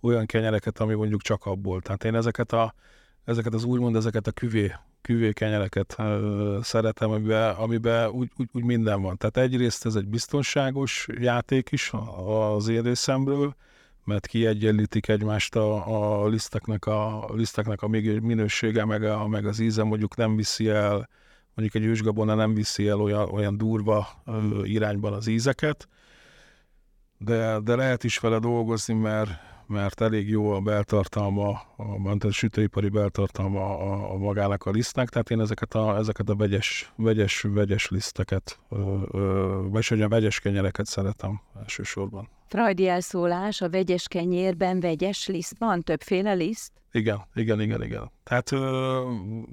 olyan 0.00 0.26
kenyereket, 0.26 0.78
ami 0.78 0.94
mondjuk 0.94 1.22
csak 1.22 1.46
abból. 1.46 1.80
Tehát 1.80 2.04
én 2.04 2.14
ezeket, 2.14 2.52
a, 2.52 2.74
ezeket 3.24 3.54
az 3.54 3.64
úgymond 3.64 3.96
ezeket 3.96 4.26
a 4.26 4.32
küvé, 4.32 4.72
küvé 5.00 5.32
kenyereket 5.32 5.96
uh, 5.98 6.62
szeretem, 6.62 7.10
amiben, 7.10 7.54
amiben 7.54 8.08
úgy, 8.08 8.30
úgy, 8.36 8.48
úgy 8.52 8.64
minden 8.64 9.02
van. 9.02 9.16
Tehát 9.16 9.36
egyrészt 9.36 9.86
ez 9.86 9.94
egy 9.94 10.06
biztonságos 10.06 11.06
játék 11.18 11.70
is 11.70 11.92
az 12.54 12.68
én 12.68 12.82
részemről, 12.82 13.54
mert 14.10 14.26
kiegyenlítik 14.26 15.08
egymást 15.08 15.56
a, 15.56 16.22
a 16.22 16.28
liszteknek 16.28 16.86
a, 16.86 17.28
a 17.28 17.34
liszteknek 17.34 17.82
a 17.82 17.88
minősége, 17.88 18.84
meg, 18.84 19.02
a, 19.04 19.28
meg 19.28 19.46
az 19.46 19.58
íze 19.58 19.82
mondjuk 19.82 20.16
nem 20.16 20.36
viszi 20.36 20.68
el, 20.68 21.08
mondjuk 21.54 21.82
egy 21.82 21.90
ősgabona 21.90 22.34
nem 22.34 22.54
viszi 22.54 22.88
el 22.88 23.00
olyan, 23.00 23.28
olyan 23.28 23.56
durva 23.56 24.08
ö, 24.26 24.64
irányban 24.64 25.12
az 25.12 25.26
ízeket, 25.26 25.88
de, 27.18 27.60
de 27.60 27.76
lehet 27.76 28.04
is 28.04 28.18
vele 28.18 28.38
dolgozni, 28.38 28.94
mert, 28.94 29.30
mert 29.70 30.00
elég 30.00 30.28
jó 30.28 30.50
a 30.50 30.60
beltartalma, 30.60 31.48
a, 31.76 32.26
a 32.26 32.30
sütőipari 32.30 32.88
beltartalma 32.88 33.78
a, 33.78 34.12
a 34.12 34.16
magának 34.16 34.66
a 34.66 34.70
lisztnek, 34.70 35.08
tehát 35.08 35.30
én 35.30 35.40
ezeket 35.40 35.74
a, 35.74 35.96
ezeket 35.96 36.28
a 36.28 36.36
vegyes, 36.36 36.92
vegyes, 36.96 37.42
vegyes 37.42 37.88
liszteket, 37.88 38.58
vagy 39.70 40.02
a 40.02 40.08
vegyes 40.08 40.40
kenyereket 40.40 40.86
szeretem 40.86 41.40
elsősorban. 41.60 42.28
Frajdi 42.46 42.88
elszólás, 42.88 43.60
a 43.60 43.70
vegyes 43.70 44.08
kenyérben 44.08 44.80
vegyes 44.80 45.26
liszt 45.26 45.58
van, 45.58 45.82
többféle 45.82 46.32
liszt? 46.32 46.72
Igen, 46.92 47.20
igen, 47.34 47.60
igen, 47.60 47.82
igen. 47.82 48.10
Tehát 48.22 48.52
ö, 48.52 49.00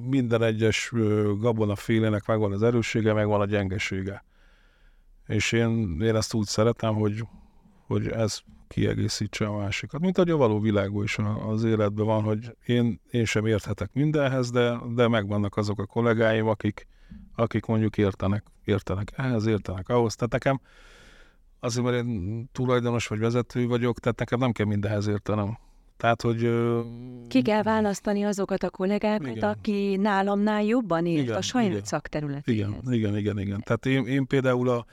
minden 0.09 0.43
egyes 0.43 0.91
gabona 1.39 1.75
félének 1.75 2.25
megvan 2.25 2.51
az 2.51 2.63
erőssége, 2.63 3.13
megvan 3.13 3.41
a 3.41 3.45
gyengesége. 3.45 4.23
És 5.27 5.51
én, 5.51 6.01
én 6.01 6.15
ezt 6.15 6.33
úgy 6.33 6.45
szeretem, 6.45 6.95
hogy, 6.95 7.23
hogy 7.87 8.07
ez 8.07 8.39
kiegészítse 8.67 9.45
a 9.45 9.57
másikat. 9.57 10.01
Mint 10.01 10.17
ahogy 10.17 10.31
a 10.31 10.37
való 10.37 10.59
világban 10.59 11.03
is 11.03 11.17
az 11.47 11.63
életben 11.63 12.05
van, 12.05 12.23
hogy 12.23 12.55
én, 12.65 13.01
én 13.11 13.25
sem 13.25 13.45
érthetek 13.45 13.89
mindenhez, 13.93 14.51
de, 14.51 14.77
de 14.95 15.07
megvannak 15.07 15.57
azok 15.57 15.79
a 15.79 15.85
kollégáim, 15.85 16.47
akik, 16.47 16.87
akik 17.35 17.65
mondjuk 17.65 17.97
értenek, 17.97 18.43
értenek 18.63 19.11
ehhez, 19.15 19.45
értenek 19.45 19.89
ahhoz. 19.89 20.15
Tehát 20.15 20.33
nekem 20.33 20.61
azért, 21.59 21.85
mert 21.85 22.05
én 22.05 22.49
tulajdonos 22.51 23.07
vagy 23.07 23.19
vezető 23.19 23.67
vagyok, 23.67 23.99
tehát 23.99 24.19
nekem 24.19 24.39
nem 24.39 24.51
kell 24.51 24.65
mindenhez 24.65 25.07
értenem. 25.07 25.57
Tehát, 25.97 26.21
hogy... 26.21 26.49
Ki 27.27 27.41
kell 27.41 27.63
választani 27.63 28.23
azokat 28.23 28.63
a 28.63 28.69
kollégákat, 28.69 29.27
igen. 29.27 29.49
aki 29.49 29.95
nálamnál 29.95 30.63
jobban 30.63 31.05
ért 31.05 31.23
igen, 31.23 31.35
a 31.35 31.41
saját 31.41 31.71
igen. 31.71 31.83
szakterületéhez. 31.83 32.69
Igen, 32.69 32.93
igen, 32.93 33.17
igen, 33.17 33.39
igen. 33.39 33.61
Tehát 33.63 33.85
én, 33.85 34.05
én 34.05 34.27
például 34.27 34.69
a, 34.69 34.85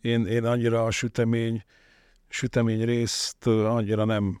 én, 0.00 0.26
én 0.26 0.44
annyira 0.44 0.84
a 0.84 0.90
sütemény, 0.90 1.64
sütemény 2.32 2.84
részt 2.84 3.46
annyira 3.46 4.04
nem, 4.04 4.40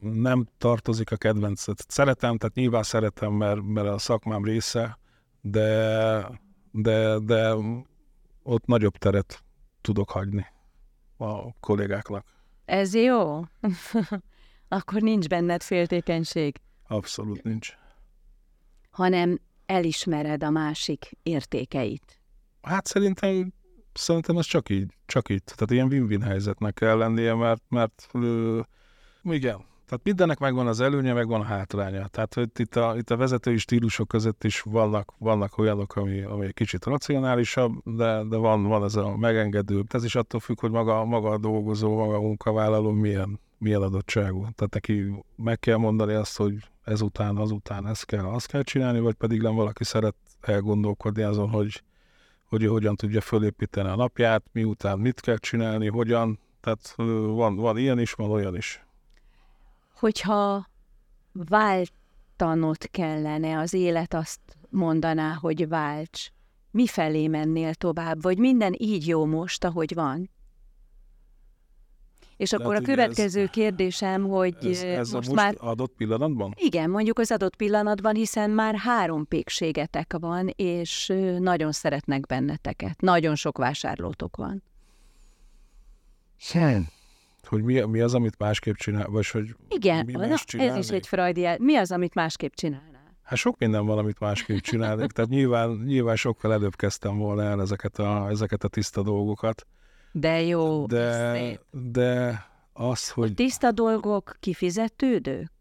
nem 0.00 0.48
tartozik 0.58 1.10
a 1.10 1.16
kedvencet. 1.16 1.84
Szeretem, 1.88 2.36
tehát 2.36 2.54
nyilván 2.54 2.82
szeretem, 2.82 3.32
mert, 3.32 3.62
mert 3.62 3.88
a 3.88 3.98
szakmám 3.98 4.44
része, 4.44 4.98
de, 5.40 6.40
de, 6.70 7.18
de 7.18 7.54
ott 8.42 8.66
nagyobb 8.66 8.96
teret 8.96 9.44
tudok 9.80 10.10
hagyni 10.10 10.46
a 11.16 11.52
kollégáknak. 11.60 12.26
Ez 12.64 12.94
jó? 12.94 13.40
Akkor 14.68 15.00
nincs 15.00 15.28
benned 15.28 15.62
féltékenység. 15.62 16.60
Abszolút 16.86 17.42
nincs. 17.42 17.74
Hanem 18.90 19.40
elismered 19.66 20.42
a 20.42 20.50
másik 20.50 21.10
értékeit. 21.22 22.20
Hát 22.62 22.86
szerintem, 22.86 23.52
szerintem 23.94 24.38
ez 24.38 24.46
csak 24.46 24.68
így, 24.68 24.92
csak 25.06 25.28
így. 25.28 25.42
Tehát 25.44 25.70
ilyen 25.70 25.86
win-win 25.86 26.22
helyzetnek 26.22 26.74
kell 26.74 26.96
lennie, 26.96 27.34
mert, 27.34 27.62
mert 27.68 28.08
ö, 28.12 28.60
igen, 29.22 29.64
tehát 29.86 30.04
mindennek 30.04 30.38
megvan 30.38 30.66
az 30.66 30.80
előnye, 30.80 31.12
megvan 31.12 31.40
a 31.40 31.44
hátránya. 31.44 32.06
Tehát 32.06 32.34
hogy 32.34 32.48
itt 32.56 32.76
a, 32.76 32.96
itt 32.96 33.10
a 33.10 33.16
vezetői 33.16 33.56
stílusok 33.56 34.08
között 34.08 34.44
is 34.44 34.60
vannak, 34.60 35.14
vannak 35.18 35.58
olyanok, 35.58 35.96
ami, 35.96 36.22
ami 36.22 36.46
egy 36.46 36.54
kicsit 36.54 36.84
racionálisabb, 36.84 37.72
de, 37.84 38.22
de 38.22 38.36
van, 38.36 38.62
van 38.62 38.84
ez 38.84 38.94
a 38.94 39.16
megengedő. 39.16 39.84
Ez 39.88 40.04
is 40.04 40.14
attól 40.14 40.40
függ, 40.40 40.60
hogy 40.60 40.70
maga, 40.70 41.04
maga 41.04 41.30
a 41.30 41.38
dolgozó, 41.38 41.96
maga 41.96 42.14
a 42.14 42.20
munkavállaló 42.20 42.90
milyen, 42.90 43.40
milyen 43.58 43.82
adottságú. 43.82 44.40
Tehát 44.40 44.74
neki 44.74 45.24
meg 45.36 45.58
kell 45.58 45.76
mondani 45.76 46.14
azt, 46.14 46.36
hogy 46.36 46.54
ezután, 46.84 47.36
azután 47.36 47.86
ezt 47.86 48.04
kell, 48.06 48.24
azt 48.24 48.46
kell 48.46 48.62
csinálni, 48.62 49.00
vagy 49.00 49.14
pedig 49.14 49.42
nem 49.42 49.54
valaki 49.54 49.84
szeret 49.84 50.16
elgondolkodni 50.40 51.22
azon, 51.22 51.50
hogy, 51.50 51.82
hogy 52.54 52.66
hogyan 52.66 52.96
tudja 52.96 53.20
fölépíteni 53.20 53.88
a 53.88 53.96
napját, 53.96 54.44
miután 54.52 54.98
mit 54.98 55.20
kell 55.20 55.36
csinálni, 55.36 55.88
hogyan, 55.88 56.38
tehát 56.60 56.94
van, 56.96 57.56
van 57.56 57.78
ilyen 57.78 57.98
is, 57.98 58.12
van 58.12 58.30
olyan 58.30 58.56
is. 58.56 58.84
Hogyha 59.94 60.68
váltanod 61.32 62.90
kellene, 62.90 63.58
az 63.58 63.72
élet 63.72 64.14
azt 64.14 64.40
mondaná, 64.70 65.32
hogy 65.32 65.68
válts, 65.68 66.28
mi 66.70 66.86
felé 66.86 67.26
mennél 67.28 67.74
tovább, 67.74 68.22
vagy 68.22 68.38
minden 68.38 68.74
így 68.78 69.06
jó 69.06 69.26
most, 69.26 69.64
ahogy 69.64 69.94
van? 69.94 70.30
És 72.36 72.52
akkor 72.52 72.72
hát 72.74 72.82
a 72.82 72.86
következő 72.86 73.42
ez, 73.42 73.50
kérdésem, 73.50 74.28
hogy 74.28 74.54
ez, 74.62 74.82
ez 74.82 75.10
most, 75.10 75.28
most 75.28 75.40
már... 75.40 75.54
adott 75.58 75.94
pillanatban? 75.96 76.54
Igen, 76.56 76.90
mondjuk 76.90 77.18
az 77.18 77.30
adott 77.30 77.56
pillanatban, 77.56 78.14
hiszen 78.14 78.50
már 78.50 78.74
három 78.74 79.28
pékségetek 79.28 80.16
van, 80.18 80.48
és 80.56 81.12
nagyon 81.38 81.72
szeretnek 81.72 82.26
benneteket. 82.26 83.00
Nagyon 83.00 83.34
sok 83.34 83.58
vásárlótok 83.58 84.36
van. 84.36 84.62
Sem. 86.36 86.86
Hogy 87.46 87.62
mi, 87.62 87.80
mi 87.80 88.00
az, 88.00 88.14
amit 88.14 88.38
másképp 88.38 88.74
csinál, 88.74 89.06
vagy 89.08 89.28
hogy 89.28 89.56
Igen, 89.68 90.04
mi 90.04 90.12
na, 90.12 90.36
ez 90.52 90.76
is 90.76 90.88
egy 90.88 91.06
freudi 91.06 91.48
Mi 91.58 91.76
az, 91.76 91.92
amit 91.92 92.14
másképp 92.14 92.52
csinálnál? 92.54 93.16
Hát 93.22 93.38
sok 93.38 93.58
minden 93.58 93.86
van, 93.86 93.98
amit 93.98 94.20
másképp 94.20 94.58
csinálnék. 94.58 95.10
Tehát 95.10 95.30
nyilván, 95.30 95.70
nyilván 95.70 96.16
sokkal 96.16 96.52
előbb 96.52 96.76
kezdtem 96.76 97.18
volna 97.18 97.42
el 97.42 97.60
ezeket 97.60 97.98
a, 97.98 98.28
ezeket 98.28 98.64
a 98.64 98.68
tiszta 98.68 99.02
dolgokat. 99.02 99.66
De 100.16 100.40
jó, 100.42 100.86
de, 100.86 101.60
de 101.70 102.44
az, 102.72 103.10
hogy... 103.10 103.30
A 103.30 103.34
tiszta 103.34 103.72
dolgok 103.72 104.36
kifizetődők? 104.40 105.52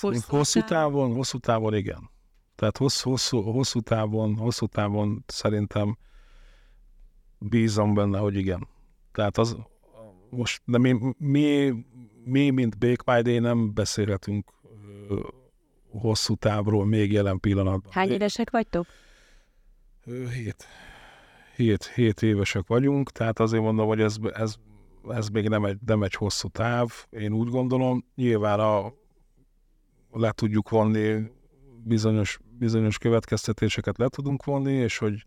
Hosszú, 0.00 0.36
hosszú 0.36 0.60
távon, 0.60 1.14
hosszú 1.14 1.38
távon 1.38 1.74
igen. 1.74 2.10
Tehát 2.54 2.76
hosszú, 2.76 3.10
hosszú, 3.10 3.40
hosszú, 3.40 3.80
távon, 3.80 4.36
hosszú 4.36 4.66
távon 4.66 5.24
szerintem 5.26 5.98
bízom 7.38 7.94
benne, 7.94 8.18
hogy 8.18 8.36
igen. 8.36 8.68
Tehát 9.12 9.38
az 9.38 9.56
most, 10.30 10.62
de 10.64 10.78
mi, 10.78 11.14
mi, 11.18 11.74
mi 12.24 12.50
mint 12.50 12.78
Bake 12.78 13.14
My 13.14 13.22
Day 13.22 13.38
nem 13.38 13.74
beszélhetünk 13.74 14.52
ö, 15.08 15.20
hosszú 15.90 16.34
távról 16.34 16.86
még 16.86 17.12
jelen 17.12 17.40
pillanatban. 17.40 17.92
Hány 17.92 18.10
évesek 18.10 18.50
vagytok? 18.50 18.86
Hét. 20.32 20.66
7, 21.56 22.22
évesek 22.22 22.66
vagyunk, 22.66 23.10
tehát 23.10 23.38
azért 23.38 23.62
mondom, 23.62 23.86
hogy 23.86 24.00
ez, 24.00 24.16
ez, 24.32 24.54
ez 25.08 25.28
még 25.28 25.48
nem 25.48 25.64
egy, 25.64 25.78
nem 25.86 26.02
egy 26.02 26.14
hosszú 26.14 26.48
táv, 26.48 27.06
én 27.10 27.32
úgy 27.32 27.48
gondolom. 27.48 28.04
Nyilván 28.14 28.60
a, 28.60 28.92
le 30.10 30.32
tudjuk 30.32 30.68
vonni 30.68 31.30
bizonyos, 31.84 32.38
bizonyos 32.58 32.98
következtetéseket 32.98 33.98
le 33.98 34.08
tudunk 34.08 34.44
vonni, 34.44 34.72
és 34.72 34.98
hogy, 34.98 35.26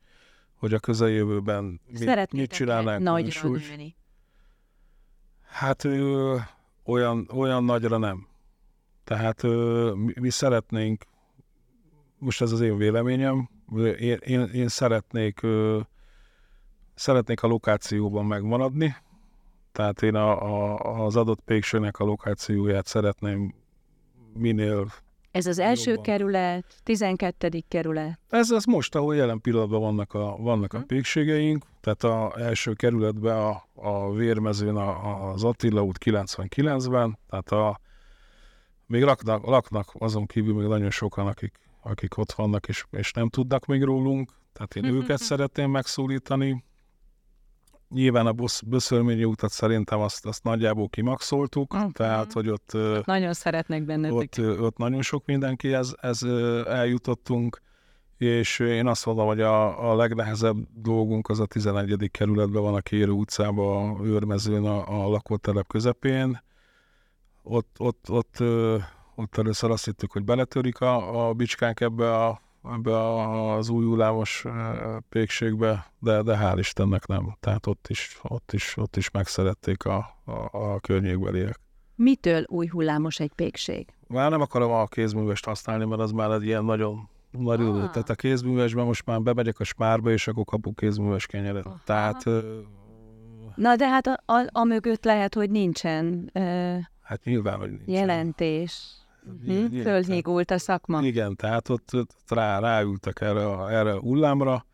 hogy 0.55 0.73
a 0.73 0.79
közeljövőben 0.79 1.81
mit, 1.87 2.31
mit 2.31 2.51
csinálnánk. 2.51 3.03
Nagyra 3.03 3.49
nőni. 3.49 3.95
Hát 5.41 5.83
ö, 5.83 6.37
olyan, 6.85 7.29
olyan 7.33 7.63
nagyra 7.63 7.97
nem. 7.97 8.27
Tehát 9.03 9.43
ö, 9.43 9.91
mi, 9.95 10.13
mi 10.19 10.29
szeretnénk, 10.29 11.03
most 12.17 12.41
ez 12.41 12.51
az 12.51 12.61
én 12.61 12.77
véleményem, 12.77 13.49
én, 13.99 14.17
én, 14.25 14.41
én 14.41 14.67
szeretnék 14.67 15.41
ö, 15.41 15.79
Szeretnék 16.99 17.43
a 17.43 17.47
lokációban 17.47 18.25
megmaradni, 18.25 18.95
tehát 19.71 20.01
én 20.01 20.15
a, 20.15 20.41
a, 20.41 21.05
az 21.05 21.15
adott 21.15 21.39
péksőnek 21.39 21.99
a 21.99 22.03
lokációját 22.03 22.85
szeretném 22.85 23.53
minél 24.33 24.91
ez 25.31 25.45
az 25.45 25.59
első 25.59 25.89
jobban. 25.89 26.03
kerület, 26.03 26.65
12. 26.83 27.63
kerület. 27.67 28.19
Ez 28.29 28.49
az 28.49 28.63
most, 28.63 28.95
ahol 28.95 29.15
jelen 29.15 29.41
pillanatban 29.41 29.79
vannak 29.79 30.13
a, 30.13 30.35
vannak 30.37 30.73
a 30.73 30.77
hm. 30.77 30.85
pékségeink, 30.85 31.65
tehát 31.81 32.03
az 32.03 32.41
első 32.41 32.73
kerületben 32.73 33.37
a, 33.37 33.63
a 33.73 34.13
Vérmezőn 34.13 34.75
a, 34.75 35.29
az 35.31 35.43
Attila 35.43 35.83
út 35.83 35.97
99-ben, 36.05 37.17
tehát 37.29 37.51
a, 37.51 37.79
még 38.85 39.03
laknak, 39.03 39.45
laknak 39.45 39.91
azon 39.93 40.25
kívül 40.25 40.53
még 40.53 40.67
nagyon 40.67 40.91
sokan, 40.91 41.27
akik, 41.27 41.59
akik 41.81 42.17
ott 42.17 42.31
vannak 42.31 42.67
és, 42.67 42.85
és 42.91 43.11
nem 43.11 43.29
tudnak 43.29 43.65
még 43.65 43.83
rólunk, 43.83 44.31
tehát 44.53 44.75
én 44.75 44.93
őket 45.01 45.19
szeretném 45.19 45.71
megszólítani, 45.71 46.67
Nyilván 47.89 48.27
a 48.27 48.33
Böszölményi 48.65 49.23
utat 49.23 49.51
szerintem 49.51 49.99
azt, 49.99 50.25
azt 50.25 50.43
nagyjából 50.43 50.89
kimaxoltuk, 50.89 51.73
uh-huh. 51.73 51.91
tehát 51.91 52.33
hogy 52.33 52.49
ott... 52.49 52.77
Nagyon 53.05 53.33
szeretnek 53.33 53.83
bennetek. 53.83 54.15
Ott, 54.37 54.59
ott 54.59 54.77
nagyon 54.77 55.01
sok 55.01 55.25
mindenkihez 55.25 55.95
ez, 56.01 56.23
eljutottunk, 56.67 57.61
és 58.17 58.59
én 58.59 58.87
azt 58.87 59.05
mondom, 59.05 59.25
hogy 59.25 59.41
a, 59.41 59.89
a 59.91 59.95
legnehezebb 59.95 60.57
dolgunk 60.73 61.29
az 61.29 61.39
a 61.39 61.45
11. 61.45 62.11
kerületben 62.11 62.61
van 62.61 62.73
a 62.73 62.81
Kérő 62.81 63.11
utcában, 63.11 63.95
a 63.95 64.03
őrmezőn, 64.03 64.65
a, 64.65 65.05
a 65.05 65.09
lakótelep 65.09 65.67
közepén. 65.67 66.43
Ott, 67.43 67.75
ott, 67.77 68.09
ott, 68.09 68.37
ott 69.15 69.37
először 69.37 69.71
azt 69.71 69.85
hittük, 69.85 70.11
hogy 70.11 70.23
beletörik 70.23 70.81
a, 70.81 71.27
a 71.27 71.33
bicskánk 71.33 71.79
ebbe 71.79 72.15
a 72.15 72.41
ebbe 72.63 73.13
az 73.51 73.69
új 73.69 73.85
hullámos 73.85 74.45
pékségbe, 75.09 75.91
de, 75.99 76.21
de 76.21 76.37
hál' 76.41 76.57
Istennek 76.57 77.07
nem. 77.07 77.37
Tehát 77.39 77.67
ott 77.67 77.85
is, 77.89 78.19
ott 78.23 78.51
is, 78.53 78.77
ott 78.77 78.97
is 78.97 79.11
megszerették 79.11 79.85
a, 79.85 80.15
a, 80.25 80.49
a 80.51 80.79
környékbeliek. 80.79 81.59
Mitől 81.95 82.43
új 82.47 82.67
hullámos 82.67 83.19
egy 83.19 83.31
pékség? 83.35 83.87
Már 84.07 84.29
nem 84.29 84.41
akarom 84.41 84.71
a 84.71 84.85
kézművest 84.85 85.45
használni, 85.45 85.85
mert 85.85 86.01
az 86.01 86.11
már 86.11 86.31
egy 86.31 86.45
ilyen 86.45 86.65
nagyon 86.65 87.09
nagy 87.31 87.61
ah. 87.61 87.89
Tehát 87.91 88.09
a 88.09 88.15
kézművesben 88.15 88.85
most 88.85 89.05
már 89.05 89.21
bemegyek 89.21 89.59
a 89.59 89.63
spárba, 89.63 90.11
és 90.11 90.27
akkor 90.27 90.45
kapok 90.45 90.75
kézműves 90.75 91.25
kenyeret. 91.25 91.65
Aha. 91.65 91.79
Tehát... 91.85 92.23
Na 93.55 93.75
de 93.75 93.87
hát 93.87 94.07
a, 94.07 94.19
a, 94.25 94.45
a 94.51 94.63
mögött 94.63 95.03
lehet, 95.03 95.33
hogy 95.33 95.49
nincsen 95.49 96.31
uh, 96.33 96.77
hát 97.01 97.23
nyilván, 97.23 97.59
hogy 97.59 97.69
nincsen. 97.69 97.93
jelentés. 97.93 98.97
Hm? 99.45 99.81
Fölnyígult 99.81 100.51
a 100.51 100.57
szakma. 100.57 101.01
Igen, 101.01 101.35
tehát 101.35 101.69
ott, 101.69 101.89
ott 101.93 102.15
rá, 102.27 102.59
ráültek 102.59 103.21
erre, 103.21 103.41
erre 103.67 103.91
a 103.91 103.99
hullámra 103.99 104.65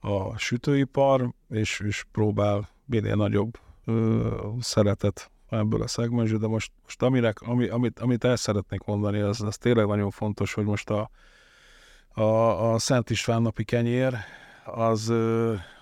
a 0.00 0.38
sütőipar, 0.38 1.32
és, 1.48 1.80
és 1.86 2.04
próbál 2.12 2.68
minél 2.84 3.14
nagyobb 3.14 3.58
ö, 3.84 4.28
szeretet 4.60 5.30
ebből 5.48 5.82
a 5.82 5.86
szegmensből, 5.86 6.38
de 6.38 6.46
most, 6.46 6.72
most 6.82 7.02
aminek, 7.02 7.40
ami, 7.40 7.68
amit, 7.68 7.98
amit 7.98 8.24
el 8.24 8.36
szeretnék 8.36 8.84
mondani, 8.84 9.20
az, 9.20 9.40
az 9.40 9.56
tényleg 9.56 9.86
nagyon 9.86 10.10
fontos, 10.10 10.54
hogy 10.54 10.64
most 10.64 10.90
a, 10.90 11.10
a, 12.08 12.72
a 12.72 12.78
Szent 12.78 13.10
István 13.10 13.42
napi 13.42 13.64
kenyér, 13.64 14.16
az, 14.64 15.12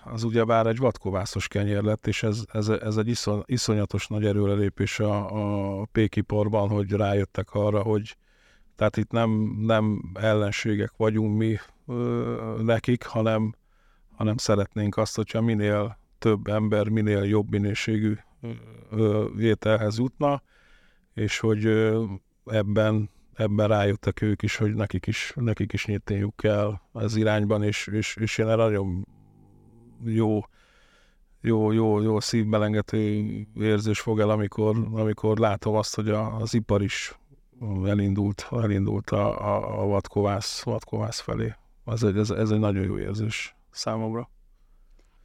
az 0.03 0.23
ugyebár 0.23 0.67
egy 0.67 0.77
vadkovászos 0.77 1.47
kenyér 1.47 1.83
lett, 1.83 2.07
és 2.07 2.23
ez, 2.23 2.43
ez, 2.51 2.69
ez 2.69 2.97
egy 2.97 3.07
iszon, 3.07 3.43
iszonyatos 3.45 4.07
nagy 4.07 4.25
erőrelépés 4.25 4.99
a, 4.99 5.81
a 5.81 5.85
pékiparban, 5.91 6.69
hogy 6.69 6.91
rájöttek 6.91 7.53
arra, 7.53 7.81
hogy 7.81 8.17
tehát 8.75 8.97
itt 8.97 9.11
nem, 9.11 9.57
nem 9.59 10.11
ellenségek 10.13 10.93
vagyunk 10.97 11.37
mi 11.37 11.57
ö, 11.87 12.59
nekik, 12.61 13.05
hanem, 13.05 13.55
hanem 14.15 14.37
szeretnénk 14.37 14.97
azt, 14.97 15.15
hogyha 15.15 15.41
minél 15.41 15.97
több 16.19 16.47
ember, 16.47 16.87
minél 16.87 17.23
jobb 17.23 17.49
minőségű 17.49 18.17
ö, 18.89 19.25
ételhez 19.39 19.97
jutna, 19.97 20.41
és 21.13 21.39
hogy 21.39 21.65
ö, 21.65 22.03
ebben 22.45 23.09
ebben 23.35 23.67
rájöttek 23.67 24.21
ők 24.21 24.41
is, 24.41 24.55
hogy 24.55 24.73
nekik 24.73 25.07
is, 25.07 25.33
nekik 25.35 25.73
is 25.73 25.85
nyitniuk 25.85 26.35
kell 26.35 26.79
az 26.91 27.15
irányban, 27.15 27.63
és, 27.63 27.87
és, 27.87 28.15
és 28.15 28.37
én 28.37 28.45
nagyon 28.45 29.07
jó, 30.03 30.41
jó, 31.41 31.71
jó, 31.71 32.01
jó 32.01 32.19
szívbelengető 32.19 33.25
érzés 33.55 33.99
fog 33.99 34.19
el, 34.19 34.29
amikor, 34.29 34.87
amikor 34.93 35.37
látom 35.37 35.75
azt, 35.75 35.95
hogy 35.95 36.09
a, 36.09 36.35
az 36.35 36.53
ipar 36.53 36.81
is 36.81 37.17
elindult, 37.85 38.47
elindult 38.51 39.09
a, 39.09 39.55
a, 39.55 39.81
a 39.81 39.85
vadkovász, 39.85 40.63
vadkovász 40.63 41.19
felé. 41.19 41.53
Ez 41.85 42.03
egy, 42.03 42.17
ez, 42.17 42.29
ez 42.29 42.49
egy 42.49 42.59
nagyon 42.59 42.83
jó 42.83 42.97
érzés 42.97 43.55
számomra. 43.71 44.29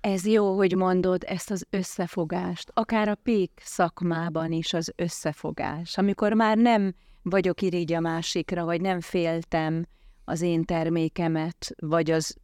Ez 0.00 0.26
jó, 0.26 0.56
hogy 0.56 0.76
mondod 0.76 1.24
ezt 1.26 1.50
az 1.50 1.66
összefogást, 1.70 2.70
akár 2.74 3.08
a 3.08 3.14
pék 3.14 3.50
szakmában 3.64 4.52
is 4.52 4.72
az 4.72 4.92
összefogás, 4.96 5.98
amikor 5.98 6.32
már 6.32 6.56
nem 6.56 6.94
vagyok 7.28 7.62
irigy 7.62 7.92
a 7.92 8.00
másikra, 8.00 8.64
vagy 8.64 8.80
nem 8.80 9.00
féltem 9.00 9.86
az 10.24 10.40
én 10.40 10.64
termékemet, 10.64 11.74
vagy 11.78 12.10
az 12.10 12.36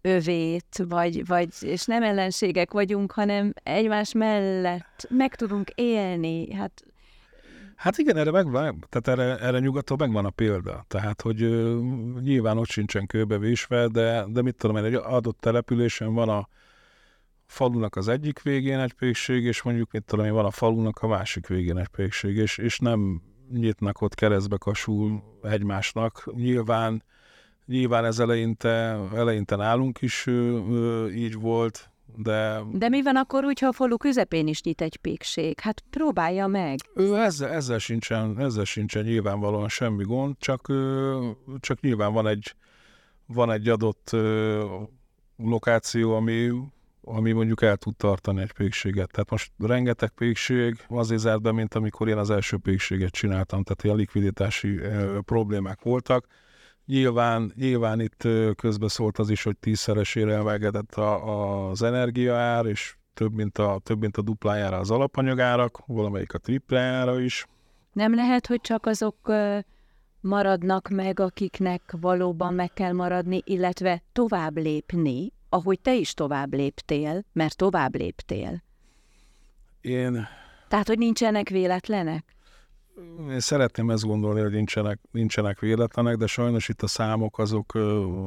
övét, 0.00 0.84
vagy, 0.88 1.26
vagy, 1.26 1.48
és 1.60 1.84
nem 1.84 2.02
ellenségek 2.02 2.72
vagyunk, 2.72 3.12
hanem 3.12 3.52
egymás 3.62 4.12
mellett 4.12 5.06
meg 5.10 5.34
tudunk 5.34 5.70
élni. 5.74 6.54
Hát 6.54 6.84
Hát 7.76 7.98
igen, 7.98 8.16
erre 8.16 8.30
megvan, 8.30 8.84
tehát 8.88 9.20
erre, 9.20 9.38
erre 9.38 9.58
nyugaton 9.58 9.96
megvan 10.00 10.24
a 10.24 10.30
példa. 10.30 10.84
Tehát, 10.88 11.22
hogy 11.22 11.42
ö, 11.42 11.80
nyilván 12.20 12.58
ott 12.58 12.68
sincsen 12.68 13.06
kőbevésve, 13.06 13.86
de, 13.88 14.24
de 14.28 14.42
mit 14.42 14.56
tudom 14.56 14.76
én, 14.76 14.84
egy 14.84 14.94
adott 14.94 15.40
településen 15.40 16.14
van 16.14 16.28
a 16.28 16.48
falunak 17.46 17.96
az 17.96 18.08
egyik 18.08 18.42
végén 18.42 18.78
egy 18.78 18.92
pékség, 18.92 19.44
és 19.44 19.62
mondjuk, 19.62 19.92
mit 19.92 20.04
tudom 20.04 20.24
én, 20.24 20.32
van 20.32 20.44
a 20.44 20.50
falunak 20.50 20.98
a 20.98 21.06
másik 21.06 21.46
végén 21.46 21.78
egy 21.78 21.88
pékség, 21.88 22.36
és, 22.36 22.58
és 22.58 22.78
nem 22.78 23.22
nyitnak 23.52 24.00
ott 24.00 24.14
keresztbe 24.14 24.56
kasul 24.56 25.22
egymásnak. 25.42 26.30
Nyilván 26.34 27.02
Nyilván 27.66 28.04
ez 28.04 28.18
eleinte, 28.18 28.98
eleinte 29.14 29.56
nálunk 29.56 30.02
is 30.02 30.26
ö, 30.26 31.08
így 31.08 31.34
volt, 31.34 31.90
de... 32.16 32.60
De 32.72 32.88
mi 32.88 33.02
van 33.02 33.16
akkor 33.16 33.44
úgy, 33.44 33.58
ha 33.60 33.66
a 33.66 33.72
falu 33.72 33.96
közepén 33.96 34.46
is 34.46 34.62
nyit 34.62 34.80
egy 34.80 34.96
pékség? 34.96 35.60
Hát 35.60 35.84
próbálja 35.90 36.46
meg. 36.46 36.78
Ő 36.94 37.16
ezzel, 37.16 37.50
ezzel, 37.50 37.78
sincsen, 37.78 38.38
ezzel 38.38 38.64
sincsen 38.64 39.04
nyilvánvalóan 39.04 39.68
semmi 39.68 40.04
gond, 40.04 40.34
csak, 40.38 40.72
csak 41.60 41.80
nyilván 41.80 42.12
van 42.12 42.26
egy, 42.26 42.54
van 43.26 43.50
egy 43.50 43.68
adott 43.68 44.10
lokáció, 45.36 46.14
ami, 46.14 46.50
ami 47.08 47.32
mondjuk 47.32 47.62
el 47.62 47.76
tud 47.76 47.96
tartani 47.96 48.40
egy 48.40 48.52
pékséget. 48.52 49.10
Tehát 49.10 49.30
most 49.30 49.52
rengeteg 49.58 50.10
pékség 50.10 50.76
azért 50.88 51.20
zárt 51.20 51.42
be, 51.42 51.52
mint 51.52 51.74
amikor 51.74 52.08
én 52.08 52.18
az 52.18 52.30
első 52.30 52.56
pékséget 52.56 53.12
csináltam, 53.12 53.62
tehát 53.62 53.96
a 53.96 53.98
likviditási 53.98 54.80
problémák 55.24 55.82
voltak 55.82 56.26
Nyilván, 56.86 57.52
nyilván 57.56 58.00
itt 58.00 58.28
közbeszólt 58.56 59.18
az 59.18 59.30
is, 59.30 59.42
hogy 59.42 59.56
tízszeresére 59.56 60.34
emelkedett 60.34 60.94
a, 60.94 61.68
az 61.68 61.82
energiaár, 61.82 62.66
és 62.66 62.96
több 63.14 63.32
mint, 63.32 63.58
a, 63.58 63.80
több 63.82 64.00
mint 64.00 64.16
a 64.16 64.22
duplájára 64.22 64.78
az 64.78 64.90
alapanyagárak, 64.90 65.82
valamelyik 65.86 66.34
a 66.34 66.38
triplájára 66.38 67.20
is. 67.20 67.46
Nem 67.92 68.14
lehet, 68.14 68.46
hogy 68.46 68.60
csak 68.60 68.86
azok 68.86 69.32
maradnak 70.20 70.88
meg, 70.88 71.20
akiknek 71.20 71.94
valóban 72.00 72.54
meg 72.54 72.72
kell 72.72 72.92
maradni, 72.92 73.42
illetve 73.44 74.02
tovább 74.12 74.56
lépni, 74.56 75.32
ahogy 75.56 75.80
te 75.80 75.94
is 75.94 76.14
tovább 76.14 76.54
léptél, 76.54 77.24
mert 77.32 77.56
tovább 77.56 77.94
léptél. 77.94 78.62
Én... 79.80 80.26
Tehát, 80.68 80.86
hogy 80.86 80.98
nincsenek 80.98 81.48
véletlenek? 81.48 82.34
Én 83.30 83.40
szeretném 83.40 83.90
ezt 83.90 84.04
gondolni, 84.04 84.40
hogy 84.40 84.52
nincsenek, 84.52 85.00
nincsenek 85.10 85.60
véletlenek, 85.60 86.16
de 86.16 86.26
sajnos 86.26 86.68
itt 86.68 86.82
a 86.82 86.86
számok 86.86 87.38
azok, 87.38 87.74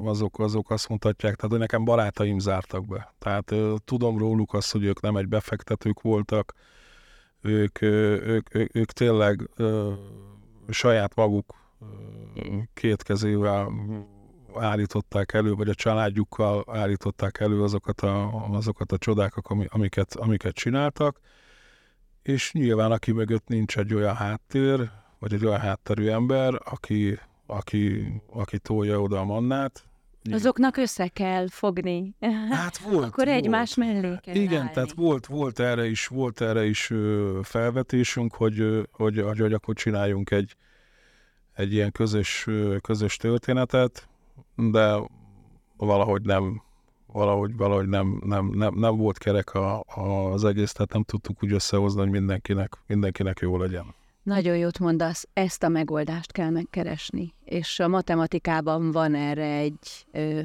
azok, 0.04 0.40
azok 0.40 0.70
azt 0.70 0.90
mutatják, 0.90 1.36
tehát 1.36 1.52
hogy 1.52 1.60
nekem 1.60 1.84
barátaim 1.84 2.40
zártak 2.40 2.88
be. 2.88 3.14
Tehát 3.20 3.54
tudom 3.86 4.18
róluk 4.18 4.54
azt, 4.54 4.72
hogy 4.72 4.84
ők 4.84 5.02
nem 5.02 5.16
egy 5.16 5.28
befektetők 5.28 6.02
voltak, 6.02 6.54
ők, 7.42 7.82
ők, 7.82 8.56
ők, 8.56 8.76
ők 8.76 8.92
tényleg 8.92 9.50
saját 10.70 11.16
maguk 11.16 11.56
két 12.74 13.04
kezével 13.04 13.72
állították 14.60 15.34
elő, 15.34 15.54
vagy 15.54 15.70
a 15.70 15.74
családjukkal 15.74 16.64
állították 16.68 17.40
elő 17.40 17.64
azokat 17.64 18.02
a, 18.02 18.46
azokat 18.52 18.92
a 18.92 18.98
csodákat, 18.98 19.46
amiket, 19.70 20.16
amiket 20.16 20.54
csináltak 20.54 21.20
és 22.30 22.52
nyilván 22.52 22.92
aki 22.92 23.12
mögött 23.12 23.48
nincs 23.48 23.78
egy 23.78 23.94
olyan 23.94 24.16
háttér, 24.16 24.90
vagy 25.20 25.34
egy 25.34 25.46
olyan 25.46 25.60
hátterű 25.60 26.08
ember, 26.08 26.54
aki, 26.64 27.20
aki, 27.46 28.14
aki 28.30 28.60
tolja 28.60 29.02
oda 29.02 29.20
a 29.20 29.24
mannát. 29.24 29.84
Azoknak 30.32 30.78
össze 30.78 31.08
kell 31.08 31.48
fogni. 31.48 32.16
Hát 32.50 32.78
volt. 32.78 33.06
Akkor 33.06 33.26
volt. 33.26 33.38
egymás 33.38 33.76
mellé 33.76 34.18
kell 34.22 34.36
Igen, 34.36 34.62
állni. 34.62 34.72
tehát 34.74 34.92
volt, 34.92 35.26
volt 35.26 35.60
erre 35.60 35.86
is, 35.86 36.08
volt 36.08 36.42
erre 36.42 36.66
is 36.66 36.94
felvetésünk, 37.42 38.36
hogy, 38.36 38.88
hogy, 38.92 39.20
hogy, 39.20 39.40
hogy 39.40 39.54
akkor 39.54 39.76
csináljunk 39.76 40.32
egy, 40.32 40.56
egy 41.54 41.74
ilyen 41.74 41.92
közös, 41.92 42.48
közös 42.82 43.18
történetet, 43.18 44.10
de 44.72 45.00
valahogy 45.78 46.22
nem, 46.22 46.62
valahogy, 47.08 47.56
valahogy 47.58 47.88
nem, 47.88 48.22
nem, 48.26 48.50
nem, 48.54 48.74
nem 48.76 48.98
volt 48.98 49.18
kerek 49.18 49.54
a, 49.54 49.84
a, 49.88 50.32
az 50.32 50.44
egész, 50.44 50.72
tehát 50.72 50.94
nem 50.94 51.04
tudtuk 51.04 51.44
úgy 51.44 51.52
összehozni, 51.52 52.00
hogy 52.00 52.10
mindenkinek, 52.10 52.78
mindenkinek 52.88 53.40
jó 53.40 53.58
legyen. 53.58 53.86
Nagyon 54.24 54.58
jót 54.58 54.80
mondasz, 54.80 55.28
ezt 55.34 55.64
a 55.64 55.68
megoldást 55.68 56.32
kell 56.32 56.50
megkeresni, 56.50 57.34
és 57.46 57.80
a 57.80 57.88
matematikában 57.88 58.92
van 58.92 59.16
erre 59.16 59.56
egy 59.56 60.06
ö, 60.12 60.42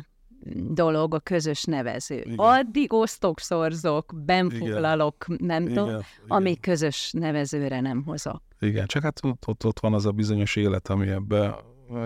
dolog, 0.54 1.14
a 1.14 1.18
közös 1.18 1.64
nevező. 1.64 2.20
Igen. 2.20 2.34
Addig 2.36 2.92
osztok, 2.92 3.40
szorzok, 3.40 4.12
benfoglalok, 4.24 5.26
nem 5.38 5.66
tudom, 5.66 5.88
igen. 5.88 6.02
amíg 6.28 6.60
közös 6.60 7.12
nevezőre 7.12 7.80
nem 7.80 8.02
hozok. 8.04 8.42
Igen, 8.60 8.86
csak 8.86 9.02
hát 9.02 9.20
ott, 9.22 9.46
ott, 9.46 9.64
ott 9.64 9.80
van 9.80 9.94
az 9.94 10.06
a 10.06 10.10
bizonyos 10.10 10.56
élet, 10.56 10.88
ami 10.88 11.08
ebbe 11.08 11.56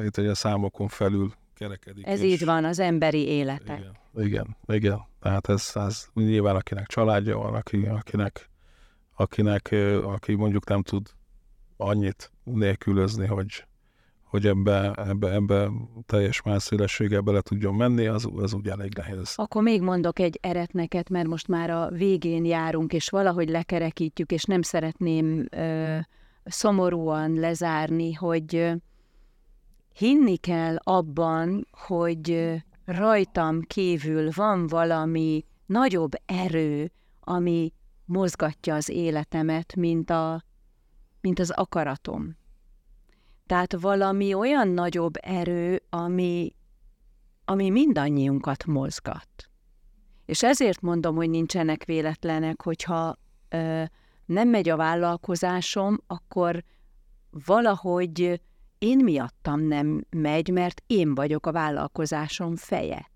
itt 0.03 0.17
a 0.17 0.35
számokon 0.35 0.89
felül 0.89 1.33
kerekedik. 1.59 2.07
Ez 2.07 2.21
és... 2.21 2.33
így 2.33 2.45
van, 2.45 2.65
az 2.65 2.79
emberi 2.79 3.27
életek. 3.27 3.79
Igen. 3.79 3.97
Igen, 4.25 4.57
igen. 4.67 5.01
Tehát 5.21 5.49
ez, 5.49 5.71
ez 5.75 6.07
nyilván 6.15 6.57
akinek 6.57 6.87
családja 6.87 7.39
van, 7.39 7.55
aki, 7.55 7.87
akinek, 7.87 8.51
akinek, 9.15 9.75
aki 10.03 10.35
mondjuk 10.35 10.69
nem 10.69 10.83
tud 10.83 11.07
annyit 11.77 12.33
nélkülözni, 12.45 13.27
hogy, 13.27 13.65
hogy 14.23 14.47
ebbe, 14.47 14.93
ebbe, 14.93 15.33
ebbe 15.33 15.71
teljes 16.07 16.43
mászélességgel 16.43 17.21
bele 17.21 17.41
tudjon 17.41 17.75
menni, 17.75 18.07
az, 18.07 18.29
az 18.37 18.53
ugye 18.53 18.71
elég 18.71 18.95
nehéz. 18.97 19.33
Akkor 19.37 19.63
még 19.63 19.83
mondok 19.83 20.19
egy 20.19 20.39
eretneket, 20.43 21.09
mert 21.09 21.27
most 21.27 21.49
már 21.49 21.71
a 21.71 21.89
végén 21.91 22.45
járunk, 22.45 22.93
és 22.93 23.09
valahogy 23.09 23.49
lekerekítjük, 23.49 24.33
és 24.33 24.45
nem 24.45 24.63
szeretném 24.63 25.47
ö, 25.51 25.97
szomorúan 26.45 27.35
lezárni, 27.35 28.13
hogy 28.13 28.57
ö, 28.57 28.73
hinni 29.99 30.37
kell 30.37 30.77
abban, 30.77 31.67
hogy 31.71 32.55
rajtam 32.85 33.61
kívül 33.61 34.31
van 34.35 34.67
valami 34.67 35.45
nagyobb 35.67 36.13
erő, 36.27 36.93
ami 37.21 37.73
mozgatja 38.05 38.75
az 38.75 38.89
életemet, 38.89 39.77
mint, 39.77 40.11
a, 40.11 40.45
mint 41.21 41.39
az 41.39 41.51
akaratom. 41.51 42.37
Tehát 43.47 43.81
valami 43.81 44.35
olyan 44.35 44.69
nagyobb 44.69 45.15
erő, 45.21 45.83
ami, 45.91 46.55
ami 47.45 47.71
mindannyiunkat 47.71 48.67
mozgat. 48.67 49.29
És 50.25 50.43
ezért 50.43 50.81
mondom, 50.81 51.17
hogy 51.17 51.31
nincsenek 51.31 51.85
véletlenek, 51.85 52.63
hogyha 52.63 53.17
ö, 53.49 53.83
nem 54.25 54.49
megy 54.49 54.69
a 54.69 54.77
vállalkozásom, 54.77 55.99
akkor 56.07 56.65
valahogy 57.31 58.41
én 58.79 58.99
miattam 58.99 59.61
nem 59.61 60.05
megy, 60.11 60.49
mert 60.49 60.83
én 60.87 61.15
vagyok 61.15 61.47
a 61.47 61.53
vállalkozásom 61.53 62.57
feje. 62.57 63.11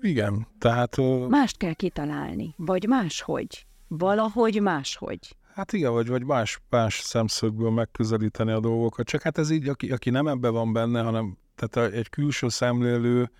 Igen, 0.00 0.46
tehát... 0.58 0.96
Mást 1.28 1.56
kell 1.56 1.72
kitalálni, 1.72 2.54
vagy 2.56 2.86
máshogy. 2.88 3.66
Valahogy 3.88 4.60
máshogy. 4.60 5.36
Hát 5.54 5.72
igen, 5.72 5.92
vagy, 5.92 6.08
vagy 6.08 6.24
más, 6.24 6.60
más 6.70 7.00
szemszögből 7.00 7.70
megközelíteni 7.70 8.52
a 8.52 8.60
dolgokat. 8.60 9.06
Csak 9.06 9.22
hát 9.22 9.38
ez 9.38 9.50
így, 9.50 9.68
aki, 9.68 9.90
aki 9.90 10.10
nem 10.10 10.26
ebbe 10.26 10.48
van 10.48 10.72
benne, 10.72 11.02
hanem 11.02 11.36
tehát 11.54 11.92
egy 11.92 12.08
külső 12.08 12.48
szemlélő 12.48 13.30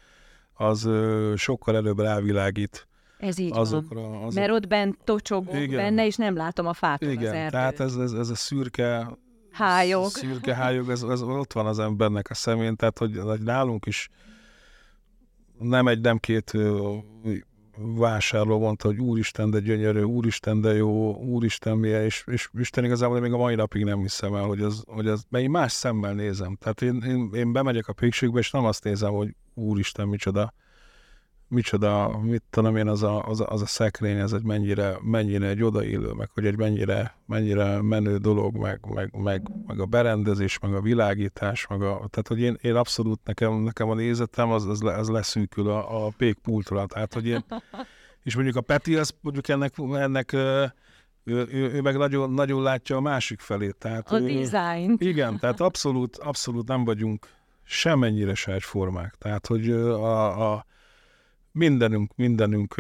az 0.53 0.89
sokkal 1.37 1.77
előbb 1.77 1.99
rávilágít 1.99 2.89
ez 3.25 3.39
így 3.39 3.51
azokra, 3.55 4.01
van. 4.01 4.15
Azok... 4.15 4.35
Mert 4.35 4.51
ott 4.51 4.67
bent 4.67 4.99
tocsogok 5.05 5.55
igen. 5.55 5.77
benne, 5.77 6.07
és 6.07 6.17
nem 6.17 6.37
látom 6.37 6.67
a 6.67 6.73
fát 6.73 7.03
Igen, 7.03 7.17
az 7.17 7.25
erdőt. 7.25 7.51
tehát 7.51 7.81
ez, 7.81 7.97
ez, 7.97 8.13
ez 8.13 8.29
a 8.29 8.35
szürke 8.35 9.19
hájog. 9.55 10.11
Szürke 10.11 10.55
hájog, 10.55 10.91
ez, 10.91 11.03
ez 11.03 11.23
ott 11.23 11.53
van 11.53 11.67
az 11.67 11.79
embernek 11.79 12.31
a 12.31 12.35
szemén, 12.35 12.77
tehát 12.77 12.99
hogy, 12.99 13.19
hogy 13.19 13.41
nálunk 13.41 13.87
is 13.87 14.09
nem 15.59 15.89
egy, 15.89 16.01
nem 16.01 16.19
két 16.19 16.53
vásárló 17.77 18.59
mondta, 18.59 18.89
hogy 18.89 18.99
úristen, 18.99 19.51
de 19.51 19.61
gyönyörű, 19.61 20.03
úristen, 20.03 20.61
de 20.61 20.75
jó, 20.75 21.15
úristen 21.15 21.77
milyen, 21.77 22.03
és, 22.03 22.25
és 22.27 22.49
Isten 22.59 22.85
igazából 22.85 23.21
még 23.21 23.33
a 23.33 23.37
mai 23.37 23.55
napig 23.55 23.85
nem 23.85 24.01
hiszem 24.01 24.35
el, 24.35 24.45
hogy 24.45 24.63
az, 24.63 24.83
hogy 24.87 25.09
az 25.09 25.25
mert 25.29 25.45
én 25.45 25.51
más 25.51 25.73
szemmel 25.73 26.15
nézem. 26.15 26.57
Tehát 26.57 26.83
én, 26.83 27.03
én, 27.07 27.31
én 27.35 27.53
bemegyek 27.53 27.89
a 27.89 27.93
pékségbe, 27.93 28.39
és 28.39 28.51
nem 28.51 28.65
azt 28.65 28.85
nézem, 28.85 29.13
hogy 29.13 29.35
úristen, 29.55 30.09
micsoda 30.09 30.55
micsoda, 31.49 32.19
mit 32.23 32.43
tudom 32.51 32.77
én, 32.77 32.89
az 32.89 33.03
a, 33.03 33.27
az 33.27 33.41
a, 33.41 33.47
az 33.47 33.63
a 33.63 33.67
szekrény, 33.67 34.19
ez 34.19 34.33
egy 34.33 34.43
mennyire, 34.43 34.97
mennyire 35.03 35.47
egy 35.47 35.63
odaillő, 35.63 36.13
meg 36.13 36.31
hogy 36.35 36.47
egy 36.47 36.57
mennyire, 36.57 37.17
mennyire 37.27 37.83
menő 37.83 38.17
dolog, 38.17 38.57
meg, 38.57 38.81
meg, 38.95 39.17
meg, 39.17 39.51
meg 39.67 39.81
a 39.81 39.87
berendezés, 39.87 40.59
meg 40.59 40.75
a 40.75 40.81
világítás, 40.81 41.67
meg 41.67 41.83
a, 41.83 42.07
tehát 42.11 42.29
hogy 42.29 42.41
én, 42.41 42.59
én 42.61 42.75
abszolút 42.75 43.21
nekem, 43.25 43.55
nekem 43.55 43.91
a 43.91 43.95
nézetem 43.95 44.51
az, 44.51 44.67
az, 44.67 44.83
le, 44.83 44.95
az 44.97 45.09
leszűkül 45.09 45.69
a, 45.69 46.07
a 46.07 46.13
pékpultra, 46.17 46.87
tehát 46.87 47.15
hogy 47.15 47.27
én, 47.27 47.45
és 48.23 48.35
mondjuk 48.35 48.57
a 48.57 48.61
Peti, 48.61 48.97
az 48.97 49.15
mondjuk 49.21 49.49
ennek, 49.49 49.75
ennek 49.79 50.33
ő, 50.33 50.73
ő, 51.25 51.73
ő 51.73 51.81
meg 51.81 51.97
nagyon, 51.97 52.31
nagyon 52.31 52.63
látja 52.63 52.97
a 52.97 53.01
másik 53.01 53.41
felét. 53.41 53.77
Tehát, 53.77 54.13
a 54.13 54.21
design. 54.21 54.95
Igen, 54.99 55.39
tehát 55.39 55.61
abszolút, 55.61 56.17
abszolút 56.17 56.69
nem 56.69 56.85
vagyunk 56.85 57.27
semennyire 57.63 58.35
se 58.35 58.53
egyformák. 58.53 59.15
Tehát, 59.19 59.47
hogy 59.47 59.71
a, 59.71 60.53
a 60.53 60.67
mindenünk, 61.55 62.13
mindenünk 62.17 62.75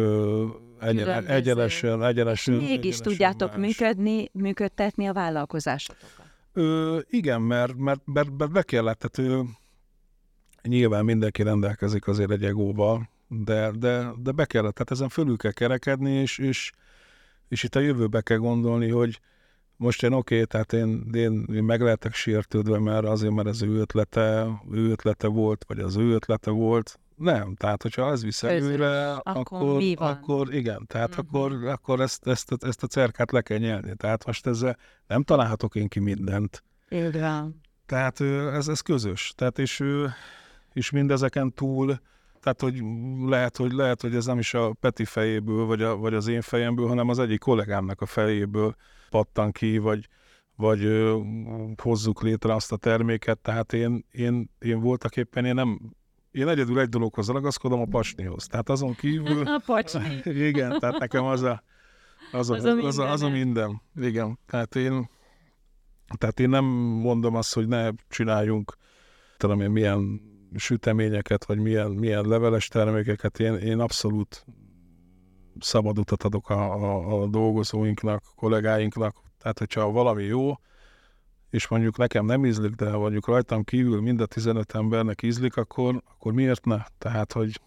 egyen, 0.81 1.27
egyenesen, 1.27 2.05
egyenesen. 2.05 2.55
Mégis 2.55 2.71
egyenesen 2.71 3.03
tudjátok 3.03 3.57
más. 3.57 3.59
működni, 3.59 4.31
működtetni 4.33 5.07
a 5.07 5.13
vállalkozásotokat. 5.13 6.27
Ö, 6.53 6.99
igen, 7.09 7.43
mert, 7.43 7.77
mert, 7.77 8.01
mert, 8.05 8.31
mert 8.39 8.53
be 8.53 8.63
kellett, 8.63 8.99
tehát 8.99 9.31
ő, 9.31 9.43
nyilván 10.63 11.05
mindenki 11.05 11.43
rendelkezik 11.43 12.07
azért 12.07 12.31
egy 12.31 12.45
egóval, 12.45 13.09
de, 13.29 13.71
de, 13.71 14.11
de 14.23 14.33
be 14.33 14.45
kellett, 14.45 14.75
tehát 14.75 14.91
ezen 14.91 15.09
fölül 15.09 15.37
kell 15.37 15.53
kerekedni, 15.53 16.11
és, 16.11 16.39
és, 16.39 16.73
és 17.49 17.63
itt 17.63 17.75
a 17.75 17.81
jövőbe 17.81 18.21
kell 18.21 18.39
gondolni, 18.39 18.89
hogy, 18.89 19.21
most 19.77 20.03
én 20.03 20.13
oké, 20.13 20.35
okay, 20.35 20.47
tehát 20.47 20.73
én, 20.73 21.11
én, 21.13 21.47
én 21.55 21.63
meg 21.63 21.81
lehetek 21.81 22.15
sértődve, 22.15 22.79
mert 22.79 23.07
azért, 23.07 23.33
mert 23.33 23.49
ez 23.49 23.63
ő 23.63 23.79
ötlete, 23.81 24.47
ő 24.71 24.91
ötlete 24.91 25.27
volt, 25.27 25.65
vagy 25.69 25.79
az 25.79 25.97
ő 25.97 26.13
ötlete 26.13 26.51
volt. 26.51 26.99
Nem, 27.15 27.55
tehát 27.55 27.83
hogyha 27.83 28.03
az 28.03 28.23
visz 28.23 28.43
előre, 28.43 29.13
akkor, 29.13 29.41
akkor, 29.41 29.83
akkor 29.97 30.55
igen, 30.55 30.87
tehát 30.87 31.09
uh-huh. 31.09 31.27
akkor, 31.27 31.65
akkor 31.65 32.01
ezt, 32.01 32.27
ezt, 32.27 32.55
ezt 32.61 32.83
a 32.83 32.87
cerkát 32.87 33.33
le 33.33 33.41
kell 33.41 33.59
nyelni. 33.59 33.97
Tehát 33.97 34.27
most 34.27 34.47
ezzel 34.47 34.77
nem 35.07 35.23
találhatok 35.23 35.75
én 35.75 35.89
ki 35.89 36.01
mindent. 36.01 36.65
Igen. 36.89 37.61
Tehát 37.87 38.21
ez, 38.55 38.69
ez 38.69 38.81
közös. 38.81 39.33
Tehát 39.37 39.59
és, 39.59 39.85
és 40.73 40.91
mindezeken 40.91 41.53
túl, 41.53 41.99
tehát 42.41 42.61
hogy 42.61 42.83
lehet, 43.29 43.57
hogy 43.57 43.73
lehet, 43.73 44.01
hogy 44.01 44.15
ez 44.15 44.27
nem 44.27 44.39
is 44.39 44.55
a 44.55 44.73
Peti 44.73 45.05
fejéből, 45.05 45.65
vagy, 45.65 45.83
a, 45.83 45.97
vagy 45.97 46.15
az 46.15 46.27
én 46.27 46.41
fejemből, 46.41 46.89
hanem 46.89 47.09
az 47.09 47.19
egyik 47.19 47.41
kollégámnak 47.41 48.01
a 48.01 48.07
fejéből 48.07 48.75
pattan 49.11 49.53
ki, 49.53 49.79
vagy, 49.79 50.09
vagy 50.57 50.85
ö, 50.85 51.19
hozzuk 51.83 52.23
létre 52.23 52.55
azt 52.55 52.73
a 52.73 52.77
terméket. 52.77 53.39
Tehát 53.39 53.73
én, 53.73 54.05
én, 54.11 54.51
én 54.59 54.81
voltak 54.81 55.17
éppen, 55.17 55.45
én 55.45 55.55
nem, 55.55 55.81
én 56.35 56.49
egyedül 56.49 56.81
egy 56.81 56.89
dologhoz 56.89 57.29
ragaszkodom, 57.29 57.81
a 57.81 57.85
pacsnihoz. 57.85 58.47
Tehát 58.47 58.69
azon 58.69 58.95
kívül... 58.95 59.47
A 59.57 59.63
pacsni. 59.67 60.23
igen, 60.49 60.79
tehát 60.79 60.99
nekem 60.99 61.25
az 61.25 61.43
a, 61.43 61.63
az 62.33 62.51
a, 62.51 62.55
az, 62.55 62.65
a, 62.65 62.71
az, 62.71 62.99
a, 62.99 63.11
az 63.11 63.23
a 63.23 63.29
minden. 63.29 63.83
Igen, 63.97 64.39
tehát 64.47 64.77
én, 64.77 65.11
tehát 66.19 66.41
én 66.41 66.49
nem 66.49 66.65
mondom 66.65 67.35
azt, 67.35 67.55
hogy 67.55 67.69
ne 67.69 67.91
csináljunk, 68.09 68.77
tudom 69.37 69.61
én, 69.61 69.71
milyen 69.71 70.21
süteményeket, 70.55 71.45
vagy 71.45 71.59
milyen, 71.59 71.91
milyen 71.91 72.27
leveles 72.27 72.69
termékeket. 72.69 73.39
Én, 73.39 73.55
én 73.55 73.79
abszolút 73.79 74.45
szabad 75.59 75.99
utat 75.99 76.23
adok 76.23 76.51
a, 76.51 76.73
a, 76.73 77.23
a 77.23 77.27
dolgozóinknak, 77.27 78.23
kollégáinknak. 78.35 79.17
Tehát, 79.39 79.59
hogyha 79.59 79.91
valami 79.91 80.25
jó, 80.25 80.53
és 81.55 81.69
mondjuk 81.69 81.97
nekem 81.97 82.25
nem 82.25 82.47
ízlik, 82.47 82.75
de 82.75 82.91
mondjuk 82.91 83.27
rajtam 83.27 83.65
kívül 83.65 84.01
mind 84.01 84.21
a 84.21 84.27
15 84.27 84.75
embernek 84.75 85.23
ízlik, 85.23 85.57
akkor, 85.57 86.03
akkor 86.15 86.33
miért 86.33 86.65
ne? 86.65 86.83
Tehát, 86.99 87.33
hogy 87.33 87.61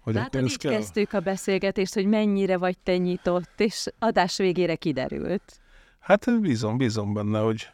hogy 0.00 0.14
Látod, 0.14 0.42
így 0.42 0.56
kell? 0.56 0.72
kezdtük 0.72 1.12
a 1.12 1.20
beszélgetést, 1.20 1.94
hogy 1.94 2.06
mennyire 2.06 2.56
vagy 2.56 2.78
te 2.78 2.96
nyitott, 2.96 3.60
és 3.60 3.86
adás 3.98 4.36
végére 4.36 4.74
kiderült. 4.74 5.60
Hát 5.98 6.40
bízom, 6.40 6.76
bízom 6.76 7.12
benne, 7.12 7.40
hogy 7.40 7.68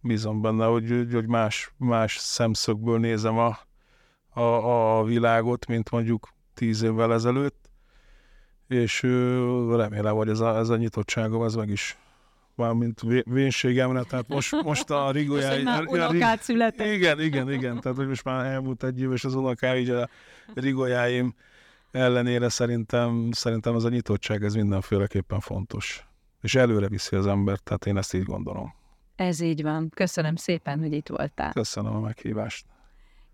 bízom 0.00 0.40
benne, 0.40 0.64
hogy, 0.64 1.06
hogy 1.12 1.26
más, 1.26 1.72
más 1.76 2.16
szemszögből 2.16 2.98
nézem 2.98 3.38
a, 3.38 3.58
a, 4.40 4.98
a 4.98 5.04
világot, 5.04 5.66
mint 5.66 5.90
mondjuk 5.90 6.28
tíz 6.54 6.82
évvel 6.82 7.12
ezelőtt, 7.12 7.70
és 8.68 9.02
remélem, 9.70 10.14
hogy 10.14 10.28
ez 10.28 10.40
a, 10.40 10.56
ez 10.56 10.68
a 10.68 10.76
nyitottságom, 10.76 11.44
ez 11.44 11.54
meg 11.54 11.68
is 11.68 11.98
mint 12.56 13.00
vénségemre, 13.24 14.02
tehát 14.02 14.28
most, 14.28 14.62
most 14.62 14.90
a 14.90 15.10
rigójáj... 15.18 15.62
Most 15.62 15.90
unokát 15.90 16.42
született. 16.42 16.86
Igen, 16.86 17.20
igen, 17.20 17.52
igen, 17.52 17.80
tehát 17.80 17.96
hogy 17.96 18.08
most 18.08 18.24
már 18.24 18.46
elmúlt 18.46 18.84
egy 18.84 19.00
év, 19.00 19.12
és 19.12 19.24
az 19.24 19.34
unokáj, 19.34 19.80
így 19.80 19.90
a 19.90 20.08
rigójáim 20.54 21.34
ellenére 21.90 22.48
szerintem, 22.48 23.28
szerintem 23.32 23.74
az 23.74 23.84
a 23.84 23.88
nyitottság, 23.88 24.44
ez 24.44 24.54
mindenféleképpen 24.54 25.40
fontos. 25.40 26.06
És 26.42 26.54
előre 26.54 26.88
viszi 26.88 27.16
az 27.16 27.26
embert, 27.26 27.62
tehát 27.62 27.86
én 27.86 27.96
ezt 27.96 28.14
így 28.14 28.22
gondolom. 28.22 28.74
Ez 29.16 29.40
így 29.40 29.62
van. 29.62 29.90
Köszönöm 29.94 30.36
szépen, 30.36 30.78
hogy 30.78 30.92
itt 30.92 31.08
voltál. 31.08 31.52
Köszönöm 31.52 31.94
a 31.94 32.00
meghívást. 32.00 32.66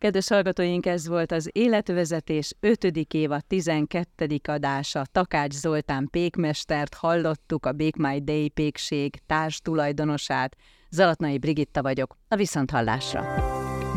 Kedves 0.00 0.28
hallgatóink, 0.28 0.86
ez 0.86 1.08
volt 1.08 1.32
az 1.32 1.48
Életvezetés 1.52 2.52
5. 2.60 2.84
éva 3.14 3.40
12. 3.46 4.40
adása. 4.48 5.02
Takács 5.12 5.52
Zoltán 5.52 6.08
pékmestert 6.10 6.94
hallottuk, 6.94 7.66
a 7.66 7.72
Bake 7.72 8.08
My 8.08 8.20
Day 8.20 8.48
pékség 8.48 9.22
társ 9.26 9.60
tulajdonosát. 9.60 10.56
Zalatnai 10.90 11.38
Brigitta 11.38 11.82
vagyok, 11.82 12.16
a 12.28 12.36
Viszonthallásra. 12.36 13.24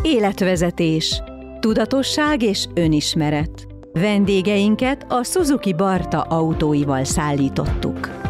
Életvezetés. 0.02 1.22
Tudatosság 1.60 2.42
és 2.42 2.66
önismeret. 2.74 3.68
Vendégeinket 3.92 5.06
a 5.12 5.24
Suzuki 5.24 5.74
Barta 5.74 6.22
autóival 6.22 7.04
szállítottuk. 7.04 8.23